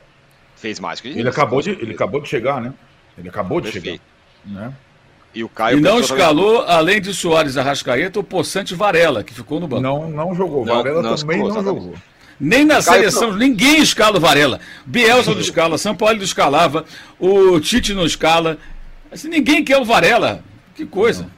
Fez 0.55 0.79
mais 0.79 0.99
que 1.01 1.07
o 1.07 1.09
Diniz. 1.09 1.21
Ele 1.21 1.29
acabou, 1.29 1.61
de, 1.61 1.71
ele 1.71 1.93
acabou 1.93 2.21
de 2.21 2.29
chegar, 2.29 2.61
né? 2.61 2.73
Ele 3.17 3.29
acabou 3.29 3.61
de 3.61 3.71
Perfeito. 3.71 4.01
chegar. 4.45 4.61
Né? 4.61 4.73
E 5.33 5.43
o 5.43 5.49
Caio. 5.49 5.77
E 5.77 5.81
não 5.81 5.99
escalou, 5.99 6.61
também... 6.61 6.75
além 6.75 7.01
de 7.01 7.13
Soares 7.13 7.57
Arrascaeta, 7.57 8.19
o 8.19 8.23
Poçante 8.23 8.73
Varela, 8.73 9.23
que 9.23 9.33
ficou 9.33 9.59
no 9.59 9.67
banco. 9.67 9.81
Não, 9.81 10.09
não 10.09 10.33
jogou. 10.33 10.65
Não, 10.65 10.77
Varela 10.77 11.01
não 11.01 11.15
também 11.15 11.39
não 11.39 11.63
jogou. 11.63 11.95
Nem 12.39 12.65
na 12.65 12.81
seleção, 12.81 13.31
não. 13.31 13.37
ninguém 13.37 13.81
escala 13.81 14.17
o 14.17 14.19
Varela. 14.19 14.59
Bielsa 14.85 15.33
não 15.33 15.39
escala, 15.39 15.77
São 15.77 15.95
Paulo 15.95 16.17
não 16.17 16.23
escalava, 16.23 16.85
o 17.19 17.59
Tite 17.59 17.93
não 17.93 18.05
escala. 18.05 18.57
Assim, 19.11 19.29
ninguém 19.29 19.63
quer 19.63 19.77
o 19.77 19.85
Varela. 19.85 20.43
Que 20.75 20.85
coisa. 20.85 21.29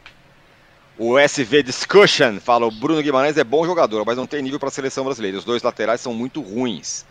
O 0.97 1.17
SV 1.17 1.61
Discussion 1.63 2.39
fala: 2.39 2.65
o 2.65 2.71
Bruno 2.71 3.01
Guimarães 3.01 3.37
é 3.37 3.43
bom 3.43 3.65
jogador, 3.65 4.03
mas 4.05 4.17
não 4.17 4.25
tem 4.25 4.41
nível 4.41 4.59
para 4.59 4.69
a 4.69 4.71
seleção 4.71 5.05
brasileira. 5.05 5.37
Os 5.37 5.45
dois 5.45 5.61
laterais 5.61 6.01
são 6.01 6.13
muito 6.13 6.41
ruins. 6.41 7.05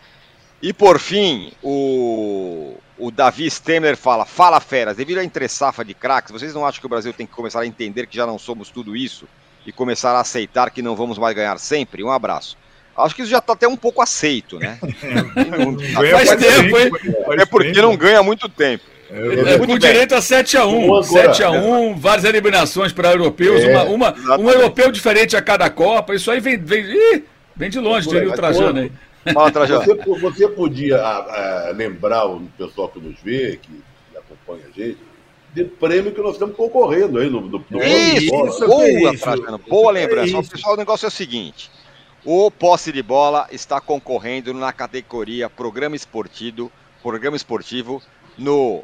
E 0.61 0.73
por 0.73 0.99
fim, 0.99 1.51
o, 1.61 2.75
o 2.97 3.11
Davi 3.11 3.45
Stemmer 3.49 3.95
fala: 3.95 4.25
Fala 4.25 4.59
feras, 4.59 4.97
devido 4.97 5.19
à 5.19 5.23
entre-safa 5.23 5.85
de 5.85 5.93
craques, 5.93 6.31
vocês 6.31 6.53
não 6.53 6.65
acham 6.65 6.79
que 6.79 6.85
o 6.85 6.89
Brasil 6.89 7.13
tem 7.13 7.27
que 7.27 7.33
começar 7.33 7.61
a 7.61 7.67
entender 7.67 8.07
que 8.07 8.15
já 8.15 8.25
não 8.25 8.39
somos 8.39 8.69
tudo 8.69 8.95
isso 8.95 9.27
e 9.65 9.71
começar 9.71 10.13
a 10.13 10.21
aceitar 10.21 10.71
que 10.71 10.81
não 10.81 10.95
vamos 10.95 11.17
mais 11.17 11.35
ganhar 11.35 11.59
sempre? 11.59 12.03
Um 12.03 12.11
abraço. 12.11 12.57
Acho 12.97 13.15
que 13.15 13.21
isso 13.21 13.29
já 13.29 13.37
está 13.37 13.53
até 13.53 13.67
um 13.67 13.77
pouco 13.77 14.01
aceito, 14.01 14.57
né? 14.57 14.79
Ganha 15.99 16.17
faz, 16.17 16.29
faz 16.29 16.41
tempo, 16.41 16.79
hein? 16.79 16.91
É 17.39 17.45
porque 17.45 17.79
não 17.79 17.95
ganha 17.95 18.23
muito 18.23 18.49
tempo. 18.49 18.83
É, 19.09 19.53
é, 19.53 19.59
com 19.59 19.67
bem. 19.67 19.77
direito 19.77 20.15
a 20.15 20.19
7x1. 20.19 21.03
7x1, 21.03 21.95
várias 21.97 22.25
eliminações 22.25 22.91
para 22.91 23.11
europeus, 23.11 23.63
é, 23.63 23.83
uma, 23.83 24.13
uma, 24.13 24.37
um 24.39 24.49
europeu 24.49 24.91
diferente 24.91 25.37
a 25.37 25.41
cada 25.41 25.69
Copa. 25.69 26.15
Isso 26.15 26.29
aí 26.31 26.39
vem, 26.39 26.57
vem, 26.57 26.83
ih, 26.83 27.23
vem 27.55 27.69
de 27.69 27.79
longe, 27.79 28.09
diria 28.09 28.29
o 28.29 28.33
Trajano 28.33 28.79
aí. 28.79 28.91
Fala, 29.33 29.51
Trajano. 29.51 29.83
Você, 29.83 30.19
você 30.19 30.47
podia 30.47 30.97
a, 30.97 31.69
a, 31.69 31.71
lembrar 31.71 32.25
o 32.25 32.41
pessoal 32.57 32.89
que 32.89 32.99
nos 32.99 33.19
vê, 33.21 33.57
que 33.57 33.83
acompanha 34.15 34.65
a 34.67 34.71
gente, 34.71 34.97
de 35.53 35.63
prêmio 35.63 36.13
que 36.13 36.21
nós 36.21 36.33
estamos 36.33 36.55
concorrendo 36.55 37.19
aí 37.19 37.29
no, 37.29 37.41
no, 37.41 37.65
no 37.69 37.83
Isso, 37.83 38.45
isso 38.45 38.67
boa, 38.67 39.13
isso. 39.13 39.23
Trajano, 39.23 39.57
boa 39.57 39.91
lembrança. 39.91 40.43
pessoal, 40.43 40.75
o 40.75 40.77
negócio 40.77 41.05
é 41.05 41.09
o 41.09 41.11
seguinte. 41.11 41.71
O 42.23 42.51
Posse 42.51 42.91
de 42.91 43.01
Bola 43.01 43.47
está 43.51 43.79
concorrendo 43.79 44.53
na 44.53 44.73
categoria 44.73 45.49
Programa 45.49 45.95
Esportivo, 45.95 46.71
Programa 47.01 47.37
Esportivo 47.37 48.01
no 48.37 48.83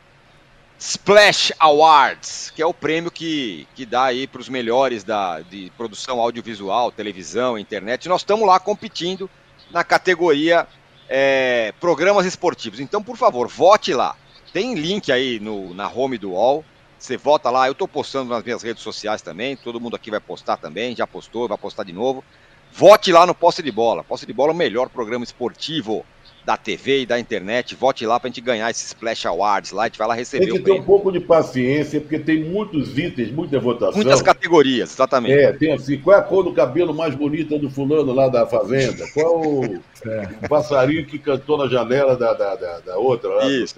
Splash 0.80 1.54
Awards, 1.60 2.52
que 2.56 2.62
é 2.62 2.66
o 2.66 2.74
prêmio 2.74 3.12
que, 3.12 3.68
que 3.76 3.86
dá 3.86 4.06
aí 4.06 4.28
para 4.28 4.42
os 4.42 4.50
melhores 4.50 5.04
da, 5.04 5.42
de 5.42 5.72
produção 5.78 6.20
audiovisual, 6.20 6.92
televisão, 6.92 7.58
internet. 7.58 8.10
Nós 8.10 8.22
estamos 8.22 8.48
lá 8.48 8.60
competindo 8.60 9.30
na 9.74 9.84
categoria 9.84 10.68
é, 11.10 11.74
programas 11.80 12.26
esportivos. 12.26 12.80
Então, 12.80 13.02
por 13.04 13.18
favor, 13.18 13.48
vote 13.48 13.94
lá. 13.94 14.16
Tem 14.54 14.76
link 14.76 15.12
aí 15.12 15.40
no, 15.40 15.74
na 15.74 15.90
home 15.90 16.18
do 16.18 16.32
UOL. 16.32 16.64
Você 16.98 17.18
vota 17.18 17.50
lá. 17.50 17.68
Eu 17.68 17.74
estou 17.74 17.88
postando 17.88 18.30
nas 18.30 18.44
minhas 18.44 18.62
redes 18.62 18.84
sociais 18.84 19.22
também. 19.22 19.58
Todo 19.58 19.82
mundo 19.82 19.96
aqui 19.96 20.12
vai 20.12 20.20
postar 20.20 20.58
também. 20.58 20.96
Já 20.96 21.08
postou, 21.08 21.48
vai 21.48 21.58
postar 21.58 21.84
de 21.84 21.92
novo. 21.92 22.24
Vote 22.72 23.12
lá 23.12 23.26
no 23.26 23.36
Posse 23.36 23.62
de 23.64 23.72
Bola. 23.72 24.04
Posse 24.04 24.26
de 24.26 24.34
Bola 24.34 24.52
é 24.52 24.54
o 24.54 24.58
melhor 24.58 24.90
programa 24.90 25.24
esportivo 25.24 26.06
da 26.46 26.58
TV 26.58 27.02
e 27.02 27.06
da 27.06 27.20
internet. 27.20 27.76
Vote 27.76 28.06
lá 28.06 28.20
pra 28.20 28.30
gente 28.30 28.41
ganhar 28.41 28.70
esse 28.70 28.86
Splash 28.86 29.26
Awards 29.26 29.72
lá, 29.72 29.84
a 29.84 29.86
gente 29.88 29.98
vai 29.98 30.08
lá 30.08 30.14
receber 30.14 30.46
Tem 30.46 30.54
que 30.56 30.60
ter 30.60 30.72
um 30.72 30.84
pouco 30.84 31.12
de 31.12 31.20
paciência, 31.20 32.02
porque 32.02 32.20
tem 32.20 32.44
muitos 32.44 32.98
itens, 32.98 33.32
muita 33.32 33.60
votação. 33.60 33.96
Muitas 33.96 34.22
categorias, 34.22 34.94
exatamente. 34.94 35.34
É, 35.34 35.54
tem 35.54 35.74
assim, 35.74 35.98
qual 35.98 36.18
é 36.18 36.20
a 36.20 36.24
cor 36.24 36.44
do 36.44 36.54
cabelo 36.54 36.94
mais 36.94 37.16
bonita 37.16 37.58
do 37.58 37.70
fulano 37.70 38.14
lá 38.14 38.28
da 38.28 38.46
fazenda? 38.46 39.06
Qual 39.14 39.41
o, 39.41 39.76
é. 40.06 40.30
o 40.44 40.50
passarinho 40.50 41.06
que 41.06 41.18
cantou 41.18 41.58
na 41.58 41.68
janela 41.68 42.16
da, 42.16 42.34
da, 42.34 42.56
da, 42.56 42.80
da 42.80 42.98
outra? 42.98 43.30
Lá, 43.30 43.48
Isso. 43.48 43.76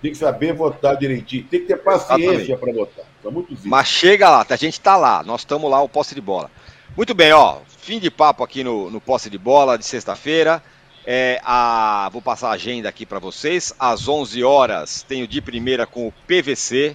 Tem 0.00 0.12
que 0.12 0.18
saber 0.18 0.52
votar 0.52 0.96
direitinho, 0.96 1.44
tem 1.44 1.60
que 1.60 1.66
ter 1.66 1.76
paciência 1.76 2.56
para 2.56 2.72
votar. 2.72 3.04
São 3.20 3.32
muitos 3.32 3.52
itens. 3.52 3.66
Mas 3.66 3.88
chega 3.88 4.30
lá, 4.30 4.46
a 4.48 4.56
gente 4.56 4.80
tá 4.80 4.96
lá, 4.96 5.24
nós 5.24 5.40
estamos 5.40 5.68
lá, 5.68 5.82
o 5.82 5.88
posse 5.88 6.14
de 6.14 6.20
bola. 6.20 6.50
Muito 6.96 7.14
bem, 7.14 7.32
ó, 7.32 7.58
fim 7.66 7.98
de 7.98 8.10
papo 8.10 8.44
aqui 8.44 8.62
no, 8.62 8.90
no 8.90 9.00
posse 9.00 9.28
de 9.28 9.38
bola 9.38 9.76
de 9.76 9.84
sexta-feira. 9.84 10.62
É, 11.10 11.40
a, 11.42 12.10
vou 12.12 12.20
passar 12.20 12.50
a 12.50 12.52
agenda 12.52 12.86
aqui 12.86 13.06
para 13.06 13.18
vocês. 13.18 13.72
Às 13.78 14.06
11 14.06 14.44
horas 14.44 15.02
tem 15.02 15.22
o 15.22 15.26
de 15.26 15.40
primeira 15.40 15.86
com 15.86 16.06
o 16.06 16.12
PVC 16.12 16.94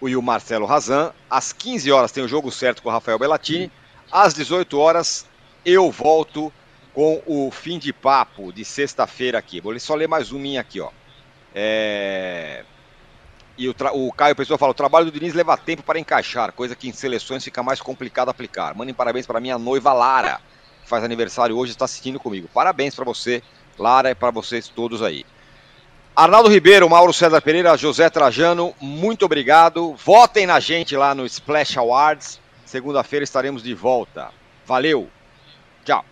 e 0.00 0.16
o 0.16 0.22
Marcelo 0.22 0.64
Razan. 0.64 1.12
Às 1.28 1.52
15 1.52 1.92
horas 1.92 2.10
tem 2.10 2.24
o 2.24 2.28
jogo 2.28 2.50
certo 2.50 2.82
com 2.82 2.88
o 2.88 2.92
Rafael 2.92 3.18
Bellatini. 3.18 3.70
Às 4.10 4.32
18 4.32 4.78
horas 4.78 5.26
eu 5.66 5.90
volto 5.90 6.50
com 6.94 7.22
o 7.26 7.50
fim 7.50 7.78
de 7.78 7.92
papo 7.92 8.50
de 8.54 8.64
sexta-feira 8.64 9.36
aqui. 9.36 9.60
Vou 9.60 9.78
só 9.78 9.94
ler 9.94 10.08
mais 10.08 10.32
um 10.32 10.38
minha 10.38 10.62
aqui, 10.62 10.80
ó. 10.80 10.88
É... 11.54 12.64
E 13.58 13.68
o, 13.68 13.74
o, 13.92 14.12
Caio 14.12 14.34
Pessoa 14.34 14.56
fala: 14.56 14.70
o 14.70 14.74
trabalho 14.74 15.10
do 15.10 15.12
Diniz 15.12 15.34
leva 15.34 15.58
tempo 15.58 15.82
para 15.82 15.98
encaixar, 15.98 16.52
coisa 16.52 16.74
que 16.74 16.88
em 16.88 16.92
seleções 16.94 17.44
fica 17.44 17.62
mais 17.62 17.82
complicado 17.82 18.30
aplicar. 18.30 18.74
Mandem 18.74 18.94
parabéns 18.94 19.26
para 19.26 19.40
minha 19.40 19.58
noiva 19.58 19.92
Lara 19.92 20.40
faz 20.86 21.04
aniversário 21.04 21.56
hoje, 21.56 21.72
está 21.72 21.84
assistindo 21.84 22.18
comigo. 22.18 22.48
Parabéns 22.54 22.94
para 22.94 23.04
você, 23.04 23.42
Lara, 23.78 24.10
e 24.10 24.14
para 24.14 24.30
vocês 24.30 24.68
todos 24.68 25.02
aí. 25.02 25.26
Arnaldo 26.14 26.48
Ribeiro, 26.48 26.88
Mauro 26.88 27.12
César 27.12 27.42
Pereira, 27.42 27.76
José 27.76 28.08
Trajano, 28.08 28.74
muito 28.80 29.26
obrigado. 29.26 29.94
Votem 30.02 30.46
na 30.46 30.58
gente 30.58 30.96
lá 30.96 31.14
no 31.14 31.26
Splash 31.26 31.76
Awards. 31.76 32.40
Segunda-feira 32.64 33.22
estaremos 33.22 33.62
de 33.62 33.74
volta. 33.74 34.30
Valeu. 34.64 35.10
Tchau. 35.84 36.04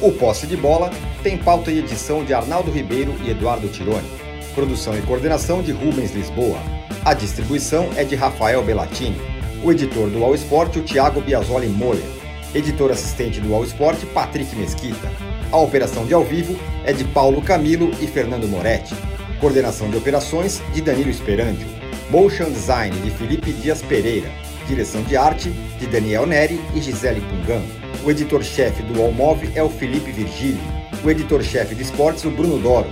O 0.00 0.12
Posse 0.12 0.46
de 0.46 0.56
Bola 0.56 0.90
tem 1.22 1.36
pauta 1.36 1.70
e 1.70 1.78
edição 1.78 2.24
de 2.24 2.32
Arnaldo 2.32 2.70
Ribeiro 2.70 3.14
e 3.22 3.30
Eduardo 3.30 3.68
Tironi. 3.68 4.29
Produção 4.60 4.94
e 4.94 5.00
coordenação 5.00 5.62
de 5.62 5.72
Rubens 5.72 6.14
Lisboa. 6.14 6.58
A 7.02 7.14
distribuição 7.14 7.88
é 7.96 8.04
de 8.04 8.14
Rafael 8.14 8.62
Bellatini. 8.62 9.18
O 9.64 9.72
editor 9.72 10.10
do 10.10 10.22
All 10.22 10.34
Sport, 10.34 10.76
o 10.76 10.82
Thiago 10.82 11.22
Biasoli 11.22 11.66
Moller. 11.66 12.04
Editor 12.54 12.90
assistente 12.90 13.40
do 13.40 13.54
All 13.54 13.64
Sport, 13.64 14.04
Patrick 14.12 14.54
Mesquita. 14.54 15.10
A 15.50 15.56
operação 15.56 16.04
de 16.04 16.12
ao 16.12 16.22
vivo 16.22 16.58
é 16.84 16.92
de 16.92 17.04
Paulo 17.04 17.40
Camilo 17.40 17.90
e 18.02 18.06
Fernando 18.06 18.46
Moretti. 18.46 18.94
Coordenação 19.40 19.88
de 19.88 19.96
operações 19.96 20.60
de 20.74 20.82
Danilo 20.82 21.08
Esperandio. 21.08 21.66
Motion 22.10 22.50
Design 22.50 22.94
de 23.00 23.10
Felipe 23.12 23.54
Dias 23.54 23.80
Pereira. 23.80 24.28
Direção 24.68 25.02
de 25.04 25.16
arte 25.16 25.48
de 25.78 25.86
Daniel 25.86 26.26
Neri 26.26 26.60
e 26.74 26.82
Gisele 26.82 27.22
Pungan. 27.22 27.62
O 28.04 28.10
editor-chefe 28.10 28.82
do 28.82 29.00
Allmove 29.00 29.52
é 29.54 29.62
o 29.62 29.70
Felipe 29.70 30.12
Virgílio. 30.12 30.60
O 31.02 31.08
editor-chefe 31.08 31.74
de 31.74 31.82
esportes, 31.82 32.26
o 32.26 32.30
Bruno 32.30 32.58
Doro 32.58 32.90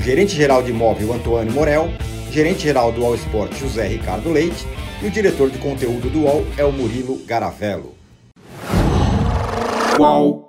gerente-geral 0.00 0.62
de 0.62 0.70
imóvel 0.70 1.12
Antônio 1.12 1.52
Morel, 1.52 1.90
gerente-geral 2.30 2.92
do 2.92 3.04
All 3.04 3.14
Sport 3.14 3.54
José 3.54 3.86
Ricardo 3.86 4.30
Leite 4.30 4.66
e 5.02 5.06
o 5.06 5.10
diretor 5.10 5.50
de 5.50 5.58
conteúdo 5.58 6.08
do 6.08 6.20
UOL 6.20 6.44
é 6.56 6.64
o 6.64 6.72
Murilo 6.72 7.18
Garavello. 7.26 7.94
Qual? 9.96 10.45